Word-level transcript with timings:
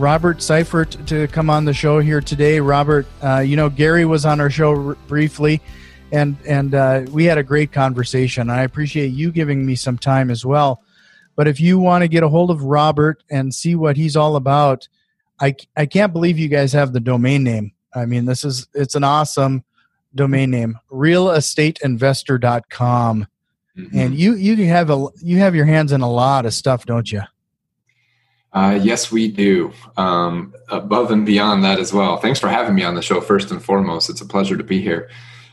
Robert 0.00 0.38
Syfert 0.38 1.06
to 1.06 1.28
come 1.28 1.48
on 1.50 1.66
the 1.66 1.74
show 1.74 2.00
here 2.00 2.22
today. 2.22 2.58
Robert, 2.58 3.06
uh, 3.22 3.40
you 3.40 3.54
know 3.54 3.68
Gary 3.68 4.06
was 4.06 4.24
on 4.24 4.40
our 4.40 4.48
show 4.48 4.88
r- 4.88 4.94
briefly, 5.06 5.60
and 6.10 6.38
and 6.48 6.74
uh, 6.74 7.02
we 7.10 7.26
had 7.26 7.36
a 7.36 7.42
great 7.42 7.70
conversation. 7.70 8.48
I 8.48 8.62
appreciate 8.62 9.08
you 9.08 9.30
giving 9.30 9.66
me 9.66 9.74
some 9.74 9.98
time 9.98 10.30
as 10.30 10.42
well. 10.44 10.82
But 11.36 11.48
if 11.48 11.60
you 11.60 11.78
want 11.78 12.00
to 12.02 12.08
get 12.08 12.22
a 12.22 12.30
hold 12.30 12.50
of 12.50 12.62
Robert 12.62 13.22
and 13.30 13.54
see 13.54 13.74
what 13.74 13.98
he's 13.98 14.16
all 14.16 14.36
about, 14.36 14.88
I 15.38 15.54
I 15.76 15.84
can't 15.84 16.14
believe 16.14 16.38
you 16.38 16.48
guys 16.48 16.72
have 16.72 16.94
the 16.94 17.00
domain 17.00 17.44
name. 17.44 17.72
I 17.94 18.06
mean, 18.06 18.24
this 18.24 18.42
is 18.42 18.68
it's 18.72 18.94
an 18.94 19.04
awesome 19.04 19.64
domain 20.14 20.50
name, 20.50 20.78
realestateinvestor.com. 20.90 23.26
Mm-hmm. 23.76 23.98
And 23.98 24.18
you 24.18 24.34
you 24.34 24.64
have 24.66 24.88
a 24.88 25.08
you 25.22 25.36
have 25.38 25.54
your 25.54 25.66
hands 25.66 25.92
in 25.92 26.00
a 26.00 26.10
lot 26.10 26.46
of 26.46 26.54
stuff, 26.54 26.86
don't 26.86 27.12
you? 27.12 27.20
Uh, 28.52 28.78
yes, 28.82 29.12
we 29.12 29.28
do. 29.28 29.72
Um, 29.96 30.54
above 30.68 31.10
and 31.10 31.24
beyond 31.24 31.62
that 31.64 31.78
as 31.78 31.92
well. 31.92 32.16
Thanks 32.16 32.40
for 32.40 32.48
having 32.48 32.74
me 32.74 32.82
on 32.82 32.94
the 32.94 33.02
show. 33.02 33.20
First 33.20 33.50
and 33.50 33.62
foremost, 33.62 34.10
it's 34.10 34.20
a 34.20 34.26
pleasure 34.26 34.56
to 34.56 34.64
be 34.64 34.80
here. 34.80 35.08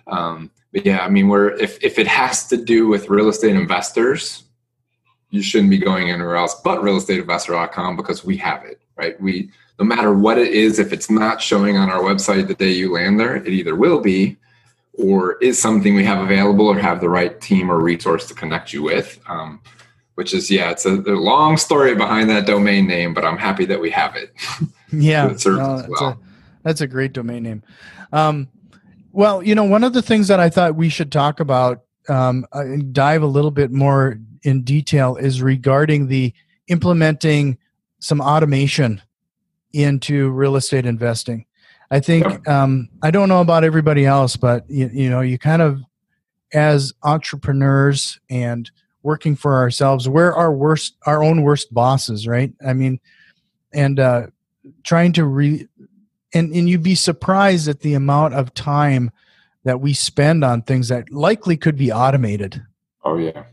Um, 0.07 0.49
but 0.71 0.85
yeah, 0.85 0.99
I 0.99 1.09
mean, 1.09 1.27
we're 1.27 1.51
if 1.51 1.83
if 1.83 1.99
it 1.99 2.07
has 2.07 2.47
to 2.47 2.57
do 2.57 2.87
with 2.87 3.09
real 3.09 3.29
estate 3.29 3.55
investors, 3.55 4.43
you 5.29 5.41
shouldn't 5.41 5.69
be 5.69 5.77
going 5.77 6.09
anywhere 6.09 6.37
else 6.37 6.55
but 6.63 6.81
realestateinvestor.com 6.81 7.95
because 7.95 8.23
we 8.23 8.37
have 8.37 8.63
it 8.63 8.81
right. 8.95 9.19
We 9.21 9.51
no 9.79 9.85
matter 9.85 10.13
what 10.13 10.37
it 10.37 10.51
is, 10.53 10.79
if 10.79 10.91
it's 10.91 11.09
not 11.09 11.41
showing 11.41 11.77
on 11.77 11.89
our 11.89 12.01
website 12.01 12.47
the 12.47 12.55
day 12.55 12.71
you 12.71 12.93
land 12.93 13.19
there, 13.19 13.35
it 13.35 13.49
either 13.49 13.75
will 13.75 13.99
be 13.99 14.37
or 14.93 15.37
is 15.37 15.59
something 15.59 15.93
we 15.93 16.03
have 16.03 16.23
available 16.23 16.67
or 16.67 16.79
have 16.79 16.99
the 16.99 17.09
right 17.09 17.39
team 17.39 17.71
or 17.71 17.79
resource 17.79 18.27
to 18.27 18.33
connect 18.33 18.73
you 18.73 18.81
with. 18.81 19.19
Um, 19.27 19.61
which 20.17 20.33
is 20.33 20.49
yeah, 20.49 20.71
it's 20.71 20.83
a, 20.83 20.95
a, 20.95 21.13
long 21.13 21.57
story 21.57 21.93
behind 21.93 22.27
that 22.27 22.47
domain 22.47 22.87
name, 22.87 23.13
but 23.13 23.23
I'm 23.23 23.37
happy 23.37 23.65
that 23.65 23.79
we 23.79 23.91
have 23.91 24.15
it. 24.15 24.33
yeah, 24.91 25.29
it 25.29 25.45
no, 25.45 25.77
that's, 25.77 25.87
well. 25.87 26.09
a, 26.09 26.17
that's 26.63 26.81
a 26.81 26.87
great 26.87 27.13
domain 27.13 27.43
name. 27.43 27.61
Um, 28.11 28.47
well, 29.11 29.43
you 29.43 29.53
know, 29.53 29.63
one 29.63 29.83
of 29.83 29.93
the 29.93 30.01
things 30.01 30.27
that 30.29 30.39
I 30.39 30.49
thought 30.49 30.75
we 30.75 30.89
should 30.89 31.11
talk 31.11 31.39
about 31.39 31.83
um, 32.09 32.47
uh, 32.51 32.61
and 32.61 32.93
dive 32.93 33.21
a 33.21 33.27
little 33.27 33.51
bit 33.51 33.71
more 33.71 34.19
in 34.41 34.63
detail 34.63 35.17
is 35.17 35.43
regarding 35.43 36.07
the 36.07 36.33
implementing 36.67 37.59
some 37.99 38.19
automation 38.19 39.03
into 39.71 40.31
real 40.31 40.55
estate 40.55 40.87
investing. 40.87 41.45
I 41.91 41.99
think 41.99 42.49
um, 42.49 42.89
I 43.03 43.11
don't 43.11 43.29
know 43.29 43.41
about 43.41 43.63
everybody 43.63 44.07
else, 44.07 44.35
but 44.35 44.67
you, 44.67 44.89
you 44.91 45.11
know, 45.11 45.21
you 45.21 45.37
kind 45.37 45.61
of 45.61 45.83
as 46.53 46.91
entrepreneurs 47.03 48.19
and 48.31 48.71
working 49.03 49.35
for 49.35 49.55
ourselves. 49.55 50.07
We're 50.09 50.33
our 50.33 50.51
worst 50.51 50.95
our 51.05 51.23
own 51.23 51.43
worst 51.43 51.73
bosses 51.73 52.27
right? 52.27 52.51
I 52.65 52.73
mean 52.73 52.99
and 53.73 53.99
uh 53.99 54.27
trying 54.83 55.13
to 55.13 55.25
re 55.25 55.67
and 56.33 56.53
and 56.53 56.69
you'd 56.69 56.83
be 56.83 56.95
surprised 56.95 57.67
at 57.67 57.81
the 57.81 57.93
amount 57.93 58.33
of 58.33 58.53
time 58.53 59.11
that 59.63 59.81
we 59.81 59.93
spend 59.93 60.43
on 60.43 60.61
things 60.61 60.87
that 60.87 61.11
likely 61.11 61.57
could 61.57 61.77
be 61.77 61.91
automated. 61.91 62.63
Oh 63.03 63.17
yeah. 63.17 63.43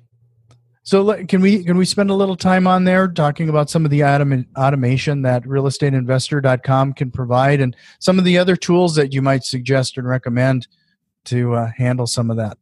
So 0.85 1.25
can 1.25 1.41
we 1.41 1.65
can 1.65 1.79
we 1.79 1.87
spend 1.87 2.11
a 2.11 2.15
little 2.15 2.37
time 2.37 2.67
on 2.67 2.85
there 2.85 3.09
talking 3.09 3.49
about 3.49 3.71
some 3.71 3.87
of 3.87 3.91
the 3.91 4.01
autom- 4.01 4.47
automation 4.55 5.23
that 5.23 5.43
realestateinvestor.com 5.45 6.93
can 6.93 7.11
provide 7.11 7.61
and 7.61 7.75
some 8.01 8.19
of 8.19 8.25
the 8.25 8.37
other 8.37 8.55
tools 8.55 8.95
that 8.97 9.15
you 9.15 9.23
might 9.23 9.45
suggest 9.45 9.97
and 9.97 10.07
recommend 10.07 10.69
to 11.25 11.55
uh, 11.55 11.71
handle 11.75 12.07
some 12.07 12.31
of 12.31 12.37
that 12.37 12.59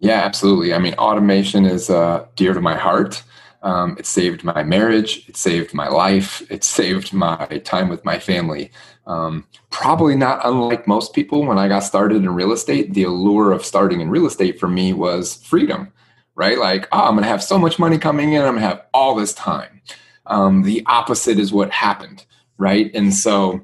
yeah, 0.00 0.22
absolutely. 0.22 0.72
I 0.72 0.78
mean, 0.78 0.94
automation 0.94 1.66
is 1.66 1.90
uh, 1.90 2.26
dear 2.34 2.54
to 2.54 2.60
my 2.60 2.76
heart. 2.76 3.22
Um, 3.62 3.96
it 3.98 4.06
saved 4.06 4.42
my 4.42 4.62
marriage. 4.62 5.28
It 5.28 5.36
saved 5.36 5.74
my 5.74 5.88
life. 5.88 6.42
It 6.50 6.64
saved 6.64 7.12
my 7.12 7.60
time 7.64 7.90
with 7.90 8.04
my 8.04 8.18
family. 8.18 8.70
Um, 9.06 9.46
probably 9.68 10.16
not 10.16 10.40
unlike 10.44 10.86
most 10.86 11.12
people, 11.12 11.44
when 11.44 11.58
I 11.58 11.68
got 11.68 11.80
started 11.80 12.16
in 12.16 12.34
real 12.34 12.52
estate, 12.52 12.94
the 12.94 13.02
allure 13.02 13.52
of 13.52 13.64
starting 13.64 14.00
in 14.00 14.08
real 14.08 14.26
estate 14.26 14.58
for 14.58 14.68
me 14.68 14.94
was 14.94 15.36
freedom, 15.44 15.92
right? 16.34 16.58
Like, 16.58 16.88
oh, 16.92 17.00
I'm 17.00 17.14
going 17.14 17.24
to 17.24 17.28
have 17.28 17.42
so 17.42 17.58
much 17.58 17.78
money 17.78 17.98
coming 17.98 18.32
in. 18.32 18.40
I'm 18.40 18.52
going 18.52 18.62
to 18.62 18.68
have 18.68 18.86
all 18.94 19.14
this 19.14 19.34
time. 19.34 19.82
Um, 20.26 20.62
the 20.62 20.82
opposite 20.86 21.38
is 21.38 21.52
what 21.52 21.70
happened, 21.70 22.24
right? 22.56 22.90
And 22.94 23.12
so 23.12 23.60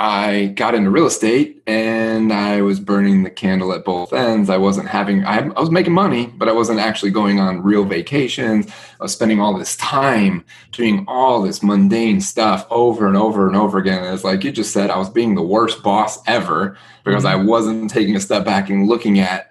I 0.00 0.52
got 0.54 0.76
into 0.76 0.90
real 0.90 1.06
estate 1.06 1.60
and 1.66 2.32
I 2.32 2.62
was 2.62 2.78
burning 2.78 3.24
the 3.24 3.30
candle 3.30 3.72
at 3.72 3.84
both 3.84 4.12
ends. 4.12 4.48
I 4.48 4.56
wasn't 4.56 4.86
having, 4.86 5.24
I, 5.24 5.38
I, 5.38 5.60
was 5.60 5.72
making 5.72 5.92
money, 5.92 6.26
but 6.26 6.48
I 6.48 6.52
wasn't 6.52 6.78
actually 6.78 7.10
going 7.10 7.40
on 7.40 7.64
real 7.64 7.84
vacations. 7.84 8.68
I 8.68 9.02
was 9.02 9.12
spending 9.12 9.40
all 9.40 9.58
this 9.58 9.74
time 9.74 10.44
doing 10.70 11.04
all 11.08 11.42
this 11.42 11.64
mundane 11.64 12.20
stuff 12.20 12.64
over 12.70 13.08
and 13.08 13.16
over 13.16 13.48
and 13.48 13.56
over 13.56 13.76
again. 13.78 14.04
And 14.04 14.14
it's 14.14 14.22
like 14.22 14.44
you 14.44 14.52
just 14.52 14.72
said, 14.72 14.88
I 14.88 14.98
was 14.98 15.10
being 15.10 15.34
the 15.34 15.42
worst 15.42 15.82
boss 15.82 16.20
ever 16.28 16.78
because 17.02 17.24
I 17.24 17.34
mm-hmm. 17.34 17.48
wasn't 17.48 17.90
taking 17.90 18.14
a 18.14 18.20
step 18.20 18.44
back 18.44 18.70
and 18.70 18.86
looking 18.86 19.18
at, 19.18 19.50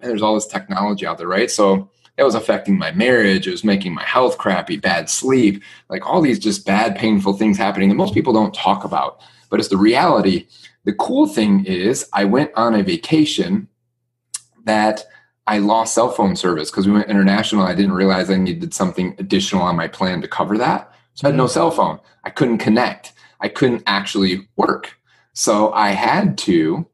and 0.00 0.10
there's 0.10 0.20
all 0.20 0.34
this 0.34 0.46
technology 0.46 1.06
out 1.06 1.16
there, 1.16 1.26
right? 1.26 1.50
So 1.50 1.88
it 2.18 2.22
was 2.22 2.34
affecting 2.34 2.76
my 2.76 2.92
marriage. 2.92 3.46
It 3.46 3.52
was 3.52 3.64
making 3.64 3.94
my 3.94 4.04
health 4.04 4.36
crappy, 4.36 4.76
bad 4.76 5.08
sleep, 5.08 5.62
like 5.88 6.06
all 6.06 6.20
these 6.20 6.38
just 6.38 6.66
bad, 6.66 6.96
painful 6.96 7.32
things 7.32 7.56
happening 7.56 7.88
that 7.88 7.94
most 7.94 8.12
people 8.12 8.34
don't 8.34 8.52
talk 8.52 8.84
about 8.84 9.22
but 9.48 9.60
it's 9.60 9.68
the 9.68 9.76
reality. 9.76 10.46
The 10.84 10.92
cool 10.92 11.26
thing 11.26 11.64
is, 11.64 12.08
I 12.12 12.24
went 12.24 12.52
on 12.54 12.74
a 12.74 12.82
vacation 12.82 13.68
that 14.64 15.04
I 15.46 15.58
lost 15.58 15.94
cell 15.94 16.10
phone 16.10 16.36
service 16.36 16.70
because 16.70 16.86
we 16.86 16.92
went 16.92 17.08
international. 17.08 17.64
I 17.64 17.74
didn't 17.74 17.92
realize 17.92 18.30
I 18.30 18.36
needed 18.36 18.74
something 18.74 19.14
additional 19.18 19.62
on 19.62 19.76
my 19.76 19.88
plan 19.88 20.20
to 20.22 20.28
cover 20.28 20.58
that. 20.58 20.92
So 21.14 21.26
I 21.26 21.30
had 21.30 21.36
no 21.36 21.44
mm-hmm. 21.44 21.52
cell 21.52 21.70
phone. 21.70 22.00
I 22.24 22.30
couldn't 22.30 22.58
connect. 22.58 23.12
I 23.40 23.48
couldn't 23.48 23.84
actually 23.86 24.48
work. 24.56 24.98
So 25.32 25.72
I 25.72 25.90
had 25.90 26.36
to 26.38 26.86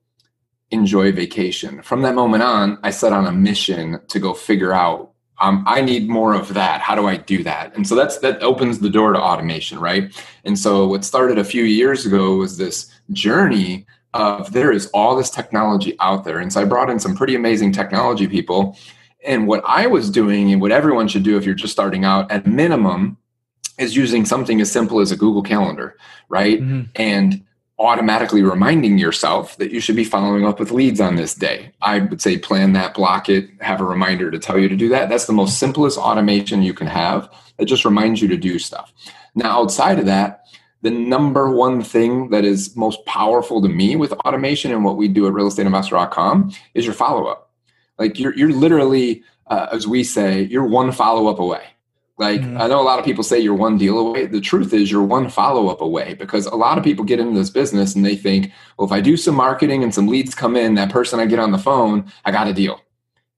enjoy 0.71 1.13
vacation. 1.13 1.83
From 1.83 2.03
that 2.03 2.15
moment 2.15 2.43
on, 2.43 2.79
I 2.83 2.91
set 2.91 3.13
on 3.13 3.27
a 3.27 3.33
mission 3.33 4.01
to 4.09 4.19
go 4.19 4.35
figure 4.35 4.73
out 4.73 5.12
um, 5.41 5.65
I 5.67 5.81
need 5.81 6.09
more 6.09 6.35
of 6.35 6.55
that. 6.55 6.81
How 6.81 6.95
do 6.95 7.07
I 7.07 7.17
do 7.17 7.43
that? 7.43 7.75
And 7.75 7.87
so 7.87 7.95
that's 7.95 8.19
that 8.19 8.43
opens 8.43 8.79
the 8.79 8.91
door 8.91 9.13
to 9.13 9.21
automation, 9.21 9.79
right? 9.79 10.15
And 10.45 10.59
so 10.59 10.87
what 10.87 11.05
started 11.05 11.39
a 11.39 11.45
few 11.45 11.65
years 11.65 12.07
ago 12.07 12.37
was 12.37 12.57
this 12.57 12.93
journey 13.11 13.87
of 14.15 14.53
there 14.53 14.71
is 14.71 14.89
all 14.89 15.17
this 15.17 15.31
technology 15.31 15.97
out 16.01 16.25
there. 16.25 16.39
And 16.39 16.53
so 16.53 16.61
I 16.61 16.65
brought 16.65 16.91
in 16.91 17.01
some 17.01 17.17
pretty 17.17 17.35
amazing 17.35 17.73
technology 17.73 18.27
people. 18.29 18.77
And 19.25 19.47
what 19.47 19.63
I 19.67 19.87
was 19.87 20.11
doing 20.11 20.53
and 20.53 20.61
what 20.61 20.73
everyone 20.73 21.09
should 21.09 21.23
do 21.23 21.37
if 21.37 21.45
you're 21.45 21.55
just 21.55 21.73
starting 21.73 22.05
out 22.05 22.31
at 22.31 22.47
minimum 22.47 23.17
is 23.79 23.97
using 23.97 24.25
something 24.25 24.61
as 24.61 24.71
simple 24.71 25.01
as 25.01 25.13
a 25.13 25.17
Google 25.17 25.43
Calendar, 25.43 25.97
right? 26.29 26.61
Mm-hmm. 26.61 26.83
And 26.97 27.45
automatically 27.79 28.43
reminding 28.43 28.99
yourself 28.99 29.57
that 29.57 29.71
you 29.71 29.81
should 29.81 29.97
be 29.97 30.05
following 30.05 30.47
up 30.47 30.61
with 30.61 30.71
leads 30.71 31.01
on 31.01 31.17
this 31.17 31.35
day. 31.35 31.73
I 31.81 32.01
would 32.01 32.21
say 32.21 32.39
plan 32.39 32.75
that, 32.75 32.95
block 32.95 33.29
it, 33.29 33.51
have 33.61 33.81
a 33.81 33.85
reminder 33.85 34.31
to 34.31 34.39
tell 34.39 34.59
you 34.59 34.69
to 34.69 34.77
do 34.77 34.89
that. 34.91 35.09
That's 35.09 35.27
the 35.27 35.33
most 35.33 35.59
simplest 35.59 35.99
automation 35.99 36.63
you 36.63 36.75
can 36.75 36.87
have. 36.87 37.33
It 37.59 37.65
just 37.65 37.85
reminds 37.85 38.23
you 38.23 38.29
to 38.29 38.37
do 38.37 38.59
stuff. 38.59 38.93
Now, 39.35 39.61
outside 39.61 39.99
of 39.99 40.07
that, 40.07 40.45
the 40.83 40.91
number 40.91 41.51
one 41.51 41.83
thing 41.83 42.31
that 42.31 42.45
is 42.45 42.77
most 42.77 43.05
powerful 43.07 43.63
to 43.63 43.69
me 43.69 43.97
with 43.97 44.13
automation 44.13 44.73
and 44.73 44.85
what 44.85 44.97
we 44.97 45.09
do 45.09 45.27
at 45.27 45.33
realestateinvestor.com 45.33 46.53
is 46.75 46.85
your 46.85 46.95
follow 46.95 47.27
up. 47.27 47.51
Like 47.99 48.19
you're, 48.19 48.37
you're 48.37 48.53
literally, 48.53 49.23
uh, 49.47 49.69
as 49.73 49.87
we 49.87 50.03
say, 50.03 50.43
you're 50.43 50.67
one 50.67 50.93
follow 50.93 51.29
up 51.29 51.39
away. 51.39 51.63
Like 52.23 52.41
mm-hmm. 52.41 52.57
I 52.57 52.69
know 52.69 52.81
a 52.81 52.87
lot 52.87 53.01
of 53.01 53.05
people 53.05 53.25
say 53.25 53.41
you're 53.41 53.53
one 53.53 53.77
deal 53.77 53.99
away. 53.99 54.27
The 54.27 54.41
truth 54.41 54.73
is 54.73 54.93
you're 54.93 55.03
one 55.03 55.29
follow 55.29 55.67
up 55.67 55.81
away 55.81 56.15
because 56.15 56.47
a 56.47 56.55
lot 56.55 56.79
of 56.79 56.85
people 56.85 57.05
get 57.05 57.19
into 57.19 57.37
this 57.37 57.51
business 57.51 57.97
and 57.97 58.07
they 58.07 58.15
think, 58.15 58.53
well, 58.79 58.87
if 58.87 58.93
I 58.93 59.01
do 59.01 59.17
some 59.17 59.35
marketing 59.35 59.83
and 59.83 59.93
some 59.93 60.07
leads 60.07 60.33
come 60.33 60.55
in, 60.55 60.77
that 60.77 60.91
person 60.91 61.19
I 61.19 61.27
get 61.27 61.41
on 61.41 61.51
the 61.51 61.59
phone, 61.59 62.13
I 62.25 62.31
got 62.31 62.47
a 62.47 62.53
deal. 62.53 62.81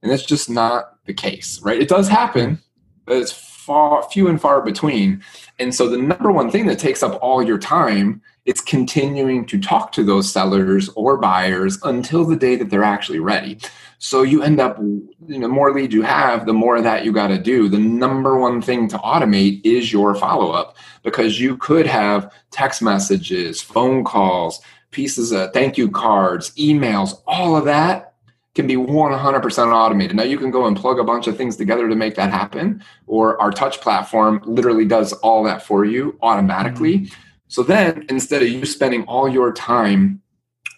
And 0.03 0.13
that's 0.13 0.27
just 0.27 0.51
not 0.51 0.99
the 1.07 1.15
case, 1.15 1.63
right? 1.63 1.81
It 1.81 1.89
does 1.89 2.09
happen, 2.09 2.61
but 3.07 3.17
it's 3.17 3.33
far 3.33 4.03
few 4.03 4.29
and 4.29 4.39
far 4.39 4.61
between. 4.61 5.23
And 5.59 5.75
so 5.75 5.89
the 5.89 5.97
number 5.97 6.31
one 6.31 6.51
thing 6.51 6.67
that 6.67 6.79
takes 6.79 7.03
up 7.03 7.19
all 7.23 7.43
your 7.43 7.57
time 7.57 8.21
it's 8.45 8.61
continuing 8.61 9.47
to 9.47 9.59
talk 9.59 9.93
to 9.93 10.05
those 10.05 10.31
sellers 10.31 10.91
or 10.91 11.17
buyers 11.17 11.79
until 11.83 12.25
the 12.25 12.37
day 12.37 12.57
that 12.57 12.71
they're 12.71 12.85
actually 12.85 13.19
ready. 13.19 13.59
So 13.99 14.23
you 14.23 14.43
end 14.43 14.61
up, 14.61 14.79
you 14.79 15.39
know, 15.39 15.49
more 15.49 15.73
lead 15.73 15.93
you 15.93 16.03
have, 16.03 16.45
the 16.45 16.53
more 16.53 16.81
that 16.83 17.05
you 17.05 17.13
got 17.13 17.29
to 17.29 17.39
do. 17.39 17.69
The 17.69 17.79
number 17.79 18.39
one 18.39 18.61
thing 18.61 18.87
to 18.89 18.99
automate 18.99 19.63
is 19.65 19.93
your 19.93 20.15
follow 20.15 20.51
up 20.51 20.77
because 21.03 21.41
you 21.41 21.57
could 21.57 21.87
have 21.87 22.31
text 22.51 22.83
messages, 22.83 23.63
phone 23.63 24.05
calls, 24.05 24.61
pieces 24.91 25.33
of 25.33 25.53
thank 25.53 25.79
you 25.79 25.91
cards, 25.91 26.51
emails, 26.57 27.23
all 27.27 27.57
of 27.57 27.65
that 27.65 28.15
can 28.55 28.67
be 28.67 28.77
100% 28.77 29.73
automated. 29.73 30.17
Now 30.17 30.23
you 30.23 30.39
can 30.39 30.51
go 30.51 30.67
and 30.67 30.77
plug 30.77 31.01
a 31.01 31.05
bunch 31.05 31.27
of 31.27 31.37
things 31.37 31.57
together 31.57 31.89
to 31.89 31.97
make 31.97 32.15
that 32.15 32.31
happen, 32.31 32.85
or 33.07 33.41
our 33.41 33.51
touch 33.51 33.81
platform 33.81 34.41
literally 34.45 34.85
does 34.85 35.13
all 35.15 35.43
that 35.45 35.63
for 35.63 35.85
you 35.85 36.17
automatically. 36.23 37.01
Mm-hmm. 37.01 37.21
So 37.55 37.63
then 37.63 38.05
instead 38.09 38.43
of 38.43 38.49
you 38.49 38.67
spending 38.67 39.05
all 39.05 39.29
your 39.29 39.53
time 39.53 40.21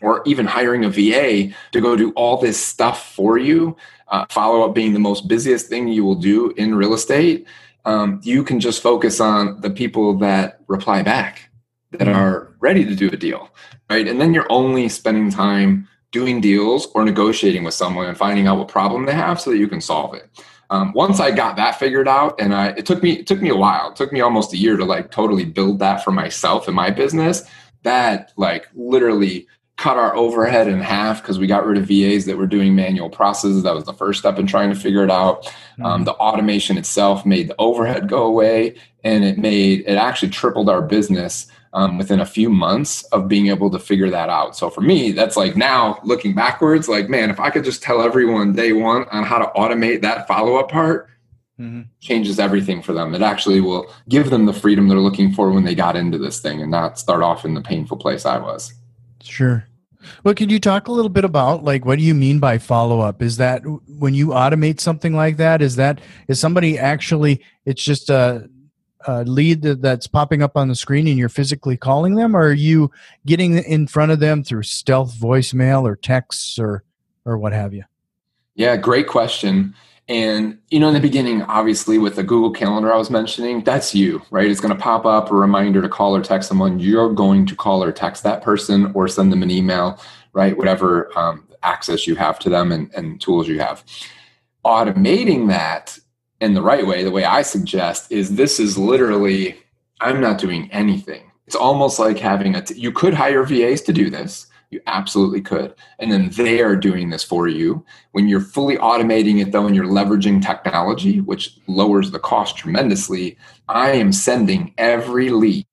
or 0.02 0.22
even 0.26 0.44
hiring 0.44 0.84
a 0.84 0.90
VA 0.90 1.54
to 1.72 1.80
go 1.80 1.96
do 1.96 2.10
all 2.10 2.36
this 2.36 2.62
stuff 2.62 3.14
for 3.14 3.38
you, 3.38 3.78
uh, 4.08 4.26
follow 4.28 4.60
up 4.60 4.74
being 4.74 4.92
the 4.92 4.98
most 4.98 5.26
busiest 5.26 5.70
thing 5.70 5.88
you 5.88 6.04
will 6.04 6.16
do 6.16 6.50
in 6.58 6.74
real 6.74 6.92
estate, 6.92 7.46
um, 7.86 8.20
you 8.22 8.44
can 8.44 8.60
just 8.60 8.82
focus 8.82 9.20
on 9.20 9.58
the 9.62 9.70
people 9.70 10.18
that 10.18 10.60
reply 10.66 11.00
back 11.00 11.48
that 11.92 12.08
mm-hmm. 12.08 12.14
are 12.14 12.54
ready 12.60 12.84
to 12.84 12.94
do 12.94 13.08
a 13.08 13.16
deal, 13.16 13.48
right? 13.88 14.06
And 14.06 14.20
then 14.20 14.34
you're 14.34 14.52
only 14.52 14.90
spending 14.90 15.30
time 15.30 15.88
doing 16.12 16.42
deals 16.42 16.88
or 16.94 17.06
negotiating 17.06 17.64
with 17.64 17.72
someone 17.72 18.06
and 18.06 18.18
finding 18.18 18.48
out 18.48 18.58
what 18.58 18.68
problem 18.68 19.06
they 19.06 19.14
have 19.14 19.40
so 19.40 19.48
that 19.48 19.56
you 19.56 19.66
can 19.66 19.80
solve 19.80 20.12
it. 20.12 20.28
Um, 20.70 20.92
once 20.94 21.20
I 21.20 21.30
got 21.30 21.56
that 21.56 21.78
figured 21.78 22.08
out, 22.08 22.40
and 22.40 22.54
I 22.54 22.68
it 22.68 22.86
took 22.86 23.02
me 23.02 23.12
it 23.12 23.26
took 23.26 23.40
me 23.40 23.50
a 23.50 23.56
while. 23.56 23.90
It 23.90 23.96
took 23.96 24.12
me 24.12 24.20
almost 24.20 24.52
a 24.52 24.56
year 24.56 24.76
to 24.76 24.84
like 24.84 25.10
totally 25.10 25.44
build 25.44 25.78
that 25.78 26.02
for 26.02 26.10
myself 26.10 26.66
and 26.66 26.76
my 26.76 26.90
business. 26.90 27.42
That 27.82 28.32
like 28.36 28.68
literally 28.74 29.46
cut 29.76 29.98
our 29.98 30.16
overhead 30.16 30.68
in 30.68 30.80
half 30.80 31.20
because 31.20 31.38
we 31.38 31.46
got 31.46 31.66
rid 31.66 31.76
of 31.76 31.86
VAs 31.86 32.24
that 32.24 32.38
were 32.38 32.46
doing 32.46 32.74
manual 32.74 33.10
processes. 33.10 33.62
That 33.62 33.74
was 33.74 33.84
the 33.84 33.92
first 33.92 34.18
step 34.18 34.38
in 34.38 34.46
trying 34.46 34.70
to 34.70 34.74
figure 34.74 35.04
it 35.04 35.10
out. 35.10 35.44
Mm-hmm. 35.44 35.84
Um, 35.84 36.04
the 36.04 36.14
automation 36.14 36.78
itself 36.78 37.26
made 37.26 37.48
the 37.48 37.56
overhead 37.58 38.08
go 38.08 38.24
away, 38.24 38.76
and 39.04 39.24
it 39.24 39.38
made 39.38 39.84
it 39.86 39.96
actually 39.96 40.30
tripled 40.30 40.68
our 40.68 40.82
business 40.82 41.46
um, 41.76 41.98
within 41.98 42.20
a 42.20 42.26
few 42.26 42.48
months 42.48 43.02
of 43.04 43.28
being 43.28 43.48
able 43.48 43.70
to 43.70 43.78
figure 43.78 44.08
that 44.08 44.30
out. 44.30 44.56
So 44.56 44.70
for 44.70 44.80
me, 44.80 45.12
that's 45.12 45.36
like 45.36 45.56
now 45.56 46.00
looking 46.02 46.34
backwards, 46.34 46.88
like, 46.88 47.10
man, 47.10 47.28
if 47.28 47.38
I 47.38 47.50
could 47.50 47.64
just 47.64 47.82
tell 47.82 48.00
everyone 48.00 48.54
day 48.54 48.72
one 48.72 49.04
on 49.10 49.24
how 49.24 49.38
to 49.38 49.52
automate 49.54 50.00
that 50.00 50.26
follow 50.26 50.56
up 50.56 50.70
part, 50.70 51.10
mm-hmm. 51.60 51.82
changes 52.00 52.38
everything 52.38 52.80
for 52.80 52.94
them. 52.94 53.14
It 53.14 53.20
actually 53.20 53.60
will 53.60 53.92
give 54.08 54.30
them 54.30 54.46
the 54.46 54.54
freedom 54.54 54.88
they're 54.88 54.98
looking 54.98 55.34
for 55.34 55.50
when 55.50 55.64
they 55.64 55.74
got 55.74 55.96
into 55.96 56.16
this 56.16 56.40
thing 56.40 56.62
and 56.62 56.70
not 56.70 56.98
start 56.98 57.22
off 57.22 57.44
in 57.44 57.52
the 57.52 57.60
painful 57.60 57.98
place 57.98 58.24
I 58.24 58.38
was. 58.38 58.72
Sure. 59.22 59.66
Well, 60.24 60.34
could 60.34 60.50
you 60.50 60.58
talk 60.58 60.88
a 60.88 60.92
little 60.92 61.10
bit 61.10 61.24
about 61.24 61.62
like 61.62 61.84
what 61.84 61.98
do 61.98 62.04
you 62.04 62.14
mean 62.14 62.38
by 62.38 62.56
follow 62.56 63.00
up? 63.00 63.20
Is 63.20 63.36
that 63.36 63.62
when 63.98 64.14
you 64.14 64.28
automate 64.28 64.80
something 64.80 65.14
like 65.14 65.36
that? 65.36 65.60
Is 65.60 65.76
that 65.76 66.00
is 66.28 66.40
somebody 66.40 66.78
actually? 66.78 67.42
It's 67.66 67.84
just 67.84 68.08
a 68.08 68.48
uh, 69.06 69.22
lead 69.22 69.62
that's 69.62 70.06
popping 70.06 70.42
up 70.42 70.56
on 70.56 70.68
the 70.68 70.74
screen 70.74 71.06
and 71.06 71.18
you're 71.18 71.28
physically 71.28 71.76
calling 71.76 72.14
them, 72.14 72.36
or 72.36 72.48
are 72.48 72.52
you 72.52 72.90
getting 73.24 73.58
in 73.58 73.86
front 73.86 74.12
of 74.12 74.20
them 74.20 74.42
through 74.42 74.62
stealth 74.62 75.14
voicemail 75.14 75.82
or 75.82 75.96
texts 75.96 76.58
or 76.58 76.82
or 77.24 77.36
what 77.38 77.52
have 77.52 77.74
you? 77.74 77.84
Yeah, 78.54 78.76
great 78.76 79.06
question. 79.06 79.74
And 80.08 80.58
you 80.70 80.78
know, 80.78 80.88
in 80.88 80.94
the 80.94 81.00
beginning, 81.00 81.42
obviously, 81.42 81.98
with 81.98 82.16
the 82.16 82.22
Google 82.22 82.52
Calendar 82.52 82.92
I 82.92 82.96
was 82.96 83.10
mentioning, 83.10 83.64
that's 83.64 83.94
you, 83.94 84.22
right? 84.30 84.48
It's 84.48 84.60
going 84.60 84.74
to 84.74 84.80
pop 84.80 85.04
up 85.04 85.30
a 85.30 85.34
reminder 85.34 85.82
to 85.82 85.88
call 85.88 86.14
or 86.14 86.22
text 86.22 86.48
someone. 86.48 86.78
You're 86.78 87.12
going 87.12 87.44
to 87.46 87.56
call 87.56 87.82
or 87.82 87.92
text 87.92 88.22
that 88.22 88.42
person 88.42 88.92
or 88.94 89.08
send 89.08 89.32
them 89.32 89.42
an 89.42 89.50
email, 89.50 90.00
right? 90.32 90.56
Whatever 90.56 91.16
um, 91.18 91.46
access 91.64 92.06
you 92.06 92.14
have 92.14 92.38
to 92.40 92.48
them 92.48 92.70
and, 92.70 92.92
and 92.94 93.20
tools 93.20 93.48
you 93.48 93.58
have. 93.58 93.84
Automating 94.64 95.48
that 95.48 95.98
in 96.40 96.54
the 96.54 96.62
right 96.62 96.86
way, 96.86 97.02
the 97.02 97.10
way 97.10 97.24
I 97.24 97.42
suggest, 97.42 98.10
is 98.12 98.36
this 98.36 98.60
is 98.60 98.76
literally, 98.76 99.56
I'm 100.00 100.20
not 100.20 100.38
doing 100.38 100.70
anything. 100.72 101.30
It's 101.46 101.56
almost 101.56 101.98
like 101.98 102.18
having 102.18 102.54
a, 102.54 102.62
t- 102.62 102.78
you 102.78 102.92
could 102.92 103.14
hire 103.14 103.44
VAs 103.44 103.80
to 103.82 103.92
do 103.92 104.10
this. 104.10 104.46
You 104.70 104.80
absolutely 104.88 105.40
could. 105.40 105.74
And 106.00 106.10
then 106.10 106.30
they 106.30 106.60
are 106.60 106.74
doing 106.74 107.10
this 107.10 107.22
for 107.22 107.46
you. 107.46 107.84
When 108.12 108.26
you're 108.28 108.40
fully 108.40 108.76
automating 108.78 109.40
it, 109.40 109.52
though, 109.52 109.66
and 109.66 109.76
you're 109.76 109.84
leveraging 109.84 110.44
technology, 110.44 111.20
which 111.20 111.56
lowers 111.68 112.10
the 112.10 112.18
cost 112.18 112.56
tremendously, 112.56 113.38
I 113.68 113.92
am 113.92 114.12
sending 114.12 114.74
every 114.76 115.30
lead 115.30 115.66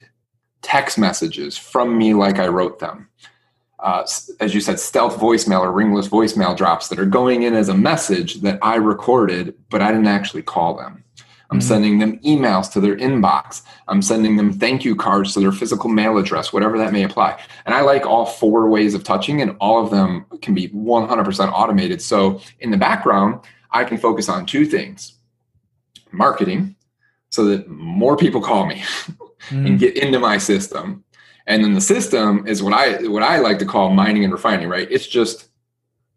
text 0.62 0.98
messages 0.98 1.58
from 1.58 1.98
me 1.98 2.14
like 2.14 2.40
I 2.40 2.48
wrote 2.48 2.80
them 2.80 3.10
uh, 3.84 4.08
as 4.40 4.56
you 4.56 4.62
said, 4.62 4.80
stealth 4.80 5.18
voicemail 5.18 5.60
or 5.60 5.72
ringless 5.72 6.08
voicemail 6.08 6.56
drops 6.56 6.88
that 6.88 7.00
are 7.00 7.06
going 7.06 7.44
in 7.44 7.54
as 7.54 7.68
a 7.68 7.74
message 7.74 8.36
that 8.42 8.58
I 8.62 8.76
recorded, 8.76 9.54
but 9.70 9.82
I 9.82 9.92
didn't 9.92 10.08
actually 10.08 10.42
call 10.42 10.78
them. 10.78 11.04
I'm 11.52 11.60
mm-hmm. 11.60 11.68
sending 11.68 12.00
them 12.00 12.18
emails 12.20 12.72
to 12.72 12.80
their 12.80 12.96
inbox. 12.96 13.62
I'm 13.90 14.02
sending 14.02 14.38
them 14.38 14.54
thank 14.54 14.86
you 14.86 14.96
cards 14.96 15.34
to 15.34 15.42
their 15.42 15.52
physical 15.52 15.90
mail 15.90 16.18
address, 16.18 16.54
whatever 16.54 16.78
that 16.78 16.94
may 16.94 17.04
apply. 17.04 17.38
And 17.66 17.76
I 17.76 17.82
like 17.82 18.06
all 18.06 18.26
four 18.26 18.70
ways 18.70 18.94
of 18.94 19.04
touching, 19.04 19.42
and 19.42 19.58
all 19.60 19.84
of 19.84 19.92
them 19.92 20.26
can 20.42 20.54
be 20.54 20.70
100% 20.70 21.52
automated. 21.52 22.02
So 22.02 22.40
in 22.62 22.72
the 22.72 22.78
background, 22.78 23.42
I 23.70 23.84
can 23.84 23.98
focus 23.98 24.30
on 24.30 24.46
two 24.46 24.66
things 24.66 25.16
marketing, 26.14 26.76
so 27.32 27.46
that 27.46 27.68
more 27.68 28.16
people 28.16 28.40
call 28.40 28.66
me 28.66 28.76
mm-hmm. 28.76 29.66
and 29.66 29.80
get 29.80 29.98
into 29.98 30.20
my 30.20 30.38
system 30.38 31.04
and 31.46 31.64
then 31.64 31.74
the 31.74 31.82
system 31.82 32.46
is 32.48 32.64
what 32.64 32.74
I 32.74 33.08
what 33.08 33.24
I 33.24 33.40
like 33.40 33.60
to 33.60 33.66
call 33.66 33.90
mining 33.92 34.24
and 34.24 34.32
refining, 34.32 34.70
right? 34.70 34.88
It's 34.90 35.08
just 35.08 35.50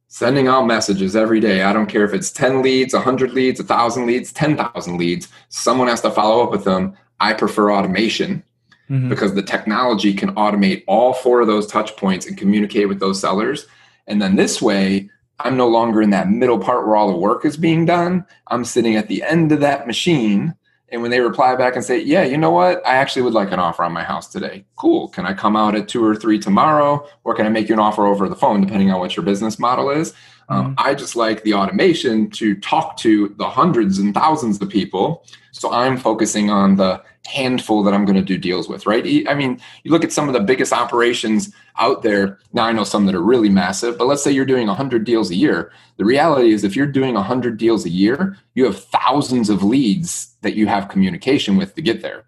sending 0.08 0.48
out 0.48 0.66
messages 0.66 1.16
every 1.16 1.40
day. 1.40 1.62
I 1.62 1.72
don't 1.72 1.88
care 1.88 2.04
if 2.04 2.14
it's 2.14 2.30
10 2.30 2.62
leads, 2.62 2.94
100 2.94 3.32
leads, 3.32 3.60
1,000 3.60 4.06
leads, 4.06 4.32
10,000 4.32 4.96
leads. 4.96 5.28
Someone 5.48 5.88
has 5.88 6.00
to 6.02 6.10
follow 6.10 6.44
up 6.44 6.50
with 6.50 6.64
them. 6.64 6.96
I 7.18 7.32
prefer 7.32 7.72
automation 7.72 8.44
mm-hmm. 8.88 9.08
because 9.08 9.34
the 9.34 9.42
technology 9.42 10.14
can 10.14 10.34
automate 10.36 10.84
all 10.86 11.12
four 11.12 11.40
of 11.40 11.48
those 11.48 11.66
touch 11.66 11.96
points 11.96 12.26
and 12.26 12.38
communicate 12.38 12.88
with 12.88 13.00
those 13.00 13.20
sellers. 13.20 13.66
And 14.06 14.22
then 14.22 14.36
this 14.36 14.62
way, 14.62 15.10
I'm 15.40 15.56
no 15.56 15.68
longer 15.68 16.00
in 16.00 16.10
that 16.10 16.30
middle 16.30 16.58
part 16.58 16.86
where 16.86 16.96
all 16.96 17.10
the 17.10 17.18
work 17.18 17.44
is 17.44 17.56
being 17.56 17.84
done. 17.84 18.24
I'm 18.46 18.64
sitting 18.64 18.96
at 18.96 19.08
the 19.08 19.22
end 19.22 19.52
of 19.52 19.60
that 19.60 19.86
machine 19.86 20.54
and 20.90 21.02
when 21.02 21.10
they 21.10 21.20
reply 21.20 21.56
back 21.56 21.74
and 21.74 21.84
say, 21.84 22.00
yeah, 22.00 22.22
you 22.22 22.38
know 22.38 22.50
what? 22.50 22.86
I 22.86 22.94
actually 22.94 23.22
would 23.22 23.34
like 23.34 23.50
an 23.50 23.58
offer 23.58 23.82
on 23.82 23.92
my 23.92 24.04
house 24.04 24.28
today. 24.28 24.64
Cool. 24.76 25.08
Can 25.08 25.26
I 25.26 25.34
come 25.34 25.56
out 25.56 25.74
at 25.74 25.88
two 25.88 26.04
or 26.04 26.14
three 26.14 26.38
tomorrow? 26.38 27.08
Or 27.24 27.34
can 27.34 27.44
I 27.44 27.48
make 27.48 27.68
you 27.68 27.74
an 27.74 27.80
offer 27.80 28.06
over 28.06 28.28
the 28.28 28.36
phone, 28.36 28.60
depending 28.60 28.92
on 28.92 29.00
what 29.00 29.16
your 29.16 29.24
business 29.24 29.58
model 29.58 29.90
is? 29.90 30.14
Um, 30.48 30.76
mm-hmm. 30.76 30.86
I 30.86 30.94
just 30.94 31.16
like 31.16 31.42
the 31.42 31.54
automation 31.54 32.30
to 32.30 32.54
talk 32.60 32.96
to 32.98 33.34
the 33.36 33.48
hundreds 33.48 33.98
and 33.98 34.14
thousands 34.14 34.62
of 34.62 34.68
people. 34.68 35.24
So 35.50 35.72
I'm 35.72 35.96
focusing 35.96 36.50
on 36.50 36.76
the 36.76 37.02
handful 37.26 37.82
that 37.82 37.94
I'm 37.94 38.04
going 38.04 38.16
to 38.16 38.22
do 38.22 38.38
deals 38.38 38.68
with, 38.68 38.86
right? 38.86 39.04
I 39.28 39.34
mean, 39.34 39.60
you 39.82 39.90
look 39.90 40.04
at 40.04 40.12
some 40.12 40.28
of 40.28 40.34
the 40.34 40.40
biggest 40.40 40.72
operations 40.72 41.54
out 41.78 42.02
there. 42.02 42.38
Now 42.52 42.64
I 42.64 42.72
know 42.72 42.84
some 42.84 43.06
that 43.06 43.14
are 43.14 43.22
really 43.22 43.48
massive, 43.48 43.98
but 43.98 44.06
let's 44.06 44.22
say 44.22 44.30
you're 44.30 44.44
doing 44.44 44.66
100 44.66 45.04
deals 45.04 45.30
a 45.30 45.34
year. 45.34 45.72
The 45.96 46.04
reality 46.04 46.52
is, 46.52 46.64
if 46.64 46.76
you're 46.76 46.86
doing 46.86 47.14
100 47.14 47.58
deals 47.58 47.84
a 47.84 47.90
year, 47.90 48.36
you 48.54 48.64
have 48.64 48.82
thousands 48.82 49.50
of 49.50 49.62
leads 49.62 50.34
that 50.42 50.54
you 50.54 50.66
have 50.66 50.88
communication 50.88 51.56
with 51.56 51.74
to 51.74 51.82
get 51.82 52.02
there. 52.02 52.24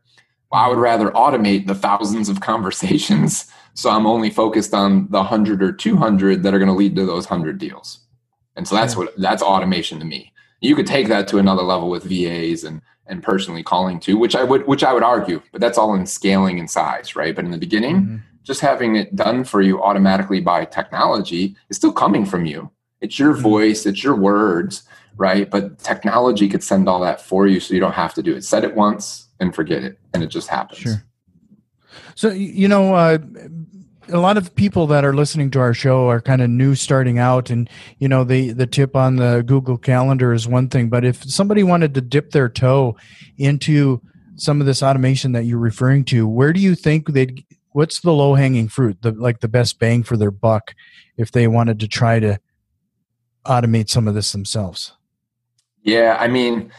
Well, 0.50 0.62
I 0.62 0.68
would 0.68 0.78
rather 0.78 1.11
automate 1.11 1.66
the 1.66 1.75
thousands 1.75 2.28
of 2.28 2.40
conversations. 2.52 3.50
So 3.75 3.90
I'm 3.90 4.06
only 4.06 4.30
focused 4.30 4.75
on 4.75 5.08
the 5.11 5.18
100 5.18 5.62
or 5.62 5.72
200 5.72 6.42
that 6.42 6.54
are 6.54 6.58
going 6.58 6.68
to 6.68 6.75
lead 6.75 6.96
to 6.96 7.06
those 7.06 7.30
100 7.30 7.58
deals. 7.58 8.00
And 8.56 8.66
so 8.66 8.75
that's 8.75 8.96
what 8.96 9.14
that's 9.16 9.42
automation 9.42 10.00
to 10.00 10.04
me. 10.04 10.32
You 10.61 10.75
could 10.75 10.87
take 10.87 11.06
that 11.08 11.28
to 11.28 11.38
another 11.38 11.62
level 11.62 11.88
with 11.88 12.02
VAs 12.02 12.64
and 12.64 12.82
and 13.08 13.22
personally 13.22 13.62
calling 13.62 14.00
to, 14.00 14.16
which 14.16 14.36
I 14.36 14.44
would 14.44 14.66
which 14.66 14.84
I 14.84 14.92
would 14.92 15.02
argue, 15.02 15.42
but 15.52 15.60
that's 15.60 15.78
all 15.78 15.94
in 15.94 16.06
scaling 16.06 16.58
and 16.58 16.70
size, 16.70 17.16
right? 17.16 17.34
But 17.34 17.44
in 17.44 17.50
the 17.50 17.58
beginning, 17.58 17.96
mm-hmm. 17.96 18.16
just 18.44 18.60
having 18.60 18.96
it 18.96 19.14
done 19.16 19.44
for 19.44 19.62
you 19.62 19.82
automatically 19.82 20.40
by 20.40 20.64
technology 20.64 21.56
is 21.70 21.76
still 21.76 21.92
coming 21.92 22.24
from 22.24 22.46
you. 22.46 22.70
It's 23.00 23.18
your 23.18 23.32
mm-hmm. 23.32 23.42
voice, 23.42 23.86
it's 23.86 24.02
your 24.02 24.14
words, 24.16 24.82
right? 25.16 25.50
But 25.50 25.78
technology 25.78 26.48
could 26.48 26.62
send 26.62 26.88
all 26.88 27.00
that 27.00 27.20
for 27.20 27.46
you 27.46 27.60
so 27.60 27.74
you 27.74 27.80
don't 27.80 27.92
have 27.92 28.14
to 28.14 28.22
do 28.22 28.34
it. 28.34 28.44
Set 28.44 28.64
it 28.64 28.74
once 28.74 29.28
and 29.40 29.54
forget 29.54 29.82
it, 29.82 29.98
and 30.14 30.22
it 30.22 30.28
just 30.28 30.48
happens. 30.48 30.80
Sure. 30.80 31.04
So 32.14 32.30
you 32.30 32.68
know, 32.68 32.94
uh, 32.94 33.18
a 34.10 34.18
lot 34.18 34.36
of 34.36 34.54
people 34.54 34.86
that 34.86 35.04
are 35.04 35.14
listening 35.14 35.50
to 35.50 35.60
our 35.60 35.74
show 35.74 36.08
are 36.08 36.20
kind 36.20 36.42
of 36.42 36.50
new 36.50 36.74
starting 36.74 37.18
out 37.18 37.50
and 37.50 37.68
you 37.98 38.08
know 38.08 38.24
the 38.24 38.52
the 38.52 38.66
tip 38.66 38.96
on 38.96 39.16
the 39.16 39.42
google 39.46 39.76
calendar 39.76 40.32
is 40.32 40.48
one 40.48 40.68
thing 40.68 40.88
but 40.88 41.04
if 41.04 41.22
somebody 41.24 41.62
wanted 41.62 41.94
to 41.94 42.00
dip 42.00 42.30
their 42.30 42.48
toe 42.48 42.96
into 43.36 44.00
some 44.36 44.60
of 44.60 44.66
this 44.66 44.82
automation 44.82 45.32
that 45.32 45.44
you're 45.44 45.58
referring 45.58 46.04
to 46.04 46.26
where 46.26 46.52
do 46.52 46.60
you 46.60 46.74
think 46.74 47.08
they'd 47.08 47.44
what's 47.72 48.00
the 48.00 48.12
low 48.12 48.34
hanging 48.34 48.68
fruit 48.68 49.00
the 49.02 49.12
like 49.12 49.40
the 49.40 49.48
best 49.48 49.78
bang 49.78 50.02
for 50.02 50.16
their 50.16 50.30
buck 50.30 50.74
if 51.16 51.32
they 51.32 51.46
wanted 51.46 51.78
to 51.80 51.88
try 51.88 52.18
to 52.18 52.38
automate 53.44 53.88
some 53.88 54.08
of 54.08 54.14
this 54.14 54.32
themselves 54.32 54.92
yeah 55.82 56.16
i 56.20 56.26
mean 56.26 56.70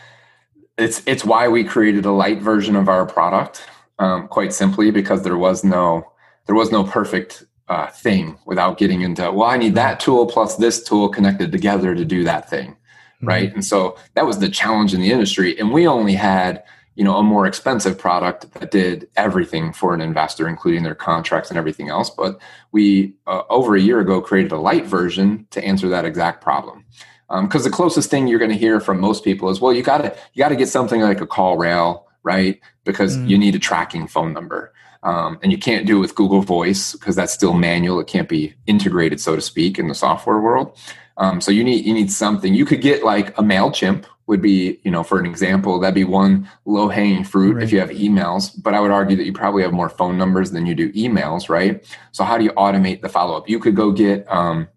it's 0.79 1.03
it's 1.05 1.25
why 1.25 1.47
we 1.47 1.63
created 1.63 2.05
a 2.05 2.11
light 2.11 2.41
version 2.41 2.75
of 2.75 2.89
our 2.89 3.05
product. 3.05 3.63
Um, 3.99 4.29
quite 4.29 4.53
simply 4.53 4.91
because 4.91 5.23
there 5.23 5.37
was 5.37 5.65
no 5.65 6.09
there 6.45 6.55
was 6.55 6.71
no 6.71 6.83
perfect 6.83 7.45
uh, 7.67 7.87
thing 7.87 8.37
without 8.45 8.77
getting 8.77 9.01
into 9.01 9.31
well 9.31 9.49
i 9.49 9.57
need 9.57 9.75
that 9.75 9.99
tool 9.99 10.25
plus 10.25 10.55
this 10.55 10.83
tool 10.83 11.07
connected 11.07 11.51
together 11.51 11.93
to 11.93 12.03
do 12.03 12.23
that 12.23 12.49
thing 12.49 12.75
mm-hmm. 13.19 13.27
right? 13.27 13.53
And 13.53 13.65
so 13.65 13.97
that 14.15 14.25
was 14.25 14.39
the 14.39 14.49
challenge 14.49 14.93
in 14.93 15.01
the 15.01 15.11
industry. 15.11 15.57
And 15.59 15.71
we 15.71 15.87
only 15.87 16.13
had 16.13 16.63
you 16.95 17.05
know 17.05 17.15
a 17.17 17.23
more 17.23 17.45
expensive 17.45 17.97
product 17.97 18.51
that 18.55 18.71
did 18.71 19.07
everything 19.15 19.71
for 19.71 19.93
an 19.93 20.01
investor 20.01 20.49
including 20.49 20.83
their 20.83 20.95
contracts 20.95 21.49
and 21.49 21.57
everything 21.57 21.89
else. 21.89 22.09
But 22.09 22.39
we 22.71 23.13
uh, 23.27 23.43
over 23.49 23.75
a 23.75 23.81
year 23.81 23.99
ago 23.99 24.21
created 24.21 24.51
a 24.51 24.59
light 24.59 24.85
version 24.85 25.47
to 25.51 25.63
answer 25.63 25.87
that 25.89 26.05
exact 26.05 26.41
problem. 26.41 26.85
Because 27.29 27.65
um, 27.65 27.71
the 27.71 27.75
closest 27.75 28.09
thing 28.09 28.27
you're 28.27 28.39
going 28.39 28.51
to 28.51 28.57
hear 28.57 28.79
from 28.79 28.99
most 28.99 29.23
people 29.23 29.49
is 29.49 29.61
well 29.61 29.71
you 29.71 29.83
got 29.83 29.99
to 29.99 30.15
you 30.33 30.43
got 30.43 30.49
to 30.49 30.55
get 30.55 30.67
something 30.67 31.01
like 31.01 31.21
a 31.21 31.27
CallRail 31.27 32.03
right? 32.23 32.59
Because 32.83 33.15
mm. 33.15 33.29
you 33.29 33.37
need 33.37 33.55
a 33.55 33.59
tracking 33.59 34.05
phone 34.05 34.33
number 34.33 34.73
um, 35.03 35.39
and 35.41 35.51
you 35.51 35.57
can't 35.57 35.85
do 35.85 35.97
it 35.97 36.01
with 36.01 36.15
Google 36.15 36.41
Voice 36.41 36.93
because 36.93 37.15
that's 37.15 37.33
still 37.33 37.53
manual. 37.53 37.99
It 37.99 38.07
can't 38.07 38.29
be 38.29 38.53
integrated, 38.67 39.19
so 39.19 39.35
to 39.35 39.41
speak, 39.41 39.79
in 39.79 39.87
the 39.87 39.95
software 39.95 40.39
world. 40.39 40.77
Um, 41.17 41.41
so 41.41 41.51
you 41.51 41.63
need 41.63 41.85
you 41.85 41.93
need 41.93 42.11
something. 42.11 42.53
You 42.53 42.65
could 42.65 42.81
get 42.81 43.03
like 43.03 43.29
a 43.37 43.41
Mailchimp 43.41 44.05
would 44.27 44.41
be, 44.41 44.79
you 44.83 44.91
know, 44.91 45.03
for 45.03 45.19
an 45.19 45.25
example, 45.25 45.79
that'd 45.79 45.95
be 45.95 46.03
one 46.03 46.47
low 46.65 46.87
hanging 46.87 47.23
fruit 47.23 47.55
right. 47.55 47.63
if 47.63 47.71
you 47.71 47.79
have 47.79 47.89
emails. 47.89 48.51
But 48.61 48.75
I 48.75 48.79
would 48.79 48.91
argue 48.91 49.17
that 49.17 49.25
you 49.25 49.33
probably 49.33 49.63
have 49.63 49.73
more 49.73 49.89
phone 49.89 50.17
numbers 50.17 50.51
than 50.51 50.67
you 50.67 50.75
do 50.75 50.93
emails, 50.93 51.49
right? 51.49 51.83
So 52.11 52.23
how 52.23 52.37
do 52.37 52.43
you 52.43 52.51
automate 52.51 53.01
the 53.01 53.09
follow 53.09 53.35
up? 53.35 53.49
You 53.49 53.57
could 53.59 53.75
go 53.75 53.91
get 53.91 54.31
um, 54.31 54.67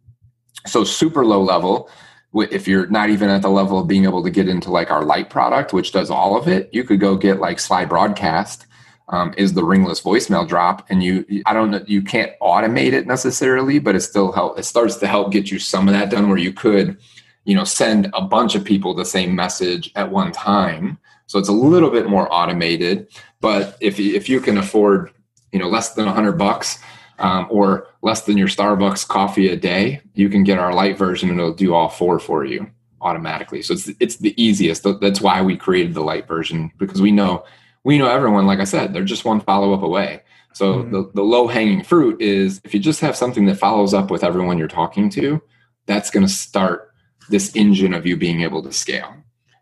so 0.67 0.85
super 0.85 1.25
low 1.25 1.43
level 1.43 1.91
if 2.35 2.67
you're 2.67 2.87
not 2.87 3.11
even 3.11 3.29
at 3.29 3.43
the 3.43 3.51
level 3.51 3.79
of 3.79 3.87
being 3.87 4.05
able 4.05 4.23
to 4.23 4.31
get 4.31 4.49
into 4.49 4.71
like 4.71 4.91
our 4.91 5.05
light 5.05 5.29
product 5.29 5.75
which 5.75 5.93
does 5.93 6.11
all 6.11 6.35
of 6.35 6.49
it 6.49 6.71
you 6.73 6.83
could 6.83 6.99
go 6.99 7.15
get 7.15 7.41
like 7.41 7.59
Slybroadcast 7.59 8.65
um, 9.13 9.33
is 9.37 9.53
the 9.53 9.63
ringless 9.63 10.01
voicemail 10.01 10.49
drop 10.49 10.85
and 10.89 11.03
you 11.05 11.25
i 11.47 11.53
don't 11.53 11.71
know 11.71 11.85
you 11.87 12.03
can't 12.03 12.33
automate 12.41 12.93
it 12.93 13.07
necessarily 13.07 13.79
but 13.79 13.95
it 13.95 14.01
still 14.01 14.33
help 14.33 14.59
it 14.59 14.65
starts 14.65 14.97
to 14.97 15.07
help 15.07 15.31
get 15.31 15.51
you 15.51 15.59
some 15.59 15.87
of 15.87 15.95
that 15.95 16.11
done 16.11 16.29
where 16.29 16.39
you 16.39 16.53
could 16.53 16.99
you 17.45 17.55
know 17.55 17.65
send 17.65 18.11
a 18.15 18.23
bunch 18.23 18.55
of 18.55 18.65
people 18.65 18.95
the 18.95 19.05
same 19.05 19.35
message 19.35 19.93
at 19.95 20.11
one 20.11 20.33
time. 20.33 20.99
So 21.27 21.39
it's 21.39 21.49
a 21.49 21.53
little 21.53 21.91
bit 21.91 22.09
more 22.09 22.33
automated 22.33 23.09
but 23.41 23.77
if, 23.81 23.99
if 24.01 24.29
you 24.29 24.41
can 24.41 24.59
afford 24.59 25.13
you 25.53 25.59
know 25.59 25.69
less 25.69 25.95
than 25.95 26.07
100 26.07 26.33
bucks 26.33 26.79
um, 27.19 27.47
or 27.51 27.87
less 28.03 28.23
than 28.23 28.37
your 28.37 28.49
starbucks 28.49 29.07
coffee 29.07 29.49
a 29.49 29.57
day 29.57 30.01
you 30.15 30.29
can 30.29 30.43
get 30.43 30.59
our 30.59 30.75
light 30.75 30.99
version 30.99 31.31
and 31.31 31.39
it'll 31.39 31.55
do 31.55 31.75
all 31.75 31.89
four 31.89 32.19
for 32.19 32.45
you 32.45 32.71
automatically. 33.03 33.63
So 33.63 33.75
it's 33.75 33.91
it's 34.01 34.17
the 34.17 34.35
easiest. 34.43 34.87
That's 35.01 35.21
why 35.21 35.43
we 35.43 35.57
created 35.57 35.95
the 35.95 36.03
light 36.03 36.27
version 36.27 36.71
because 36.79 37.03
we 37.03 37.11
know 37.11 37.45
we 37.85 37.99
know 37.99 38.09
everyone, 38.09 38.47
like 38.47 38.61
I 38.61 38.65
said, 38.65 38.93
they're 38.93 39.05
just 39.05 39.25
one 39.25 39.41
follow 39.41 39.73
up 39.73 39.83
away. 39.83 40.23
So 40.55 40.75
mm-hmm. 40.75 40.93
the, 40.93 41.11
the 41.15 41.23
low 41.23 41.47
hanging 41.47 41.83
fruit 41.83 42.21
is 42.21 42.61
if 42.65 42.75
you 42.75 42.81
just 42.81 43.01
have 43.01 43.17
something 43.17 43.47
that 43.47 43.57
follows 43.57 43.95
up 43.95 44.11
with 44.11 44.23
everyone 44.23 44.59
you're 44.59 44.69
talking 44.69 45.09
to, 45.11 45.43
that's 45.87 46.11
going 46.11 46.27
to 46.27 46.33
start 46.33 46.93
this 47.31 47.55
engine 47.57 47.95
of 47.95 48.07
you 48.07 48.17
being 48.17 48.43
able 48.43 48.63
to 48.63 48.73
scale, 48.73 49.09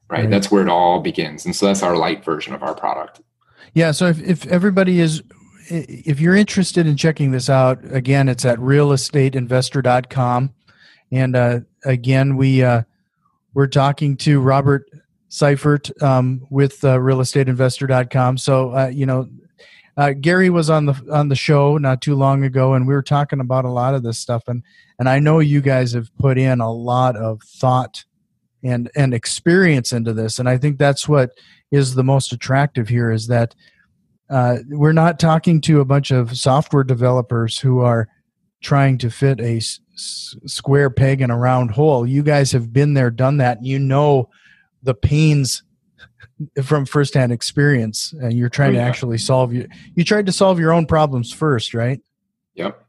right? 0.09 0.21
right? 0.21 0.31
That's 0.31 0.51
where 0.51 0.63
it 0.63 0.69
all 0.69 1.01
begins. 1.01 1.45
And 1.45 1.55
so 1.55 1.67
that's 1.67 1.83
our 1.83 1.97
light 1.97 2.25
version 2.25 2.55
of 2.55 2.63
our 2.63 2.75
product. 2.75 3.21
Yeah. 3.75 3.93
So 3.93 4.07
if, 4.07 4.21
if 4.21 4.47
everybody 4.49 5.01
is, 5.01 5.23
if 5.69 6.19
you're 6.21 6.35
interested 6.35 6.87
in 6.87 6.97
checking 6.97 7.31
this 7.31 7.49
out, 7.49 7.79
again, 7.93 8.29
it's 8.29 8.45
at 8.45 8.59
realestateinvestor.com. 8.59 10.55
And 11.13 11.37
uh, 11.37 11.61
again, 11.85 12.37
we, 12.37 12.63
uh, 12.63 12.83
we're 13.55 13.69
talking 13.69 14.17
to 14.19 14.41
Robert 14.41 14.90
Syfert 15.31 16.03
um, 16.03 16.47
with 16.51 16.85
uh, 16.85 16.99
realestateinvestor.com. 16.99 18.37
So, 18.37 18.77
uh, 18.77 18.89
you 18.89 19.07
know, 19.07 19.29
uh, 19.97 20.13
Gary 20.21 20.51
was 20.51 20.71
on 20.71 20.87
the 20.87 20.95
on 21.11 21.29
the 21.29 21.37
show 21.37 21.79
not 21.79 22.01
too 22.01 22.15
long 22.15 22.45
ago, 22.45 22.75
and 22.75 22.87
we 22.87 22.95
were 22.95 23.03
talking 23.03 23.41
about 23.41 23.65
a 23.65 23.71
lot 23.71 23.95
of 23.95 24.03
this 24.03 24.19
stuff. 24.19 24.45
and 24.49 24.63
And 24.99 25.09
I 25.09 25.19
know 25.19 25.39
you 25.39 25.61
guys 25.61 25.93
have 25.93 26.15
put 26.19 26.39
in 26.39 26.61
a 26.61 26.73
lot 26.73 27.17
of 27.17 27.43
thought 27.43 28.05
and 28.63 28.91
and 28.97 29.15
experience 29.15 29.93
into 29.93 30.13
this, 30.13 30.39
and 30.39 30.49
I 30.49 30.59
think 30.59 30.79
that's 30.79 31.09
what 31.09 31.31
is 31.71 31.95
the 31.95 32.05
most 32.05 32.33
attractive 32.33 32.89
here 32.89 33.11
is 33.11 33.29
that 33.29 33.55
uh, 34.29 34.59
we're 34.69 34.93
not 34.93 35.21
talking 35.21 35.61
to 35.61 35.81
a 35.81 35.85
bunch 35.85 36.11
of 36.11 36.37
software 36.37 36.85
developers 36.85 37.59
who 37.59 37.81
are 37.81 38.09
trying 38.63 38.99
to 38.99 39.11
fit 39.11 39.41
a 39.41 39.57
s- 39.57 39.81
square 40.47 40.91
peg 40.91 41.21
in 41.21 41.31
a 41.31 41.39
round 41.39 41.71
hole. 41.73 42.07
You 42.07 42.23
guys 42.23 42.53
have 42.53 42.73
been 42.73 42.95
there, 42.95 43.11
done 43.11 43.37
that. 43.39 43.65
You 43.65 43.79
know 43.79 44.29
the 44.83 44.95
pains 44.95 45.63
from 46.63 46.87
firsthand 46.87 47.33
experience 47.33 48.13
and 48.21 48.33
you're 48.33 48.49
trying 48.49 48.71
oh, 48.71 48.79
yeah. 48.79 48.85
to 48.85 48.89
actually 48.89 49.19
solve 49.19 49.53
you 49.53 49.69
you 49.95 50.05
tried 50.05 50.27
to 50.27 50.33
solve 50.33 50.59
your 50.59 50.73
own 50.73 50.87
problems 50.87 51.33
first 51.33 51.75
right? 51.75 52.01
Yep. 52.55 52.83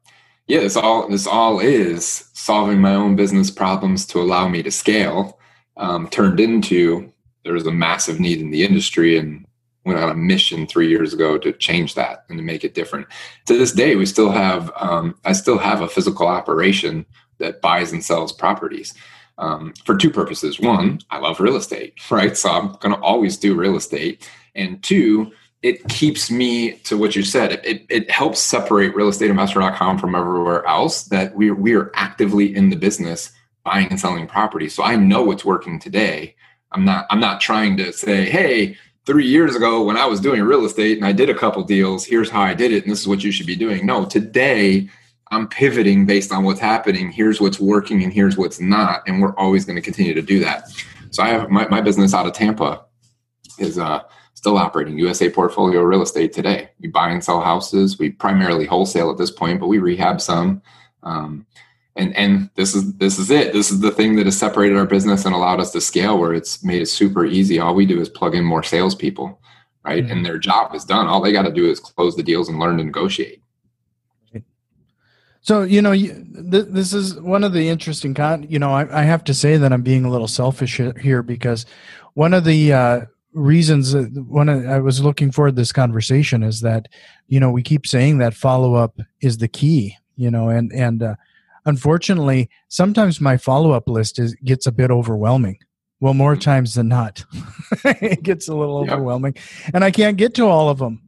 Yeah 0.48 0.62
this 0.62 0.78
all 0.78 1.08
this 1.10 1.28
all 1.28 1.60
is 1.60 2.30
solving 2.34 2.80
my 2.80 2.96
own 2.96 3.16
business 3.16 3.52
problems 3.52 4.06
to 4.08 4.22
allow 4.22 4.48
me 4.48 4.64
to 4.64 4.72
scale 4.72 5.38
um, 5.78 6.08
turned 6.10 6.40
into 6.40 7.12
there 7.44 7.54
was 7.54 7.68
a 7.68 7.72
massive 7.72 8.20
need 8.20 8.40
in 8.40 8.52
the 8.52 8.64
industry 8.64 9.18
and 9.18 9.46
went 9.86 10.00
on 10.00 10.12
a 10.12 10.16
mission 10.16 10.68
three 10.68 10.88
years 10.88 11.14
ago 11.14 11.38
to 11.40 11.52
change 11.54 11.96
that 11.96 12.24
and 12.30 12.38
to 12.38 12.44
make 12.44 12.64
it 12.64 12.76
different. 12.76 13.08
To 13.48 13.58
this 13.58 13.72
day 13.72 13.96
we 13.96 14.06
still 14.06 14.32
have 14.32 14.72
um, 14.78 15.16
i 15.26 15.34
still 15.34 15.58
have 15.58 15.82
a 15.82 15.90
physical 15.90 16.28
operation 16.28 17.06
that 17.40 17.62
buys 17.62 17.92
and 17.92 18.04
sells 18.04 18.32
properties 18.32 18.94
um, 19.42 19.74
for 19.86 19.98
two 19.98 20.10
purposes. 20.10 20.60
One, 20.60 21.02
I 21.10 21.18
love 21.18 21.40
real 21.40 21.58
estate, 21.58 21.96
right? 22.12 22.38
So 22.38 22.50
I'm 22.50 22.74
going 22.74 22.96
to 22.96 23.02
always 23.02 23.36
do 23.38 23.56
real 23.56 23.76
estate. 23.76 24.30
And 24.56 24.82
two, 24.82 25.32
it 25.64 25.88
keeps 25.90 26.32
me 26.32 26.74
to 26.84 26.98
what 26.98 27.16
you 27.16 27.24
said. 27.24 27.52
It, 27.52 27.66
it, 27.66 27.86
it 27.90 28.12
helps 28.12 28.40
separate 28.40 28.96
realestateinvestor.com 28.96 29.98
from 29.98 30.16
everywhere 30.16 30.66
else 30.66 31.04
that 31.06 31.36
we, 31.36 31.52
we 31.52 31.76
are 31.76 31.92
actively 31.96 32.56
in 32.56 32.70
the 32.70 32.76
business 32.76 33.32
buying 33.64 33.88
and 33.90 34.00
selling 34.00 34.28
property. 34.28 34.70
So 34.70 34.84
I 34.84 34.96
know 34.96 35.24
what's 35.24 35.46
working 35.46 35.80
today. 35.80 36.36
I'm 36.72 36.86
not, 36.86 37.06
I'm 37.10 37.20
not 37.20 37.42
trying 37.42 37.78
to 37.78 37.92
say, 37.92 38.30
Hey, 38.30 38.78
three 39.06 39.28
years 39.28 39.56
ago 39.56 39.84
when 39.84 39.98
I 39.98 40.06
was 40.06 40.20
doing 40.20 40.42
real 40.42 40.66
estate 40.66 40.98
and 40.98 41.06
I 41.06 41.12
did 41.12 41.30
a 41.30 41.36
couple 41.36 41.64
deals, 41.64 42.06
here's 42.06 42.30
how 42.30 42.42
I 42.42 42.54
did 42.54 42.72
it. 42.72 42.84
And 42.84 42.92
this 42.92 43.02
is 43.02 43.08
what 43.08 43.24
you 43.24 43.32
should 43.32 43.48
be 43.48 43.56
doing. 43.56 43.86
No, 43.86 44.06
today 44.06 44.90
I'm 45.32 45.48
pivoting 45.48 46.06
based 46.06 46.32
on 46.32 46.44
what's 46.44 46.60
happening. 46.60 47.10
Here's 47.10 47.40
what's 47.40 47.60
working 47.60 48.04
and 48.04 48.12
here's 48.12 48.38
what's 48.38 48.60
not. 48.60 49.02
And 49.08 49.22
we're 49.22 49.36
always 49.36 49.64
going 49.64 49.78
to 49.78 49.82
continue 49.82 50.14
to 50.14 50.22
do 50.22 50.40
that. 50.40 50.70
So 51.10 51.24
I 51.24 51.30
have 51.30 51.50
my, 51.50 51.68
my 51.70 51.82
business 51.82 52.14
out 52.14 52.28
of 52.28 52.34
Tampa 52.34 52.86
is 53.58 53.80
uh, 53.80 54.02
still 54.34 54.58
operating 54.58 54.98
USA 54.98 55.30
portfolio 55.30 55.82
real 55.82 56.02
estate 56.02 56.34
today. 56.34 56.70
We 56.80 56.90
buy 56.90 57.10
and 57.10 57.24
sell 57.24 57.42
houses. 57.42 57.98
We 57.98 58.12
primarily 58.12 58.66
wholesale 58.66 59.10
at 59.10 59.18
this 59.18 59.32
point, 59.32 59.62
but 59.62 59.68
we 59.68 59.80
rehab 59.80 60.20
some. 60.20 60.62
Um, 61.04 61.46
and 61.96 62.16
and 62.16 62.50
this 62.56 62.74
is 62.74 62.94
this 62.98 63.20
is 63.20 63.30
it. 63.32 63.52
This 63.52 63.70
is 63.70 63.82
the 63.82 63.92
thing 63.92 64.16
that 64.16 64.26
has 64.26 64.38
separated 64.38 64.78
our 64.78 64.86
business 64.86 65.26
and 65.26 65.36
allowed 65.36 65.60
us 65.60 65.72
to 65.72 65.82
scale 65.82 66.18
where 66.18 66.34
it's 66.34 66.64
made 66.64 66.82
it 66.82 66.86
super 66.88 67.26
easy. 67.26 67.60
All 67.60 67.76
we 67.76 67.86
do 67.86 68.00
is 68.00 68.08
plug 68.08 68.34
in 68.34 68.46
more 68.46 68.64
salespeople, 68.64 69.40
right? 69.84 70.04
Mm-hmm. 70.04 70.12
And 70.12 70.26
their 70.26 70.38
job 70.38 70.74
is 70.74 70.86
done. 70.86 71.08
All 71.08 71.22
they 71.22 71.34
got 71.34 71.44
to 71.44 71.52
do 71.52 71.70
is 71.70 71.80
close 71.80 72.16
the 72.16 72.24
deals 72.24 72.48
and 72.48 72.60
learn 72.60 72.78
to 72.78 72.84
negotiate. 72.84 73.42
So 75.42 75.64
you 75.64 75.82
know, 75.82 75.94
th- 75.94 76.18
this 76.70 76.94
is 76.94 77.20
one 77.20 77.44
of 77.44 77.52
the 77.52 77.68
interesting 77.68 78.14
con. 78.14 78.46
You 78.48 78.60
know, 78.60 78.72
I, 78.72 79.02
I, 79.02 79.04
have 79.04 79.24
to 79.26 79.34
say 79.34 79.58
that 79.58 79.74
I'm 79.74 79.82
being 79.82 80.06
a 80.06 80.10
little 80.10 80.28
selfish 80.28 80.80
here 81.00 81.24
because 81.24 81.66
one 82.14 82.34
of 82.34 82.44
the 82.44 82.74
uh, 82.74 83.02
reasons 83.34 83.96
when 83.96 84.50
I 84.50 84.80
was 84.80 85.02
looking 85.02 85.32
forward 85.32 85.52
to 85.52 85.56
this 85.56 85.72
conversation 85.72 86.44
is 86.44 86.62
that 86.62 86.88
you 87.28 87.40
know 87.40 87.50
we 87.50 87.64
keep 87.64 87.88
saying 87.88 88.20
that 88.20 88.36
follow 88.36 88.76
up 88.76 89.00
is 89.22 89.38
the 89.40 89.48
key. 89.48 89.98
You 90.16 90.30
know, 90.30 90.50
and 90.50 90.72
and 90.74 91.02
uh, 91.02 91.16
unfortunately, 91.66 92.50
sometimes 92.68 93.20
my 93.20 93.38
follow 93.38 93.72
up 93.72 93.90
list 93.90 94.20
is 94.20 94.36
gets 94.36 94.68
a 94.68 94.72
bit 94.72 94.92
overwhelming. 94.92 95.58
Well, 96.00 96.14
more 96.14 96.34
mm-hmm. 96.34 96.42
times 96.42 96.76
than 96.76 96.88
not, 96.88 97.24
it 97.84 98.22
gets 98.22 98.48
a 98.48 98.56
little 98.56 98.86
yep. 98.86 98.94
overwhelming, 98.94 99.36
and 99.74 99.84
I 99.84 99.90
can't 99.90 100.18
get 100.18 100.36
to 100.36 100.46
all 100.46 100.70
of 100.70 100.78
them. 100.78 101.02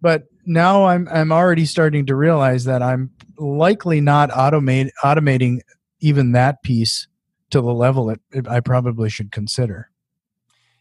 But 0.00 0.24
now 0.46 0.86
I'm 0.86 1.08
I'm 1.10 1.32
already 1.32 1.66
starting 1.66 2.06
to 2.06 2.14
realize 2.14 2.64
that 2.64 2.82
I'm 2.82 3.10
likely 3.38 4.00
not 4.00 4.30
automate 4.30 4.90
automating 5.04 5.60
even 6.00 6.32
that 6.32 6.62
piece 6.62 7.08
to 7.50 7.60
the 7.60 7.72
level 7.72 8.10
it 8.10 8.20
I 8.48 8.60
probably 8.60 9.10
should 9.10 9.32
consider. 9.32 9.90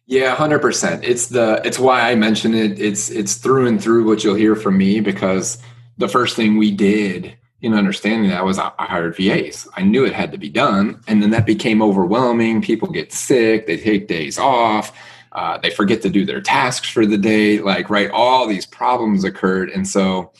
Yeah, 0.05 0.36
hundred 0.36 0.60
percent. 0.60 1.03
It's 1.03 1.27
the 1.27 1.62
it's 1.65 1.79
why 1.79 2.12
I 2.12 2.15
mention 2.15 2.53
it. 2.53 2.79
It's 2.79 3.10
it's 3.10 3.36
through 3.36 3.67
and 3.67 3.81
through 3.81 4.07
what 4.07 4.24
you'll 4.24 4.36
hear 4.36 4.55
from 4.55 4.77
me 4.77 5.00
because 5.00 5.57
the 5.98 6.07
first 6.07 6.36
thing 6.36 6.57
we 6.57 6.72
did 6.72 7.36
in 7.62 7.74
understanding 7.74 8.29
that 8.29 8.45
was 8.45 8.60
I 8.60 8.72
hired 8.77 9.15
VAs. 9.15 9.67
I 9.75 9.81
knew 9.81 10.05
it 10.05 10.13
had 10.13 10.31
to 10.31 10.38
be 10.38 10.50
done, 10.50 11.01
and 11.07 11.24
then 11.24 11.31
that 11.31 11.48
became 11.48 11.81
overwhelming. 11.81 12.62
People 12.62 12.89
get 12.89 13.12
sick, 13.12 13.65
they 13.65 13.77
take 13.77 14.07
days 14.07 14.38
off, 14.38 14.95
uh, 15.36 15.58
they 15.60 15.70
forget 15.70 16.01
to 16.01 16.10
do 16.10 16.25
their 16.25 16.42
tasks 16.42 16.89
for 16.89 17.06
the 17.06 17.18
day. 17.18 17.60
Like 17.60 17.89
right, 17.89 18.10
all 18.10 18.48
these 18.48 18.65
problems 18.65 19.24
occurred, 19.24 19.70
and 19.70 19.88
so 19.88 20.32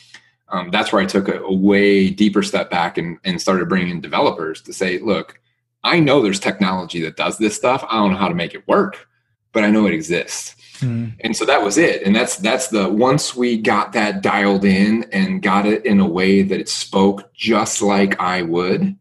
um, 0.48 0.70
that's 0.70 0.92
where 0.92 1.02
I 1.02 1.06
took 1.06 1.28
a, 1.28 1.40
a, 1.40 1.52
way 1.52 2.08
deeper 2.10 2.42
step 2.42 2.70
back 2.70 2.98
and, 2.98 3.18
and 3.24 3.40
started 3.40 3.68
bringing 3.68 3.90
in 3.90 4.00
developers 4.00 4.60
to 4.62 4.72
say, 4.72 4.98
look, 4.98 5.40
I 5.82 5.98
know 6.00 6.22
there's 6.22 6.40
technology 6.40 7.00
that 7.02 7.16
does 7.16 7.38
this 7.38 7.56
stuff. 7.56 7.84
I 7.88 7.98
don't 7.98 8.12
know 8.12 8.18
how 8.18 8.28
to 8.28 8.34
make 8.34 8.54
it 8.54 8.66
work, 8.68 9.08
but 9.52 9.64
I 9.64 9.70
know 9.70 9.86
it 9.86 9.94
exists. 9.94 10.54
Mm. 10.80 11.14
And 11.20 11.36
so 11.36 11.44
that 11.46 11.62
was 11.62 11.78
it. 11.78 12.02
And 12.02 12.14
that's 12.14 12.36
that's 12.36 12.68
the 12.68 12.88
once 12.88 13.34
we 13.34 13.56
got 13.56 13.92
that 13.94 14.22
dialed 14.22 14.64
in 14.64 15.04
and 15.12 15.42
got 15.42 15.66
it 15.66 15.84
in 15.86 16.00
a 16.00 16.06
way 16.06 16.42
that 16.42 16.60
it 16.60 16.68
spoke 16.68 17.32
just 17.34 17.82
like 17.82 18.20
I 18.20 18.42
would, 18.42 18.96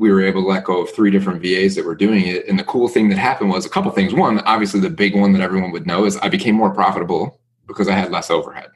we 0.00 0.10
were 0.10 0.22
able 0.22 0.40
to 0.40 0.48
let 0.48 0.64
go 0.64 0.80
of 0.80 0.90
three 0.90 1.10
different 1.10 1.42
VAs 1.42 1.74
that 1.74 1.84
were 1.84 1.94
doing 1.94 2.26
it. 2.26 2.48
And 2.48 2.58
the 2.58 2.64
cool 2.64 2.88
thing 2.88 3.10
that 3.10 3.18
happened 3.18 3.50
was 3.50 3.66
a 3.66 3.68
couple 3.68 3.90
things. 3.90 4.14
One, 4.14 4.40
obviously 4.40 4.80
the 4.80 4.88
big 4.88 5.14
one 5.14 5.34
that 5.34 5.42
everyone 5.42 5.72
would 5.72 5.86
know 5.86 6.06
is 6.06 6.16
I 6.16 6.30
became 6.30 6.54
more 6.54 6.72
profitable 6.72 7.38
because 7.66 7.86
I 7.86 7.92
had 7.92 8.10
less 8.10 8.30
overhead. 8.30 8.70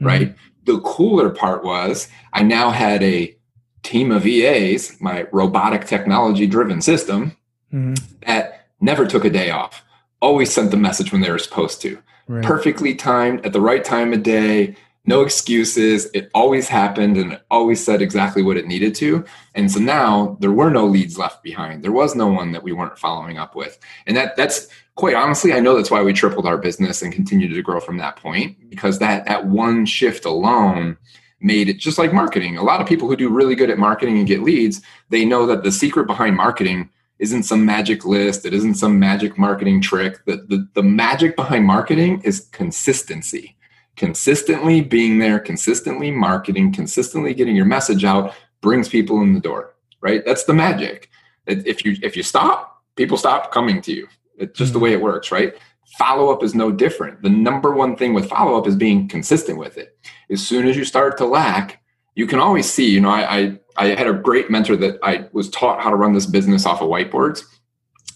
Mm. 0.00 0.06
Right. 0.06 0.36
The 0.64 0.80
cooler 0.80 1.28
part 1.30 1.64
was 1.64 2.08
I 2.32 2.44
now 2.44 2.70
had 2.70 3.02
a 3.02 3.36
team 3.82 4.12
of 4.12 4.22
VAs, 4.22 4.96
my 5.00 5.26
robotic 5.32 5.86
technology 5.86 6.46
driven 6.46 6.80
system, 6.80 7.36
mm. 7.72 8.00
that 8.26 8.68
never 8.80 9.06
took 9.06 9.24
a 9.24 9.30
day 9.30 9.50
off 9.50 9.82
always 10.20 10.52
sent 10.52 10.70
the 10.70 10.76
message 10.76 11.12
when 11.12 11.20
they 11.20 11.30
were 11.30 11.38
supposed 11.38 11.80
to. 11.82 11.98
Right. 12.28 12.44
Perfectly 12.44 12.94
timed 12.94 13.44
at 13.44 13.52
the 13.52 13.60
right 13.60 13.84
time 13.84 14.12
of 14.12 14.22
day, 14.22 14.76
no 15.04 15.22
excuses. 15.22 16.10
It 16.12 16.30
always 16.34 16.68
happened 16.68 17.16
and 17.16 17.32
it 17.32 17.42
always 17.50 17.84
said 17.84 18.02
exactly 18.02 18.42
what 18.42 18.56
it 18.56 18.66
needed 18.66 18.94
to. 18.96 19.24
And 19.54 19.70
so 19.70 19.80
now 19.80 20.36
there 20.40 20.52
were 20.52 20.70
no 20.70 20.86
leads 20.86 21.18
left 21.18 21.42
behind. 21.42 21.82
There 21.82 21.92
was 21.92 22.14
no 22.14 22.28
one 22.28 22.52
that 22.52 22.62
we 22.62 22.72
weren't 22.72 22.98
following 22.98 23.38
up 23.38 23.54
with. 23.54 23.78
And 24.06 24.16
that 24.16 24.36
that's 24.36 24.68
quite 24.96 25.14
honestly, 25.14 25.52
I 25.52 25.60
know 25.60 25.74
that's 25.74 25.90
why 25.90 26.02
we 26.02 26.12
tripled 26.12 26.46
our 26.46 26.58
business 26.58 27.02
and 27.02 27.12
continued 27.12 27.54
to 27.54 27.62
grow 27.62 27.80
from 27.80 27.96
that 27.98 28.16
point 28.16 28.56
because 28.68 28.98
that 28.98 29.26
that 29.26 29.46
one 29.46 29.86
shift 29.86 30.24
alone 30.24 30.98
made 31.40 31.70
it 31.70 31.78
just 31.78 31.98
like 31.98 32.12
marketing. 32.12 32.58
A 32.58 32.62
lot 32.62 32.82
of 32.82 32.86
people 32.86 33.08
who 33.08 33.16
do 33.16 33.30
really 33.30 33.54
good 33.54 33.70
at 33.70 33.78
marketing 33.78 34.18
and 34.18 34.26
get 34.26 34.42
leads, 34.42 34.82
they 35.08 35.24
know 35.24 35.46
that 35.46 35.62
the 35.62 35.72
secret 35.72 36.06
behind 36.06 36.36
marketing 36.36 36.90
isn't 37.18 37.44
some 37.44 37.64
magic 37.64 38.04
list. 38.04 38.44
It 38.44 38.52
isn't 38.54 38.74
some 38.74 38.98
magic 38.98 39.38
marketing 39.38 39.80
trick. 39.80 40.24
The, 40.26 40.36
the, 40.48 40.68
the 40.74 40.82
magic 40.82 41.36
behind 41.36 41.64
marketing 41.64 42.20
is 42.24 42.48
consistency. 42.52 43.56
Consistently 44.00 44.80
being 44.80 45.18
there, 45.18 45.38
consistently 45.38 46.10
marketing, 46.10 46.72
consistently 46.72 47.34
getting 47.34 47.54
your 47.54 47.66
message 47.66 48.02
out 48.02 48.32
brings 48.62 48.88
people 48.88 49.20
in 49.20 49.34
the 49.34 49.40
door, 49.40 49.74
right? 50.00 50.24
That's 50.24 50.44
the 50.44 50.54
magic. 50.54 51.10
If 51.46 51.84
you 51.84 51.98
if 52.02 52.16
you 52.16 52.22
stop, 52.22 52.82
people 52.96 53.18
stop 53.18 53.52
coming 53.52 53.82
to 53.82 53.92
you. 53.92 54.08
It's 54.38 54.56
just 54.56 54.70
mm-hmm. 54.70 54.78
the 54.78 54.82
way 54.82 54.92
it 54.94 55.02
works, 55.02 55.30
right? 55.30 55.54
Follow 55.98 56.32
up 56.32 56.42
is 56.42 56.54
no 56.54 56.72
different. 56.72 57.20
The 57.20 57.28
number 57.28 57.74
one 57.74 57.94
thing 57.94 58.14
with 58.14 58.26
follow 58.26 58.56
up 58.56 58.66
is 58.66 58.74
being 58.74 59.06
consistent 59.06 59.58
with 59.58 59.76
it. 59.76 59.98
As 60.30 60.40
soon 60.40 60.66
as 60.66 60.78
you 60.78 60.86
start 60.86 61.18
to 61.18 61.26
lack, 61.26 61.82
you 62.14 62.26
can 62.26 62.40
always 62.40 62.72
see, 62.72 62.88
you 62.88 63.02
know, 63.02 63.10
I, 63.10 63.36
I 63.36 63.58
I 63.76 63.86
had 63.88 64.06
a 64.06 64.14
great 64.14 64.50
mentor 64.50 64.76
that 64.76 64.98
I 65.02 65.26
was 65.32 65.50
taught 65.50 65.82
how 65.82 65.90
to 65.90 65.96
run 65.96 66.14
this 66.14 66.24
business 66.24 66.64
off 66.64 66.80
of 66.80 66.88
whiteboards. 66.88 67.42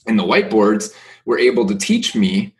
And 0.07 0.19
the 0.19 0.25
whiteboards 0.25 0.95
were 1.27 1.39
able 1.39 1.67
to 1.67 1.75
teach 1.75 2.15
me 2.15 2.55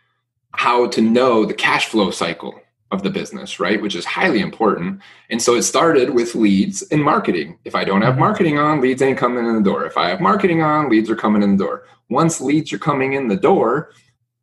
how 0.53 0.89
to 0.89 1.01
know 1.01 1.47
the 1.47 1.55
cash 1.55 1.87
flow 1.87 2.11
cycle 2.11 2.61
of 2.95 3.03
the 3.03 3.11
business, 3.11 3.61
right? 3.61 3.83
Which 3.83 3.95
is 3.95 4.05
highly 4.05 4.41
important. 4.41 5.03
And 5.29 5.43
so 5.43 5.55
it 5.55 5.63
started 5.65 6.11
with 6.11 6.35
leads 6.35 6.83
and 6.83 7.03
marketing. 7.03 7.59
If 7.65 7.75
I 7.75 7.85
don't 7.85 8.03
have 8.03 8.13
mm-hmm. 8.13 8.21
marketing 8.21 8.59
on, 8.59 8.81
leads 8.81 9.03
ain't 9.03 9.19
coming 9.19 9.45
in 9.45 9.55
the 9.55 9.63
door. 9.63 9.85
If 9.85 9.99
I 9.99 10.09
have 10.09 10.21
marketing 10.21 10.63
on, 10.63 10.89
leads 10.89 11.11
are 11.11 11.17
coming 11.17 11.43
in 11.43 11.57
the 11.57 11.65
door. 11.65 11.87
Once 12.09 12.41
leads 12.41 12.73
are 12.73 12.79
coming 12.79 13.13
in 13.13 13.29
the 13.29 13.37
door, 13.37 13.91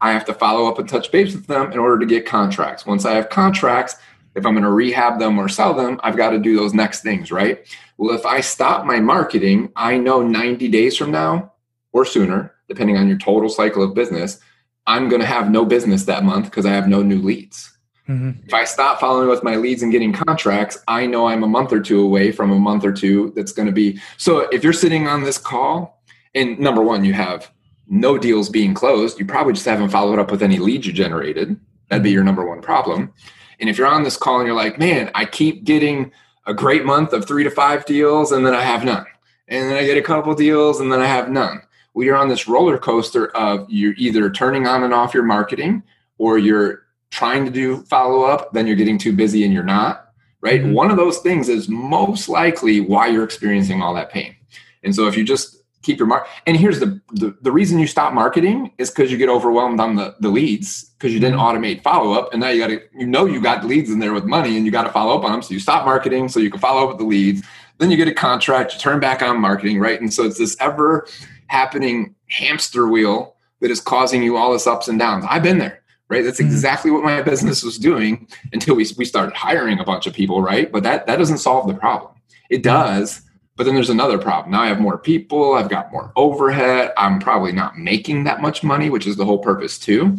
I 0.02 0.12
have 0.12 0.26
to 0.26 0.34
follow 0.34 0.68
up 0.68 0.80
and 0.80 0.88
touch 0.88 1.12
base 1.12 1.34
with 1.34 1.48
them 1.48 1.72
in 1.72 1.80
order 1.80 1.98
to 2.00 2.06
get 2.06 2.26
contracts. 2.26 2.86
Once 2.86 3.06
I 3.06 3.14
have 3.14 3.30
contracts, 3.30 3.96
if 4.36 4.46
I'm 4.46 4.54
going 4.54 4.64
to 4.64 4.72
rehab 4.72 5.20
them 5.20 5.40
or 5.40 5.50
sell 5.50 5.74
them, 5.74 6.00
I've 6.04 6.18
got 6.18 6.32
to 6.32 6.40
do 6.40 6.56
those 6.56 6.74
next 6.74 7.02
things, 7.02 7.32
right? 7.32 7.66
Well, 7.98 8.16
if 8.16 8.26
I 8.26 8.42
stop 8.42 8.86
my 8.86 9.00
marketing, 9.00 9.72
I 9.76 9.98
know 9.98 10.22
90 10.22 10.68
days 10.70 10.98
from 10.98 11.12
now 11.12 11.54
or 11.94 12.06
sooner, 12.06 12.54
depending 12.68 12.98
on 12.98 13.08
your 13.08 13.18
total 13.18 13.50
cycle 13.50 13.84
of 13.84 13.94
business, 13.94 14.40
I'm 14.88 15.10
going 15.10 15.22
to 15.22 15.28
have 15.28 15.52
no 15.52 15.66
business 15.66 16.06
that 16.06 16.24
month 16.24 16.46
because 16.46 16.66
I 16.66 16.72
have 16.72 16.88
no 16.88 17.04
new 17.04 17.22
leads. 17.22 17.78
Mm-hmm. 18.12 18.46
If 18.46 18.54
I 18.54 18.66
stop 18.66 19.00
following 19.00 19.30
with 19.30 19.44
my 19.44 19.56
leads 19.56 19.84
and 19.84 19.92
getting 19.92 20.12
contracts, 20.12 20.78
I 20.88 21.06
know 21.06 21.28
I'm 21.28 21.44
a 21.44 21.48
month 21.48 21.72
or 21.72 21.80
two 21.80 22.02
away 22.02 22.32
from 22.32 22.52
a 22.52 22.60
month 22.60 22.84
or 22.84 22.92
two 22.92 23.32
that's 23.36 23.54
going 23.54 23.68
to 23.68 23.72
be. 23.72 24.00
So 24.18 24.42
if 24.52 24.64
you're 24.64 24.74
sitting 24.74 25.08
on 25.08 25.24
this 25.24 25.38
call 25.38 26.04
and 26.36 26.60
number 26.60 26.82
one, 26.82 27.06
you 27.06 27.14
have 27.14 27.50
no 27.88 28.18
deals 28.18 28.50
being 28.50 28.74
closed, 28.74 29.20
you 29.20 29.26
probably 29.26 29.54
just 29.54 29.66
haven't 29.66 29.90
followed 29.90 30.20
up 30.20 30.30
with 30.30 30.44
any 30.44 30.58
leads 30.58 30.86
you 30.86 30.94
generated. 30.94 31.58
That'd 31.90 32.04
be 32.04 32.12
your 32.12 32.24
number 32.24 32.46
one 32.46 32.62
problem. 32.62 33.14
And 33.60 33.70
if 33.70 33.78
you're 33.78 33.88
on 33.88 34.04
this 34.04 34.18
call 34.18 34.40
and 34.40 34.48
you're 34.48 34.56
like, 34.56 34.78
man, 34.80 35.12
I 35.16 35.26
keep 35.26 35.64
getting 35.64 36.12
a 36.48 36.54
great 36.54 36.84
month 36.84 37.14
of 37.14 37.26
three 37.26 37.44
to 37.44 37.52
five 37.52 37.86
deals 37.86 38.32
and 38.32 38.46
then 38.46 38.54
I 38.54 38.64
have 38.64 38.84
none. 38.84 39.06
And 39.48 39.70
then 39.70 39.78
I 39.78 39.86
get 39.86 39.98
a 39.98 40.02
couple 40.02 40.34
deals 40.36 40.80
and 40.80 40.92
then 40.92 41.00
I 41.00 41.06
have 41.06 41.30
none. 41.30 41.62
Well, 41.94 42.06
you're 42.06 42.16
on 42.16 42.30
this 42.30 42.48
roller 42.48 42.78
coaster 42.78 43.28
of 43.36 43.70
you're 43.70 43.94
either 43.98 44.30
turning 44.30 44.66
on 44.68 44.84
and 44.84 44.94
off 44.94 45.14
your 45.14 45.24
marketing 45.24 45.84
or 46.18 46.38
you're 46.38 46.84
trying 47.12 47.46
to 47.46 47.52
do 47.52 47.84
follow 47.84 48.24
up, 48.24 48.52
then 48.54 48.66
you're 48.66 48.76
getting 48.76 48.98
too 48.98 49.14
busy 49.14 49.44
and 49.44 49.54
you're 49.54 49.64
not, 49.64 50.08
right? 50.42 50.62
Mm-hmm. 50.62 50.74
One 50.74 50.90
of 50.90 50.98
those 50.98 51.20
things 51.20 51.50
is 51.50 51.70
most 51.70 52.28
likely 52.30 52.80
why 52.80 53.08
you're 53.08 53.24
experiencing 53.24 53.82
all 53.82 53.94
that 53.94 54.10
pain. 54.10 54.36
And 54.84 54.96
so 54.96 55.08
if 55.08 55.16
you 55.16 55.24
just 55.24 55.62
keep 55.82 55.98
your 55.98 56.08
mark. 56.08 56.28
And 56.46 56.56
here's 56.56 56.80
the, 56.80 57.02
the, 57.14 57.36
the 57.42 57.52
reason 57.52 57.80
you 57.80 57.88
stop 57.88 58.14
marketing 58.14 58.72
is 58.78 58.90
because 58.90 59.12
you 59.12 59.18
get 59.18 59.30
overwhelmed 59.30 59.80
on 59.80 59.96
the, 59.96 60.16
the 60.20 60.30
leads 60.30 60.86
because 60.98 61.14
you 61.14 61.20
didn't 61.20 61.40
mm-hmm. 61.40 61.58
automate 61.58 61.82
follow 61.82 62.14
up. 62.14 62.32
And 62.32 62.42
now 62.42 62.50
you 62.50 62.60
got 62.60 62.68
to, 62.68 62.82
you 62.94 63.08
know, 63.08 63.26
you 63.26 63.42
got 63.42 63.66
leads 63.66 63.90
in 63.90 64.00
there 64.00 64.14
with 64.14 64.26
money 64.26 64.58
and 64.58 64.66
you 64.66 64.72
got 64.72 64.84
to 64.84 64.92
follow 64.92 65.18
up 65.18 65.24
on 65.24 65.32
them. 65.32 65.42
So 65.42 65.54
you 65.54 65.60
stop 65.60 65.86
marketing 65.86 66.30
so 66.30 66.40
you 66.40 66.52
can 66.52 66.60
follow 66.60 66.84
up 66.84 66.90
with 66.90 66.98
the 67.00 67.06
leads. 67.06 67.44
Then 67.80 67.90
you 67.90 67.98
get 67.98 68.08
a 68.08 68.14
contract, 68.14 68.74
you 68.74 68.80
turn 68.80 69.00
back 69.00 69.24
on 69.24 69.40
marketing, 69.40 69.80
right? 69.80 70.00
And 70.00 70.14
so 70.14 70.24
it's 70.24 70.38
this 70.38 70.56
ever 70.60 71.08
happening 71.48 72.16
hamster 72.28 72.88
wheel 72.88 73.36
that 73.60 73.72
is 73.72 73.80
causing 73.82 74.22
you 74.22 74.38
all 74.38 74.54
this 74.54 74.68
ups 74.68 74.88
and 74.88 75.00
downs. 75.00 75.26
I've 75.28 75.44
been 75.44 75.58
there, 75.58 75.81
right? 76.12 76.24
That's 76.24 76.40
mm-hmm. 76.40 76.52
exactly 76.52 76.92
what 76.92 77.04
my 77.04 77.22
business 77.24 77.64
was 77.64 77.80
doing 77.80 78.28
until 78.54 78.76
we, 78.76 78.86
we 78.98 79.06
started 79.06 79.34
hiring 79.36 79.80
a 79.80 79.84
bunch 79.84 80.06
of 80.06 80.14
people, 80.14 80.42
right? 80.42 80.72
But 80.72 80.84
that, 80.84 81.08
that 81.08 81.18
doesn't 81.18 81.40
solve 81.40 81.68
the 81.68 81.74
problem. 81.74 82.12
It 82.50 82.62
does 82.62 83.22
but 83.62 83.66
then 83.66 83.76
there's 83.76 83.92
another 83.92 84.18
problem. 84.18 84.52
Now 84.52 84.62
I 84.62 84.68
have 84.68 84.80
more 84.80 84.98
people, 84.98 85.54
I've 85.54 85.70
got 85.70 85.92
more 85.92 86.12
overhead, 86.16 86.94
I'm 86.98 87.20
probably 87.20 87.52
not 87.52 87.78
making 87.78 88.24
that 88.24 88.42
much 88.42 88.64
money, 88.64 88.90
which 88.90 89.06
is 89.06 89.18
the 89.18 89.26
whole 89.26 89.38
purpose 89.38 89.78
too. 89.78 90.18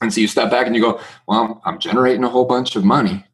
And 0.00 0.12
so 0.12 0.20
you 0.20 0.26
step 0.26 0.50
back 0.50 0.66
and 0.66 0.74
you 0.74 0.82
go, 0.82 1.00
well, 1.28 1.62
I'm 1.64 1.78
generating 1.78 2.24
a 2.24 2.28
whole 2.28 2.46
bunch 2.46 2.74
of 2.74 2.84
money, 2.84 3.24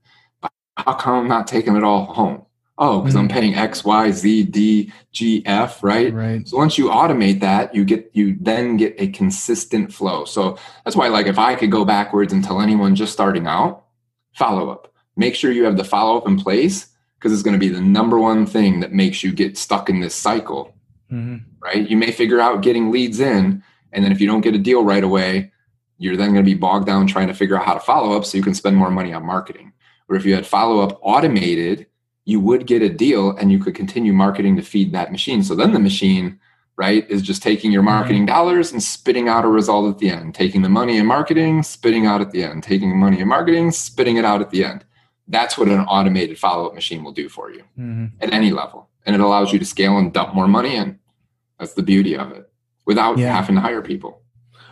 but 0.42 0.52
how 0.76 0.92
come 0.92 1.14
I'm 1.14 1.28
not 1.28 1.46
taking 1.46 1.74
it 1.76 1.82
all 1.82 2.04
home? 2.04 2.44
Oh, 2.82 3.00
because 3.00 3.14
mm-hmm. 3.14 3.24
I'm 3.24 3.28
paying 3.28 3.54
X, 3.54 3.84
Y, 3.84 4.10
Z, 4.10 4.44
D, 4.44 4.90
G, 5.12 5.42
F, 5.44 5.84
right? 5.84 6.12
Right. 6.14 6.48
So 6.48 6.56
once 6.56 6.78
you 6.78 6.86
automate 6.86 7.40
that, 7.40 7.74
you 7.74 7.84
get 7.84 8.10
you 8.14 8.38
then 8.40 8.78
get 8.78 8.94
a 8.96 9.08
consistent 9.08 9.92
flow. 9.92 10.24
So 10.24 10.56
that's 10.84 10.96
why, 10.96 11.08
like, 11.08 11.26
if 11.26 11.38
I 11.38 11.56
could 11.56 11.70
go 11.70 11.84
backwards 11.84 12.32
and 12.32 12.42
tell 12.42 12.58
anyone 12.58 12.94
just 12.94 13.12
starting 13.12 13.46
out, 13.46 13.84
follow 14.32 14.70
up. 14.70 14.94
Make 15.14 15.34
sure 15.34 15.52
you 15.52 15.64
have 15.64 15.76
the 15.76 15.84
follow 15.84 16.16
up 16.16 16.26
in 16.26 16.38
place 16.38 16.88
because 17.18 17.34
it's 17.34 17.42
going 17.42 17.52
to 17.52 17.60
be 17.60 17.68
the 17.68 17.82
number 17.82 18.18
one 18.18 18.46
thing 18.46 18.80
that 18.80 18.94
makes 18.94 19.22
you 19.22 19.30
get 19.30 19.58
stuck 19.58 19.90
in 19.90 20.00
this 20.00 20.14
cycle. 20.14 20.74
Mm-hmm. 21.12 21.36
Right? 21.62 21.86
You 21.86 21.98
may 21.98 22.12
figure 22.12 22.40
out 22.40 22.62
getting 22.62 22.90
leads 22.90 23.20
in, 23.20 23.62
and 23.92 24.02
then 24.02 24.10
if 24.10 24.22
you 24.22 24.26
don't 24.26 24.40
get 24.40 24.54
a 24.54 24.58
deal 24.58 24.84
right 24.84 25.04
away, 25.04 25.52
you're 25.98 26.16
then 26.16 26.32
going 26.32 26.42
to 26.42 26.50
be 26.50 26.54
bogged 26.54 26.86
down 26.86 27.06
trying 27.06 27.28
to 27.28 27.34
figure 27.34 27.58
out 27.58 27.66
how 27.66 27.74
to 27.74 27.80
follow 27.80 28.16
up 28.16 28.24
so 28.24 28.38
you 28.38 28.42
can 28.42 28.54
spend 28.54 28.74
more 28.74 28.90
money 28.90 29.12
on 29.12 29.26
marketing. 29.26 29.74
Or 30.08 30.16
if 30.16 30.24
you 30.24 30.34
had 30.34 30.46
follow 30.46 30.80
up 30.80 30.98
automated, 31.02 31.86
you 32.24 32.40
would 32.40 32.66
get 32.66 32.82
a 32.82 32.88
deal 32.88 33.36
and 33.36 33.50
you 33.50 33.58
could 33.58 33.74
continue 33.74 34.12
marketing 34.12 34.56
to 34.56 34.62
feed 34.62 34.92
that 34.92 35.10
machine. 35.10 35.42
So 35.42 35.54
then 35.54 35.72
the 35.72 35.78
machine, 35.78 36.38
right, 36.76 37.08
is 37.10 37.22
just 37.22 37.42
taking 37.42 37.72
your 37.72 37.82
marketing 37.82 38.26
dollars 38.26 38.72
and 38.72 38.82
spitting 38.82 39.28
out 39.28 39.44
a 39.44 39.48
result 39.48 39.92
at 39.92 39.98
the 39.98 40.10
end, 40.10 40.34
taking 40.34 40.62
the 40.62 40.68
money 40.68 40.98
in 40.98 41.06
marketing, 41.06 41.62
spitting 41.62 42.06
out 42.06 42.20
at 42.20 42.30
the 42.30 42.42
end, 42.42 42.62
taking 42.62 42.90
the 42.90 42.96
money 42.96 43.20
in 43.20 43.28
marketing, 43.28 43.70
spitting 43.70 44.16
it 44.16 44.24
out 44.24 44.40
at 44.40 44.50
the 44.50 44.64
end. 44.64 44.84
That's 45.28 45.56
what 45.56 45.68
an 45.68 45.80
automated 45.80 46.38
follow 46.38 46.66
up 46.66 46.74
machine 46.74 47.04
will 47.04 47.12
do 47.12 47.28
for 47.28 47.50
you 47.50 47.62
mm-hmm. 47.78 48.06
at 48.20 48.32
any 48.32 48.50
level. 48.50 48.88
And 49.06 49.14
it 49.14 49.20
allows 49.20 49.52
you 49.52 49.58
to 49.58 49.64
scale 49.64 49.96
and 49.96 50.12
dump 50.12 50.34
more 50.34 50.48
money 50.48 50.76
in. 50.76 50.98
That's 51.58 51.74
the 51.74 51.82
beauty 51.82 52.16
of 52.16 52.32
it 52.32 52.50
without 52.84 53.18
yeah. 53.18 53.34
having 53.34 53.54
to 53.54 53.60
hire 53.60 53.82
people. 53.82 54.22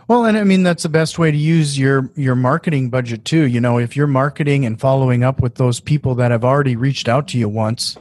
Well, 0.09 0.25
and 0.25 0.39
I 0.39 0.45
mean 0.45 0.63
that's 0.63 0.85
the 0.85 0.89
best 0.89 1.19
way 1.19 1.31
to 1.31 1.37
use 1.37 1.79
your 1.79 2.11
your 2.17 2.35
marketing 2.35 2.89
budget 2.89 3.27
too. 3.27 3.43
You 3.43 3.61
know, 3.61 3.79
if 3.79 3.95
you're 3.95 4.07
marketing 4.07 4.65
and 4.65 4.81
following 4.81 5.23
up 5.23 5.41
with 5.41 5.57
those 5.57 5.81
people 5.81 6.15
that 6.15 6.31
have 6.31 6.45
already 6.45 6.77
reached 6.77 7.09
out 7.09 7.29
to 7.29 7.39
you 7.39 7.47
once, 7.47 7.99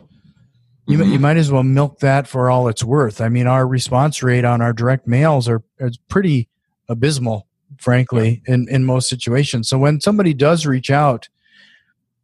you 0.88 0.98
mm-hmm. 0.98 1.12
you 1.12 1.20
might 1.20 1.36
as 1.36 1.52
well 1.52 1.64
milk 1.64 2.00
that 2.00 2.26
for 2.26 2.50
all 2.50 2.70
it's 2.70 2.84
worth. 2.84 3.20
I 3.20 3.28
mean, 3.28 3.46
our 3.46 3.68
response 3.68 4.24
rate 4.24 4.46
on 4.46 4.62
our 4.62 4.72
direct 4.72 5.06
mails 5.06 5.50
are 5.50 5.62
is 5.80 5.98
pretty 6.08 6.48
abysmal, 6.88 7.46
frankly, 7.78 8.42
in 8.48 8.70
in 8.70 8.86
most 8.86 9.10
situations. 9.10 9.68
So 9.68 9.78
when 9.78 10.00
somebody 10.00 10.34
does 10.34 10.66
reach 10.66 10.90
out, 10.90 11.28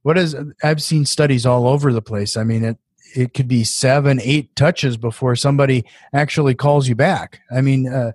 what 0.04 0.18
is 0.18 0.34
I've 0.64 0.82
seen 0.82 1.06
studies 1.06 1.46
all 1.46 1.68
over 1.68 1.92
the 1.92 2.02
place. 2.02 2.38
I 2.38 2.46
mean, 2.46 2.64
it 2.64 2.78
it 3.16 3.34
could 3.34 3.50
be 3.50 3.66
seven, 3.66 4.22
eight 4.22 4.56
touches 4.56 4.96
before 4.96 5.36
somebody 5.36 5.84
actually 6.14 6.56
calls 6.56 6.88
you 6.88 6.96
back. 6.96 7.42
I 7.52 7.60
mean, 7.60 7.88
uh, 7.90 8.14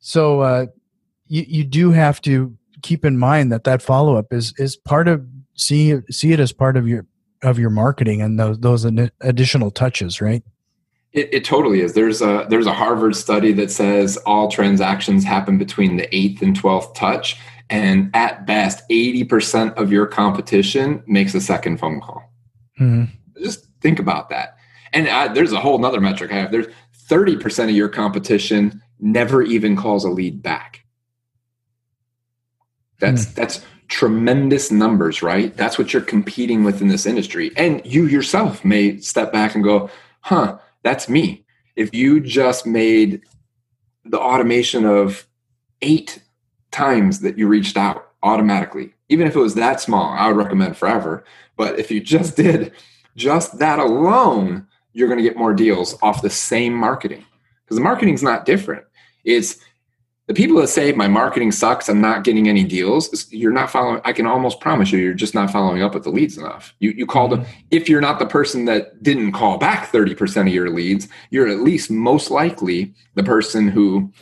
so 0.00 0.40
uh, 0.40 0.66
you 1.30 1.44
you 1.48 1.64
do 1.64 1.92
have 1.92 2.20
to 2.22 2.54
keep 2.82 3.04
in 3.04 3.16
mind 3.16 3.50
that 3.52 3.64
that 3.64 3.80
follow 3.80 4.16
up 4.16 4.32
is 4.32 4.52
is 4.58 4.76
part 4.76 5.08
of 5.08 5.24
see 5.54 5.96
see 6.10 6.32
it 6.32 6.40
as 6.40 6.52
part 6.52 6.76
of 6.76 6.86
your 6.86 7.06
of 7.42 7.58
your 7.58 7.70
marketing 7.70 8.20
and 8.20 8.38
those 8.38 8.58
those 8.58 8.84
additional 8.84 9.70
touches, 9.70 10.20
right? 10.20 10.42
It, 11.12 11.28
it, 11.32 11.44
totally 11.44 11.80
is. 11.80 11.94
There's 11.94 12.22
a 12.22 12.46
there's 12.48 12.66
a 12.66 12.72
Harvard 12.72 13.16
study 13.16 13.52
that 13.54 13.70
says 13.70 14.16
all 14.26 14.48
transactions 14.48 15.24
happen 15.24 15.58
between 15.58 15.96
the 15.96 16.14
eighth 16.14 16.42
and 16.42 16.54
twelfth 16.54 16.94
touch, 16.94 17.36
and 17.68 18.10
at 18.14 18.46
best, 18.46 18.82
eighty 18.90 19.24
percent 19.24 19.76
of 19.76 19.90
your 19.90 20.06
competition 20.06 21.02
makes 21.06 21.34
a 21.34 21.40
second 21.40 21.78
phone 21.78 22.00
call. 22.00 22.22
Mm-hmm. 22.78 23.04
Just 23.42 23.66
think 23.80 23.98
about 23.98 24.28
that. 24.28 24.56
And 24.92 25.08
I, 25.08 25.28
there's 25.28 25.52
a 25.52 25.60
whole 25.60 25.78
nother 25.78 26.00
metric 26.00 26.32
I 26.32 26.36
have. 26.36 26.52
There's 26.52 26.68
thirty 26.94 27.36
percent 27.36 27.70
of 27.70 27.76
your 27.76 27.88
competition 27.88 28.80
never 29.00 29.42
even 29.42 29.76
calls 29.76 30.04
a 30.04 30.10
lead 30.10 30.42
back. 30.42 30.79
That's 33.00 33.26
mm. 33.26 33.34
that's 33.34 33.64
tremendous 33.88 34.70
numbers, 34.70 35.20
right? 35.20 35.56
That's 35.56 35.76
what 35.76 35.92
you're 35.92 36.02
competing 36.02 36.62
with 36.62 36.80
in 36.80 36.88
this 36.88 37.06
industry. 37.06 37.50
And 37.56 37.84
you 37.84 38.06
yourself 38.06 38.64
may 38.64 38.98
step 39.00 39.32
back 39.32 39.54
and 39.54 39.64
go, 39.64 39.90
huh, 40.20 40.58
that's 40.82 41.08
me. 41.08 41.44
If 41.74 41.92
you 41.94 42.20
just 42.20 42.66
made 42.66 43.22
the 44.04 44.20
automation 44.20 44.84
of 44.84 45.26
eight 45.82 46.22
times 46.70 47.20
that 47.20 47.36
you 47.36 47.48
reached 47.48 47.76
out 47.76 48.12
automatically, 48.22 48.94
even 49.08 49.26
if 49.26 49.34
it 49.34 49.40
was 49.40 49.56
that 49.56 49.80
small, 49.80 50.12
I 50.12 50.28
would 50.28 50.36
recommend 50.36 50.76
forever. 50.76 51.24
But 51.56 51.78
if 51.78 51.90
you 51.90 52.00
just 52.00 52.36
did 52.36 52.72
just 53.16 53.58
that 53.58 53.80
alone, 53.80 54.68
you're 54.92 55.08
going 55.08 55.18
to 55.18 55.28
get 55.28 55.36
more 55.36 55.52
deals 55.52 55.96
off 56.00 56.22
the 56.22 56.30
same 56.30 56.74
marketing 56.74 57.24
because 57.64 57.76
the 57.76 57.82
marketing's 57.82 58.22
not 58.22 58.44
different. 58.44 58.84
It's 59.24 59.58
the 60.30 60.34
people 60.34 60.60
that 60.60 60.68
say 60.68 60.92
my 60.92 61.08
marketing 61.08 61.50
sucks, 61.50 61.88
I'm 61.88 62.00
not 62.00 62.22
getting 62.22 62.48
any 62.48 62.62
deals, 62.62 63.26
you're 63.32 63.50
not 63.50 63.68
following. 63.68 64.00
I 64.04 64.12
can 64.12 64.26
almost 64.26 64.60
promise 64.60 64.92
you, 64.92 65.00
you're 65.00 65.12
just 65.12 65.34
not 65.34 65.50
following 65.50 65.82
up 65.82 65.92
with 65.92 66.04
the 66.04 66.10
leads 66.10 66.38
enough. 66.38 66.72
You, 66.78 66.92
you 66.92 67.04
called 67.04 67.32
them. 67.32 67.40
Mm-hmm. 67.40 67.66
If 67.72 67.88
you're 67.88 68.00
not 68.00 68.20
the 68.20 68.26
person 68.26 68.64
that 68.66 69.02
didn't 69.02 69.32
call 69.32 69.58
back 69.58 69.90
30% 69.90 70.42
of 70.42 70.54
your 70.54 70.70
leads, 70.70 71.08
you're 71.30 71.48
at 71.48 71.58
least 71.58 71.90
most 71.90 72.30
likely 72.30 72.94
the 73.16 73.24
person 73.24 73.66
who 73.66 74.12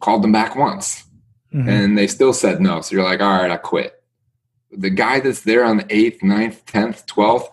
called 0.00 0.24
them 0.24 0.32
back 0.32 0.56
once 0.56 1.04
mm-hmm. 1.52 1.68
and 1.68 1.98
they 1.98 2.06
still 2.06 2.32
said 2.32 2.62
no. 2.62 2.80
So 2.80 2.96
you're 2.96 3.04
like, 3.04 3.20
all 3.20 3.42
right, 3.42 3.50
I 3.50 3.58
quit. 3.58 4.02
The 4.72 4.88
guy 4.88 5.20
that's 5.20 5.42
there 5.42 5.66
on 5.66 5.76
the 5.76 5.84
8th, 5.84 6.20
9th, 6.20 6.64
10th, 6.64 7.04
12th, 7.04 7.48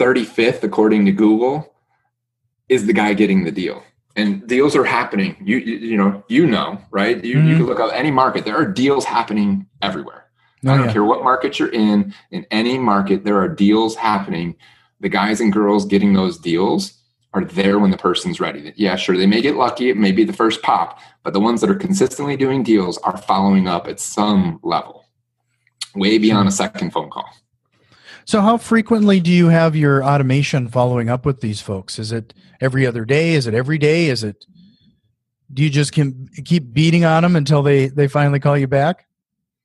35th, 0.00 0.64
according 0.64 1.06
to 1.06 1.12
Google, 1.12 1.72
is 2.68 2.86
the 2.86 2.92
guy 2.92 3.14
getting 3.14 3.44
the 3.44 3.52
deal 3.52 3.84
and 4.16 4.46
deals 4.48 4.74
are 4.74 4.84
happening. 4.84 5.36
You, 5.44 5.58
you, 5.58 5.76
you 5.76 5.96
know 5.96 6.24
you 6.28 6.46
know 6.46 6.80
right. 6.90 7.22
You, 7.22 7.36
mm-hmm. 7.36 7.48
you 7.48 7.56
can 7.56 7.66
look 7.66 7.80
up 7.80 7.90
any 7.92 8.10
market. 8.10 8.44
There 8.44 8.56
are 8.56 8.66
deals 8.66 9.04
happening 9.04 9.66
everywhere. 9.82 10.24
Oh, 10.64 10.72
I 10.72 10.76
don't 10.78 10.86
yeah. 10.86 10.92
care 10.92 11.04
what 11.04 11.22
market 11.22 11.58
you're 11.58 11.72
in. 11.72 12.14
In 12.30 12.46
any 12.50 12.78
market, 12.78 13.24
there 13.24 13.38
are 13.38 13.48
deals 13.48 13.94
happening. 13.94 14.56
The 15.00 15.10
guys 15.10 15.40
and 15.40 15.52
girls 15.52 15.84
getting 15.84 16.14
those 16.14 16.38
deals 16.38 16.94
are 17.34 17.44
there 17.44 17.78
when 17.78 17.90
the 17.90 17.98
person's 17.98 18.40
ready. 18.40 18.72
Yeah, 18.76 18.96
sure, 18.96 19.16
they 19.16 19.26
may 19.26 19.42
get 19.42 19.56
lucky. 19.56 19.90
It 19.90 19.98
may 19.98 20.10
be 20.10 20.24
the 20.24 20.32
first 20.32 20.62
pop, 20.62 20.98
but 21.22 21.34
the 21.34 21.40
ones 21.40 21.60
that 21.60 21.70
are 21.70 21.74
consistently 21.74 22.36
doing 22.36 22.62
deals 22.62 22.96
are 22.98 23.18
following 23.18 23.68
up 23.68 23.86
at 23.86 24.00
some 24.00 24.58
level, 24.62 25.04
way 25.94 26.16
beyond 26.16 26.48
a 26.48 26.52
second 26.52 26.92
phone 26.92 27.10
call. 27.10 27.28
So, 28.26 28.40
how 28.40 28.56
frequently 28.56 29.20
do 29.20 29.30
you 29.30 29.48
have 29.48 29.76
your 29.76 30.02
automation 30.02 30.66
following 30.66 31.08
up 31.08 31.24
with 31.24 31.40
these 31.40 31.60
folks? 31.60 31.96
Is 32.00 32.10
it 32.10 32.34
every 32.60 32.84
other 32.84 33.04
day? 33.04 33.34
Is 33.34 33.46
it 33.46 33.54
every 33.54 33.78
day? 33.78 34.08
Is 34.08 34.24
it? 34.24 34.44
Do 35.54 35.62
you 35.62 35.70
just 35.70 35.92
keep 35.92 36.72
beating 36.72 37.04
on 37.04 37.22
them 37.22 37.36
until 37.36 37.62
they 37.62 37.86
they 37.86 38.08
finally 38.08 38.40
call 38.40 38.58
you 38.58 38.66
back? 38.66 39.06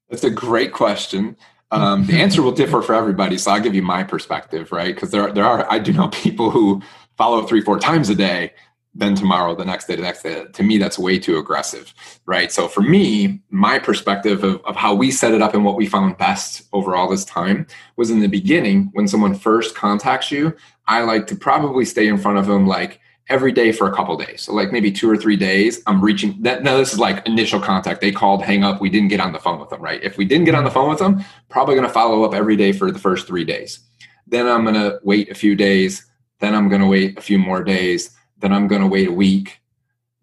That's 0.09 0.23
a 0.23 0.29
great 0.29 0.71
question. 0.71 1.35
Um, 1.73 2.05
the 2.05 2.19
answer 2.19 2.41
will 2.41 2.51
differ 2.51 2.81
for 2.81 2.93
everybody, 2.93 3.37
so 3.37 3.49
I'll 3.49 3.61
give 3.61 3.73
you 3.73 3.81
my 3.81 4.03
perspective, 4.03 4.73
right? 4.73 4.93
Because 4.93 5.11
there 5.11 5.21
are, 5.21 5.31
there 5.31 5.45
are 5.45 5.65
I 5.71 5.79
do 5.79 5.93
know 5.93 6.09
people 6.09 6.51
who 6.51 6.81
follow 7.15 7.47
three 7.47 7.61
four 7.61 7.79
times 7.79 8.09
a 8.09 8.15
day 8.15 8.51
then 8.93 9.15
tomorrow, 9.15 9.55
the 9.55 9.63
next 9.63 9.87
day, 9.87 9.95
the 9.95 10.01
next 10.01 10.23
day. 10.23 10.45
To 10.45 10.63
me, 10.63 10.77
that's 10.77 10.99
way 10.99 11.17
too 11.17 11.37
aggressive, 11.37 11.93
right? 12.25 12.51
So 12.51 12.67
for 12.67 12.81
me, 12.81 13.41
my 13.49 13.79
perspective 13.79 14.43
of, 14.43 14.63
of 14.65 14.75
how 14.75 14.93
we 14.93 15.11
set 15.11 15.33
it 15.33 15.41
up 15.41 15.53
and 15.53 15.63
what 15.63 15.77
we 15.77 15.85
found 15.85 16.17
best 16.17 16.63
over 16.73 16.95
all 16.95 17.09
this 17.09 17.23
time 17.23 17.67
was 17.95 18.11
in 18.11 18.19
the 18.19 18.27
beginning 18.27 18.89
when 18.93 19.07
someone 19.07 19.33
first 19.33 19.75
contacts 19.75 20.29
you, 20.29 20.53
I 20.87 21.03
like 21.03 21.25
to 21.27 21.35
probably 21.35 21.85
stay 21.85 22.07
in 22.07 22.17
front 22.17 22.37
of 22.37 22.47
them 22.47 22.67
like 22.67 22.99
every 23.29 23.53
day 23.53 23.71
for 23.71 23.87
a 23.87 23.95
couple 23.95 24.17
days. 24.17 24.41
So 24.41 24.53
like 24.53 24.73
maybe 24.73 24.91
two 24.91 25.09
or 25.09 25.15
three 25.15 25.37
days, 25.37 25.81
I'm 25.87 26.03
reaching 26.03 26.41
that. 26.41 26.63
Now 26.63 26.75
this 26.75 26.91
is 26.91 26.99
like 26.99 27.25
initial 27.25 27.61
contact. 27.61 28.01
They 28.01 28.11
called, 28.11 28.43
hang 28.43 28.65
up. 28.65 28.81
We 28.81 28.89
didn't 28.89 29.07
get 29.07 29.21
on 29.21 29.31
the 29.31 29.39
phone 29.39 29.59
with 29.59 29.69
them, 29.69 29.81
right? 29.81 30.03
If 30.03 30.17
we 30.17 30.25
didn't 30.25 30.45
get 30.45 30.55
on 30.55 30.65
the 30.65 30.71
phone 30.71 30.89
with 30.89 30.99
them, 30.99 31.23
probably 31.47 31.75
going 31.75 31.87
to 31.87 31.93
follow 31.93 32.25
up 32.25 32.33
every 32.33 32.57
day 32.57 32.73
for 32.73 32.91
the 32.91 32.99
first 32.99 33.25
three 33.25 33.45
days. 33.45 33.79
Then 34.27 34.47
I'm 34.47 34.63
going 34.63 34.75
to 34.75 34.99
wait 35.03 35.31
a 35.31 35.35
few 35.35 35.55
days. 35.55 36.05
Then 36.39 36.55
I'm 36.55 36.67
going 36.67 36.81
to 36.81 36.87
wait 36.87 37.17
a 37.17 37.21
few 37.21 37.39
more 37.39 37.63
days 37.63 38.17
then 38.41 38.51
I'm 38.53 38.67
going 38.67 38.81
to 38.81 38.87
wait 38.87 39.07
a 39.07 39.11
week, 39.11 39.59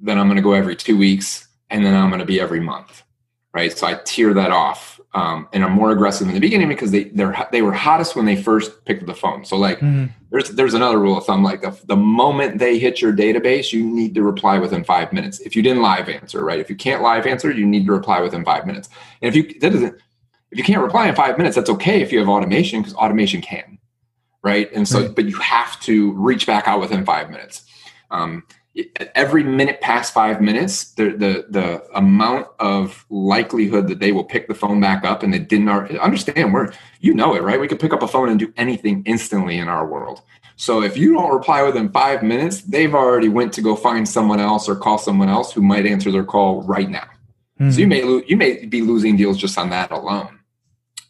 then 0.01 0.19
I'm 0.19 0.27
going 0.27 0.37
to 0.37 0.43
go 0.43 0.53
every 0.53 0.77
two 0.77 0.97
weeks, 0.97 1.49
and 1.71 1.85
then 1.85 1.95
I'm 1.95 2.11
going 2.11 2.21
to 2.21 2.27
be 2.27 2.41
every 2.41 2.61
month, 2.61 3.03
right? 3.53 3.77
So 3.77 3.87
I 3.87 4.01
tear 4.05 4.35
that 4.35 4.51
off, 4.51 5.01
um, 5.15 5.49
and 5.53 5.65
I'm 5.65 5.73
more 5.73 5.91
aggressive 5.91 6.29
in 6.29 6.35
the 6.35 6.41
beginning 6.41 6.69
because 6.69 6.91
they 6.91 7.05
they're 7.05 7.35
they 7.51 7.63
were 7.63 7.73
hottest 7.73 8.15
when 8.15 8.27
they 8.27 8.37
first 8.37 8.85
picked 8.85 9.03
up 9.03 9.07
the 9.07 9.15
phone. 9.15 9.45
So 9.45 9.57
like, 9.57 9.79
mm-hmm. 9.79 10.07
there's 10.31 10.51
there's 10.51 10.75
another 10.75 10.99
rule 10.99 11.17
of 11.17 11.25
thumb 11.25 11.43
like 11.43 11.63
the, 11.63 11.79
the 11.87 11.97
moment 11.97 12.59
they 12.59 12.79
hit 12.79 13.01
your 13.01 13.13
database, 13.13 13.73
you 13.73 13.85
need 13.85 14.15
to 14.15 14.23
reply 14.23 14.59
within 14.59 14.85
five 14.85 15.13
minutes. 15.13 15.41
If 15.41 15.57
you 15.57 15.63
didn't 15.63 15.83
live 15.83 16.09
answer, 16.09 16.45
right? 16.45 16.61
If 16.61 16.69
you 16.69 16.77
can't 16.77 17.03
live 17.03 17.27
answer, 17.27 17.51
you 17.51 17.67
need 17.67 17.87
to 17.87 17.93
reply 17.93 18.21
within 18.21 18.45
five 18.45 18.67
minutes. 18.67 18.89
And 19.23 19.29
if 19.29 19.37
you 19.37 19.59
that 19.61 19.73
doesn't 19.73 20.01
if 20.51 20.59
you 20.59 20.65
can't 20.65 20.83
reply 20.83 21.09
in 21.09 21.15
five 21.15 21.37
minutes, 21.37 21.57
that's 21.57 21.71
okay 21.71 22.01
if 22.01 22.13
you 22.13 22.19
have 22.19 22.29
automation 22.29 22.81
because 22.81 22.95
automation 22.95 23.41
can, 23.41 23.79
right? 24.43 24.71
And 24.73 24.89
so, 24.89 25.03
right. 25.03 25.15
but 25.15 25.27
you 25.27 25.37
have 25.37 25.79
to 25.81 26.13
reach 26.13 26.47
back 26.47 26.67
out 26.67 26.81
within 26.81 27.05
five 27.05 27.31
minutes. 27.31 27.65
Um, 28.11 28.45
every 29.15 29.43
minute 29.43 29.81
past 29.81 30.13
five 30.13 30.41
minutes, 30.41 30.93
the, 30.93 31.11
the 31.11 31.47
the 31.49 31.97
amount 31.97 32.47
of 32.59 33.05
likelihood 33.11 33.89
that 33.89 33.99
they 33.99 34.13
will 34.13 34.25
pick 34.25 34.49
the 34.49 34.55
phone 34.55 34.81
back 34.81 35.05
up 35.05 35.23
and 35.23 35.33
they 35.33 35.39
didn't 35.39 35.69
understand 35.69 36.53
where 36.53 36.73
you 37.01 37.15
know 37.15 37.35
it, 37.35 37.43
right? 37.43 37.61
We 37.61 37.69
could 37.69 37.81
pick 37.81 37.93
up 37.93 38.03
a 38.03 38.09
phone 38.09 38.29
and 38.29 38.39
do 38.39 38.53
anything 38.57 39.03
instantly 39.07 39.59
in 39.59 39.69
our 39.69 39.87
world. 39.87 40.23
So 40.57 40.83
if 40.83 40.97
you 40.97 41.13
don't 41.13 41.33
reply 41.33 41.63
within 41.63 41.89
five 41.91 42.23
minutes, 42.23 42.63
they've 42.63 42.95
already 42.95 43.29
went 43.29 43.53
to 43.55 43.63
go 43.63 43.77
find 43.77 44.09
someone 44.09 44.41
else 44.41 44.69
or 44.69 44.75
call 44.75 44.99
someone 44.99 45.29
else 45.29 45.53
who 45.53 45.63
might 45.63 45.87
answer 45.87 46.11
their 46.11 46.25
call 46.25 46.63
right 46.63 46.91
now. 46.91 47.07
Mm-hmm. 47.61 47.71
So 47.71 47.79
you 47.79 47.87
may 47.87 48.03
lo- 48.03 48.23
you 48.27 48.37
may 48.37 48.67
be 48.67 48.83
losing 48.83 49.17
deals 49.17 49.39
just 49.39 49.59
on 49.59 49.71
that 49.71 49.91
alone. 49.91 50.39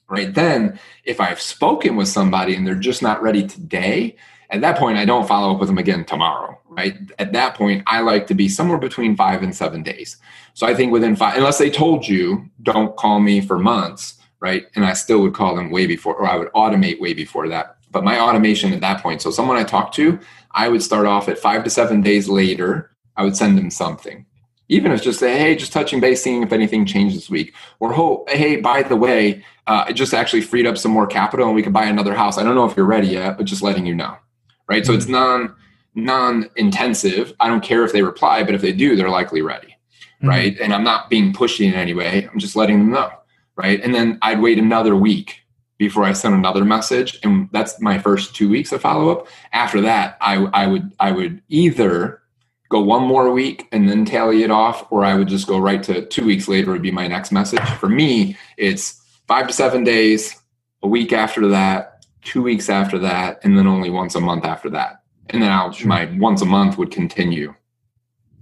Right 0.09 0.33
then, 0.33 0.79
if 1.05 1.21
I've 1.21 1.41
spoken 1.41 1.97
with 1.97 2.09
somebody 2.09 2.55
and 2.55 2.67
they're 2.67 2.75
just 2.75 3.03
not 3.03 3.23
ready 3.23 3.47
today, 3.47 4.17
at 4.51 4.61
that 4.63 4.79
point, 4.79 4.99
I 4.99 5.05
don't 5.05 5.29
follow 5.29 5.53
up 5.53 5.61
with 5.61 5.69
them 5.69 5.79
again 5.79 6.05
tomorrow 6.05 6.59
right? 6.79 6.97
At 7.19 7.33
that 7.33 7.57
point, 7.57 7.83
I 7.89 8.01
like 8.01 8.29
to 8.29 8.35
be 8.35 8.49
somewhere 8.49 8.79
between 8.79 9.17
five 9.17 9.43
and 9.43 9.55
seven 9.55 9.83
days. 9.83 10.17
So 10.55 10.65
I 10.65 10.75
think 10.75 10.93
within 10.93 11.17
five, 11.17 11.37
unless 11.37 11.59
they 11.59 11.71
told 11.71 12.07
you, 12.07 12.49
don't 12.63 12.97
call 12.97 13.19
me 13.19 13.41
for 13.41 13.59
months, 13.59 14.19
right? 14.41 14.67
And 14.77 14.85
I 14.85 14.93
still 14.93 15.21
would 15.23 15.35
call 15.35 15.57
them 15.57 15.71
way 15.71 15.87
before, 15.87 16.15
or 16.15 16.27
I 16.27 16.37
would 16.37 16.53
automate 16.53 17.01
way 17.01 17.15
before 17.15 17.49
that. 17.49 17.79
But 17.91 18.05
my 18.05 18.21
automation 18.21 18.73
at 18.73 18.81
that 18.83 19.03
point, 19.03 19.23
so 19.23 19.33
someone 19.33 19.57
I 19.57 19.65
talked 19.65 19.95
to, 19.97 20.21
I 20.53 20.69
would 20.69 20.83
start 20.83 21.07
off 21.07 21.29
at 21.29 21.39
five 21.39 21.65
to 21.65 21.71
seven 21.71 22.01
days 22.01 22.29
later, 22.29 22.93
I 23.17 23.25
would 23.25 23.37
send 23.37 23.59
them 23.59 23.71
something. 23.71 24.25
Even 24.69 24.93
if 24.93 24.97
it's 24.99 25.05
just 25.05 25.19
say, 25.19 25.37
hey, 25.37 25.57
just 25.57 25.73
touching 25.73 25.99
base, 25.99 26.23
seeing 26.23 26.43
if 26.43 26.53
anything 26.53 26.87
changed 26.87 27.17
this 27.17 27.31
week. 27.31 27.55
Or, 27.81 28.25
hey, 28.29 28.57
by 28.57 28.83
the 28.83 28.97
way, 28.97 29.43
uh, 29.67 29.87
I 29.87 29.93
just 29.93 30.15
actually 30.15 30.43
freed 30.43 30.67
up 30.67 30.79
some 30.79 30.93
more 30.93 31.07
capital 31.07 31.47
and 31.47 31.57
we 31.57 31.63
could 31.63 31.73
buy 31.73 31.87
another 31.87 32.15
house. 32.15 32.39
I 32.39 32.45
don't 32.45 32.55
know 32.55 32.67
if 32.67 32.77
you're 32.77 32.87
ready 32.87 33.09
yet, 33.09 33.37
but 33.39 33.47
just 33.47 33.63
letting 33.63 33.87
you 33.87 33.95
know. 33.95 34.19
Right. 34.69 34.83
Mm-hmm. 34.83 34.93
So 34.93 34.97
it's 34.97 35.09
non 35.09 35.55
non-intensive. 35.95 37.33
I 37.41 37.49
don't 37.49 37.63
care 37.63 37.85
if 37.85 37.93
they 37.93 38.03
reply 38.03 38.43
but 38.45 38.55
if 38.55 38.61
they 38.61 38.73
do 38.73 38.95
they're 38.95 39.11
likely 39.11 39.43
ready 39.43 39.77
mm-hmm. 40.19 40.29
right? 40.29 40.59
And 40.61 40.73
i'm 40.73 40.85
not 40.85 41.11
being 41.11 41.33
pushy 41.33 41.67
in 41.67 41.75
any 41.75 41.95
way. 41.95 42.29
I'm 42.31 42.39
just 42.39 42.57
letting 42.57 42.79
them 42.79 42.91
know 42.91 43.11
right? 43.57 43.81
And 43.83 43.95
then 43.95 44.19
i'd 44.23 44.41
wait 44.41 44.59
another 44.59 44.95
week 44.95 45.43
before 45.79 46.05
i 46.05 46.13
send 46.13 46.35
another 46.35 46.65
message. 46.65 47.19
And 47.23 47.49
that's 47.53 47.81
my 47.81 47.99
first 47.99 48.35
two 48.35 48.49
weeks 48.49 48.73
of 48.73 48.81
follow-up. 48.81 49.27
After 49.53 49.81
that 49.83 50.17
i, 50.21 50.37
I 50.53 50.67
would 50.67 50.93
i 51.01 51.13
would 51.13 51.43
either 51.49 52.23
go 52.71 52.81
one 52.81 53.03
more 53.03 53.33
week 53.33 53.67
and 53.73 53.89
then 53.89 54.05
tally 54.05 54.43
it 54.43 54.51
off 54.51 54.91
or 54.93 55.05
i 55.05 55.15
would 55.15 55.29
just 55.29 55.47
go 55.47 55.59
right 55.59 55.83
to 55.85 56.05
two 56.07 56.25
weeks 56.25 56.49
later 56.49 56.71
would 56.71 56.83
be 56.83 56.91
my 56.91 57.09
next 57.09 57.33
message. 57.33 57.67
For 57.81 57.89
me 57.89 58.37
it's 58.57 59.03
five 59.27 59.47
to 59.47 59.53
seven 59.53 59.85
days 59.85 60.37
a 60.83 60.89
week 60.89 61.13
after 61.13 61.49
that 61.49 61.98
two 62.29 62.43
weeks 62.43 62.69
after 62.69 62.99
that 62.99 63.41
and 63.43 63.57
then 63.57 63.67
only 63.67 63.91
once 63.91 64.15
a 64.15 64.21
month 64.21 64.45
after 64.45 64.69
that 64.69 65.03
and 65.31 65.43
then 65.43 65.51
I'll 65.51 65.75
my 65.85 66.07
once 66.17 66.43
a 66.43 66.47
month 66.47 66.79
would 66.79 66.91
continue 66.91 67.55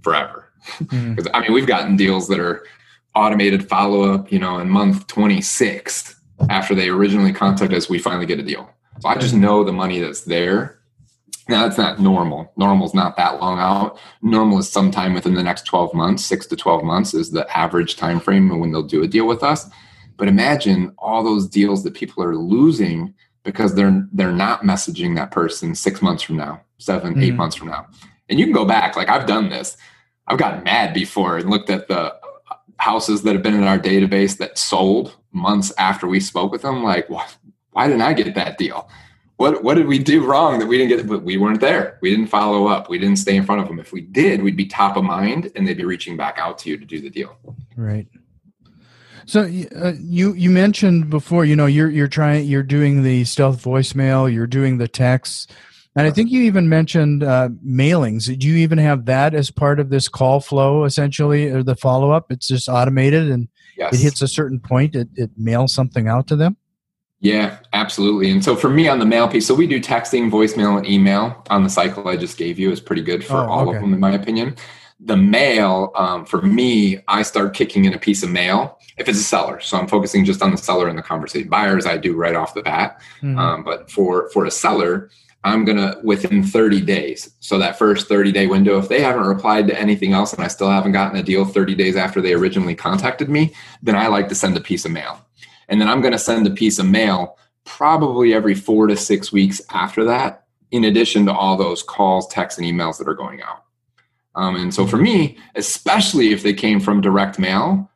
forever. 0.01 0.43
Because 0.79 0.89
mm-hmm. 0.91 1.35
I 1.35 1.41
mean, 1.41 1.53
we've 1.53 1.67
gotten 1.67 1.95
deals 1.95 2.27
that 2.27 2.39
are 2.39 2.65
automated 3.15 3.69
follow 3.69 4.11
up, 4.11 4.31
you 4.31 4.39
know, 4.39 4.59
in 4.59 4.69
month 4.69 5.07
26 5.07 6.15
after 6.49 6.75
they 6.75 6.89
originally 6.89 7.31
contact 7.31 7.73
us, 7.73 7.89
we 7.89 7.99
finally 7.99 8.25
get 8.25 8.39
a 8.39 8.43
deal. 8.43 8.69
So 8.99 9.07
I 9.07 9.15
just 9.17 9.33
know 9.33 9.63
the 9.63 9.71
money 9.71 9.99
that's 9.99 10.21
there. 10.21 10.79
Now 11.47 11.63
that's 11.63 11.77
not 11.77 11.99
normal. 11.99 12.51
Normal's 12.57 12.93
not 12.93 13.15
that 13.15 13.39
long 13.39 13.59
out. 13.59 13.97
Normal 14.21 14.59
is 14.59 14.69
sometime 14.69 15.13
within 15.13 15.35
the 15.35 15.43
next 15.43 15.63
12 15.65 15.93
months, 15.93 16.25
six 16.25 16.45
to 16.47 16.55
12 16.55 16.83
months 16.83 17.13
is 17.13 17.31
the 17.31 17.47
average 17.57 17.95
time 17.95 18.19
frame 18.19 18.59
when 18.59 18.71
they'll 18.71 18.83
do 18.83 19.03
a 19.03 19.07
deal 19.07 19.27
with 19.27 19.43
us. 19.43 19.69
But 20.17 20.27
imagine 20.27 20.93
all 20.97 21.23
those 21.23 21.47
deals 21.47 21.83
that 21.83 21.93
people 21.93 22.23
are 22.23 22.35
losing 22.35 23.13
because 23.47 23.75
they're 23.75 24.05
they're 24.11 24.33
not 24.33 24.63
messaging 24.63 25.15
that 25.15 25.31
person 25.31 25.73
six 25.73 26.01
months 26.01 26.21
from 26.21 26.35
now, 26.35 26.61
7 26.79 27.13
mm-hmm. 27.13 27.23
eight 27.23 27.33
months 27.33 27.55
from 27.55 27.69
now. 27.69 27.87
And 28.27 28.37
you 28.37 28.45
can 28.45 28.53
go 28.53 28.65
back, 28.65 28.97
like 28.97 29.07
I've 29.07 29.25
done 29.25 29.49
this. 29.49 29.77
I've 30.27 30.37
gotten 30.37 30.65
mad 30.65 30.93
before 30.93 31.37
and 31.37 31.49
looked 31.49 31.69
at 31.69 31.87
the 31.87 32.13
houses 32.75 33.23
that 33.23 33.33
have 33.33 33.41
been 33.41 33.55
in 33.55 33.63
our 33.63 33.79
database 33.79 34.37
that 34.39 34.57
sold 34.57 35.15
months 35.31 35.71
after 35.77 36.07
we 36.07 36.19
spoke 36.19 36.51
with 36.51 36.61
them. 36.61 36.83
Like, 36.83 37.09
why, 37.09 37.25
why 37.71 37.87
didn't 37.87 38.01
I 38.01 38.11
get 38.11 38.35
that 38.35 38.57
deal? 38.57 38.89
What 39.37 39.63
what 39.63 39.75
did 39.75 39.87
we 39.87 39.97
do 39.97 40.25
wrong 40.25 40.59
that 40.59 40.67
we 40.67 40.77
didn't 40.77 40.97
get? 40.97 41.07
But 41.07 41.23
we 41.23 41.37
weren't 41.37 41.61
there. 41.61 41.99
We 42.01 42.09
didn't 42.09 42.27
follow 42.27 42.67
up. 42.67 42.89
We 42.89 42.99
didn't 42.99 43.19
stay 43.19 43.37
in 43.37 43.45
front 43.45 43.61
of 43.61 43.69
them. 43.69 43.79
If 43.79 43.93
we 43.93 44.01
did, 44.01 44.43
we'd 44.43 44.57
be 44.57 44.65
top 44.65 44.97
of 44.97 45.05
mind, 45.05 45.53
and 45.55 45.65
they'd 45.65 45.77
be 45.77 45.85
reaching 45.85 46.17
back 46.17 46.37
out 46.37 46.57
to 46.59 46.69
you 46.69 46.77
to 46.77 46.85
do 46.85 46.99
the 46.99 47.09
deal. 47.09 47.37
Right. 47.77 48.07
So 49.27 49.41
uh, 49.41 49.93
you 49.99 50.33
you 50.33 50.49
mentioned 50.49 51.09
before, 51.09 51.43
you 51.43 51.55
know, 51.55 51.65
you're 51.65 51.89
you're 51.89 52.07
trying, 52.07 52.47
you're 52.47 52.63
doing 52.63 53.03
the 53.03 53.25
stealth 53.25 53.61
voicemail, 53.61 54.33
you're 54.33 54.47
doing 54.47 54.77
the 54.77 54.87
texts, 54.87 55.47
and 55.97 56.07
I 56.07 56.11
think 56.11 56.31
you 56.31 56.43
even 56.43 56.69
mentioned 56.69 57.23
uh, 57.23 57.49
mailings. 57.65 58.25
Do 58.39 58.47
you 58.47 58.55
even 58.55 58.77
have 58.77 59.05
that 59.05 59.33
as 59.33 59.51
part 59.51 59.81
of 59.81 59.89
this 59.89 60.07
call 60.07 60.39
flow, 60.39 60.85
essentially, 60.85 61.49
or 61.49 61.61
the 61.61 61.75
follow 61.75 62.11
up? 62.11 62.31
It's 62.31 62.47
just 62.47 62.69
automated, 62.69 63.29
and 63.29 63.49
yes. 63.77 63.93
it 63.93 63.99
hits 63.99 64.21
a 64.21 64.29
certain 64.29 64.61
point, 64.61 64.95
it, 64.95 65.09
it 65.15 65.31
mails 65.35 65.73
something 65.73 66.07
out 66.07 66.27
to 66.27 66.37
them. 66.37 66.55
Yeah, 67.19 67.57
absolutely. 67.73 68.29
And 68.29 68.43
so 68.43 68.55
for 68.55 68.69
me 68.69 68.87
on 68.87 68.99
the 68.99 69.05
mail 69.05 69.27
piece, 69.27 69.47
so 69.47 69.55
we 69.55 69.67
do 69.67 69.81
texting, 69.81 70.29
voicemail, 70.29 70.77
and 70.77 70.87
email 70.87 71.43
on 71.49 71.63
the 71.63 71.69
cycle 71.69 72.07
I 72.07 72.15
just 72.15 72.37
gave 72.37 72.59
you 72.59 72.71
is 72.71 72.79
pretty 72.79 73.01
good 73.01 73.25
for 73.25 73.37
oh, 73.37 73.49
all 73.49 73.67
okay. 73.67 73.75
of 73.75 73.81
them, 73.81 73.93
in 73.93 73.99
my 73.99 74.11
opinion. 74.11 74.55
The 74.99 75.17
mail, 75.17 75.91
um, 75.95 76.25
for 76.25 76.41
me, 76.41 76.99
I 77.07 77.23
start 77.23 77.53
kicking 77.53 77.85
in 77.85 77.93
a 77.93 77.99
piece 77.99 78.23
of 78.23 78.29
mail 78.29 78.76
if 78.97 79.07
it's 79.07 79.19
a 79.19 79.23
seller. 79.23 79.59
So 79.59 79.77
I'm 79.77 79.87
focusing 79.87 80.25
just 80.25 80.41
on 80.41 80.51
the 80.51 80.57
seller 80.57 80.87
and 80.87 80.97
the 80.97 81.03
conversation. 81.03 81.49
Buyers, 81.49 81.85
I 81.85 81.97
do 81.97 82.15
right 82.15 82.35
off 82.35 82.53
the 82.53 82.63
bat. 82.63 83.01
Mm-hmm. 83.21 83.37
Um, 83.37 83.63
but 83.63 83.89
for 83.91 84.29
for 84.29 84.45
a 84.45 84.51
seller, 84.51 85.09
I'm 85.43 85.65
gonna 85.65 85.97
within 86.03 86.43
30 86.43 86.81
days. 86.81 87.33
So 87.39 87.57
that 87.59 87.77
first 87.77 88.07
30 88.07 88.31
day 88.31 88.47
window, 88.47 88.77
if 88.77 88.89
they 88.89 89.01
haven't 89.01 89.27
replied 89.27 89.67
to 89.67 89.79
anything 89.79 90.13
else 90.13 90.33
and 90.33 90.43
I 90.43 90.47
still 90.47 90.69
haven't 90.69 90.91
gotten 90.91 91.17
a 91.17 91.23
deal 91.23 91.45
30 91.45 91.75
days 91.75 91.95
after 91.95 92.21
they 92.21 92.33
originally 92.33 92.75
contacted 92.75 93.29
me, 93.29 93.53
then 93.81 93.95
I 93.95 94.07
like 94.07 94.29
to 94.29 94.35
send 94.35 94.57
a 94.57 94.61
piece 94.61 94.85
of 94.85 94.91
mail. 94.91 95.23
And 95.69 95.79
then 95.79 95.87
I'm 95.89 96.01
going 96.01 96.13
to 96.13 96.19
send 96.19 96.47
a 96.47 96.51
piece 96.51 96.79
of 96.79 96.85
mail 96.85 97.37
probably 97.65 98.33
every 98.33 98.55
four 98.55 98.87
to 98.87 98.95
six 98.95 99.31
weeks 99.31 99.61
after 99.71 100.05
that, 100.05 100.45
in 100.71 100.85
addition 100.85 101.25
to 101.25 101.33
all 101.33 101.57
those 101.57 101.83
calls, 101.83 102.27
texts, 102.27 102.57
and 102.59 102.65
emails 102.65 102.97
that 102.97 103.07
are 103.07 103.13
going 103.13 103.41
out. 103.41 103.65
Um, 104.35 104.55
and 104.55 104.73
so 104.73 104.87
for 104.87 104.97
me, 104.97 105.37
especially 105.55 106.31
if 106.31 106.43
they 106.43 106.53
came 106.53 106.79
from 106.79 107.01
direct 107.01 107.39
mail, 107.39 107.91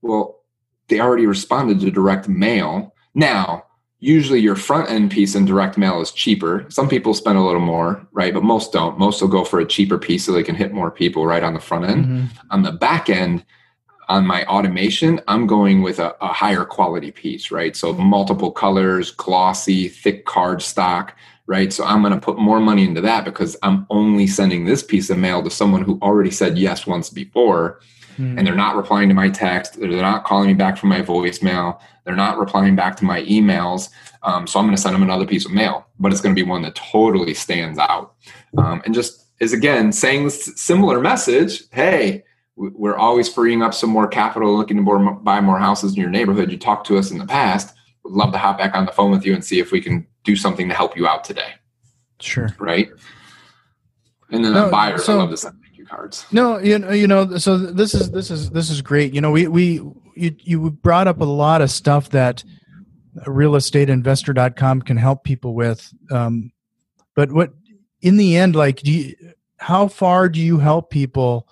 well, 0.00 0.41
they 0.88 1.00
already 1.00 1.26
responded 1.26 1.80
to 1.80 1.90
direct 1.90 2.28
mail. 2.28 2.94
Now, 3.14 3.64
usually 4.00 4.40
your 4.40 4.56
front 4.56 4.90
end 4.90 5.10
piece 5.10 5.34
in 5.34 5.44
direct 5.44 5.78
mail 5.78 6.00
is 6.00 6.10
cheaper. 6.10 6.66
Some 6.68 6.88
people 6.88 7.14
spend 7.14 7.38
a 7.38 7.42
little 7.42 7.60
more, 7.60 8.06
right? 8.12 8.34
But 8.34 8.42
most 8.42 8.72
don't. 8.72 8.98
Most 8.98 9.20
will 9.20 9.28
go 9.28 9.44
for 9.44 9.60
a 9.60 9.66
cheaper 9.66 9.96
piece 9.96 10.24
so 10.24 10.32
they 10.32 10.42
can 10.42 10.56
hit 10.56 10.72
more 10.72 10.90
people 10.90 11.24
right 11.24 11.42
on 11.42 11.54
the 11.54 11.60
front 11.60 11.84
end. 11.84 12.04
Mm-hmm. 12.04 12.26
On 12.50 12.62
the 12.62 12.72
back 12.72 13.08
end, 13.08 13.44
on 14.08 14.26
my 14.26 14.44
automation, 14.44 15.20
I'm 15.28 15.46
going 15.46 15.82
with 15.82 15.98
a, 15.98 16.14
a, 16.20 16.28
higher 16.28 16.64
quality 16.64 17.12
piece, 17.12 17.50
right? 17.50 17.74
So 17.76 17.92
multiple 17.92 18.50
colors, 18.50 19.10
glossy, 19.12 19.88
thick 19.88 20.26
card 20.26 20.60
stock, 20.60 21.16
right? 21.46 21.72
So 21.72 21.84
I'm 21.84 22.02
going 22.02 22.12
to 22.12 22.20
put 22.20 22.38
more 22.38 22.60
money 22.60 22.84
into 22.84 23.00
that 23.02 23.24
because 23.24 23.56
I'm 23.62 23.86
only 23.88 24.26
sending 24.26 24.64
this 24.64 24.82
piece 24.82 25.08
of 25.10 25.18
mail 25.18 25.42
to 25.44 25.50
someone 25.50 25.82
who 25.82 25.98
already 26.02 26.30
said 26.30 26.58
yes 26.58 26.86
once 26.86 27.08
before. 27.08 27.80
Mm. 28.18 28.38
And 28.38 28.46
they're 28.46 28.54
not 28.54 28.76
replying 28.76 29.08
to 29.08 29.14
my 29.14 29.28
text. 29.28 29.78
They're 29.78 29.88
not 29.88 30.24
calling 30.24 30.48
me 30.48 30.54
back 30.54 30.76
from 30.76 30.88
my 30.88 31.02
voicemail. 31.02 31.80
They're 32.04 32.16
not 32.16 32.38
replying 32.38 32.76
back 32.76 32.96
to 32.96 33.04
my 33.04 33.22
emails. 33.22 33.90
Um, 34.22 34.46
so 34.46 34.58
I'm 34.58 34.66
going 34.66 34.76
to 34.76 34.82
send 34.82 34.94
them 34.94 35.02
another 35.02 35.26
piece 35.26 35.44
of 35.44 35.52
mail, 35.52 35.86
but 35.98 36.12
it's 36.12 36.20
going 36.20 36.34
to 36.34 36.40
be 36.40 36.48
one 36.48 36.62
that 36.62 36.74
totally 36.74 37.34
stands 37.34 37.78
out. 37.78 38.14
Um, 38.58 38.82
and 38.84 38.94
just 38.94 39.26
is 39.40 39.52
again 39.52 39.92
saying 39.92 40.24
this 40.24 40.52
similar 40.56 41.00
message. 41.00 41.62
Hey, 41.72 42.24
we're 42.56 42.96
always 42.96 43.28
freeing 43.28 43.62
up 43.62 43.74
some 43.74 43.90
more 43.90 44.06
capital, 44.06 44.56
looking 44.56 44.76
to 44.76 44.82
more, 44.82 45.14
buy 45.14 45.40
more 45.40 45.58
houses 45.58 45.94
in 45.94 46.00
your 46.00 46.10
neighborhood. 46.10 46.50
You 46.50 46.58
talked 46.58 46.86
to 46.88 46.98
us 46.98 47.10
in 47.10 47.18
the 47.18 47.26
past. 47.26 47.74
Would 48.04 48.12
love 48.12 48.32
to 48.32 48.38
hop 48.38 48.58
back 48.58 48.74
on 48.74 48.86
the 48.86 48.92
phone 48.92 49.10
with 49.10 49.24
you 49.24 49.34
and 49.34 49.44
see 49.44 49.58
if 49.58 49.72
we 49.72 49.80
can 49.80 50.06
do 50.24 50.36
something 50.36 50.68
to 50.68 50.74
help 50.74 50.96
you 50.96 51.06
out 51.06 51.24
today. 51.24 51.54
Sure. 52.20 52.54
Right. 52.58 52.90
And 54.30 54.44
then 54.44 54.54
no, 54.54 54.70
buyer, 54.70 54.98
so, 54.98 55.14
I 55.14 55.16
love 55.16 55.30
to 55.30 55.36
send 55.36 55.54
thank 55.54 55.61
you 55.61 55.61
cards. 55.94 56.26
No, 56.32 56.58
you 56.58 56.78
know, 56.78 56.90
you 56.90 57.06
know, 57.06 57.36
so 57.38 57.58
this 57.58 57.94
is 57.94 58.10
this 58.10 58.30
is 58.30 58.50
this 58.50 58.70
is 58.70 58.82
great. 58.82 59.12
You 59.14 59.20
know, 59.20 59.30
we 59.30 59.48
we 59.48 59.80
you 60.16 60.36
you 60.38 60.70
brought 60.70 61.08
up 61.08 61.20
a 61.20 61.24
lot 61.24 61.62
of 61.62 61.70
stuff 61.70 62.10
that 62.10 62.42
realestateinvestor.com 63.26 64.82
can 64.82 64.96
help 64.96 65.24
people 65.24 65.54
with. 65.54 65.92
Um, 66.10 66.52
but 67.14 67.30
what 67.32 67.52
in 68.00 68.16
the 68.16 68.36
end, 68.36 68.56
like, 68.56 68.80
do 68.80 68.90
you, 68.90 69.14
how 69.58 69.86
far 69.88 70.28
do 70.28 70.40
you 70.40 70.58
help 70.58 70.90
people? 70.90 71.48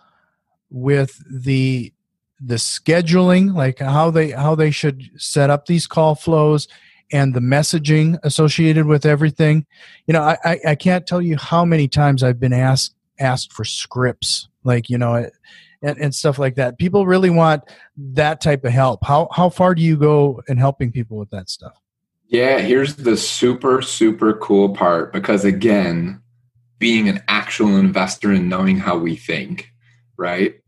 with 0.71 1.23
the 1.29 1.93
the 2.41 2.55
scheduling 2.55 3.55
like 3.55 3.79
how 3.81 4.11
they 4.11 4.31
how 4.31 4.55
they 4.55 4.71
should 4.71 5.11
set 5.17 5.51
up 5.51 5.67
these 5.67 5.87
call 5.87 6.15
flows 6.15 6.69
and 7.13 7.35
the 7.35 7.41
messaging 7.41 8.19
associated 8.23 8.87
with 8.87 9.05
everything 9.05 9.67
you 10.07 10.15
know 10.15 10.23
i 10.23 10.59
i 10.67 10.75
can't 10.75 11.07
tell 11.07 11.21
you 11.21 11.37
how 11.37 11.65
many 11.65 11.87
times 11.87 12.23
i've 12.23 12.41
been 12.41 12.53
asked 12.53 12.95
asked 13.21 13.53
for 13.53 13.65
scripts 13.65 14.49
like 14.65 14.91
you 14.91 14.99
know 14.99 15.29
and, 15.83 15.99
and 15.99 16.15
stuff 16.15 16.39
like 16.39 16.57
that. 16.57 16.79
People 16.79 17.07
really 17.07 17.31
want 17.31 17.63
that 17.97 18.41
type 18.41 18.65
of 18.65 18.73
help. 18.73 19.05
How 19.05 19.29
how 19.33 19.49
far 19.49 19.75
do 19.75 19.83
you 19.83 19.97
go 19.97 20.43
in 20.49 20.57
helping 20.57 20.93
people 20.93 21.17
with 21.17 21.31
that 21.31 21.49
stuff? 21.49 21.81
Yeah 22.27 22.59
here's 22.59 22.97
the 22.97 23.17
super 23.17 23.83
super 23.83 24.35
cool 24.35 24.75
part 24.75 25.13
because 25.13 25.45
again 25.45 26.23
being 26.79 27.09
an 27.09 27.23
actual 27.29 27.77
investor 27.77 28.31
and 28.31 28.49
knowing 28.49 28.79
how 28.79 28.97
we 28.97 29.17
think 29.17 29.71
right? 30.21 30.61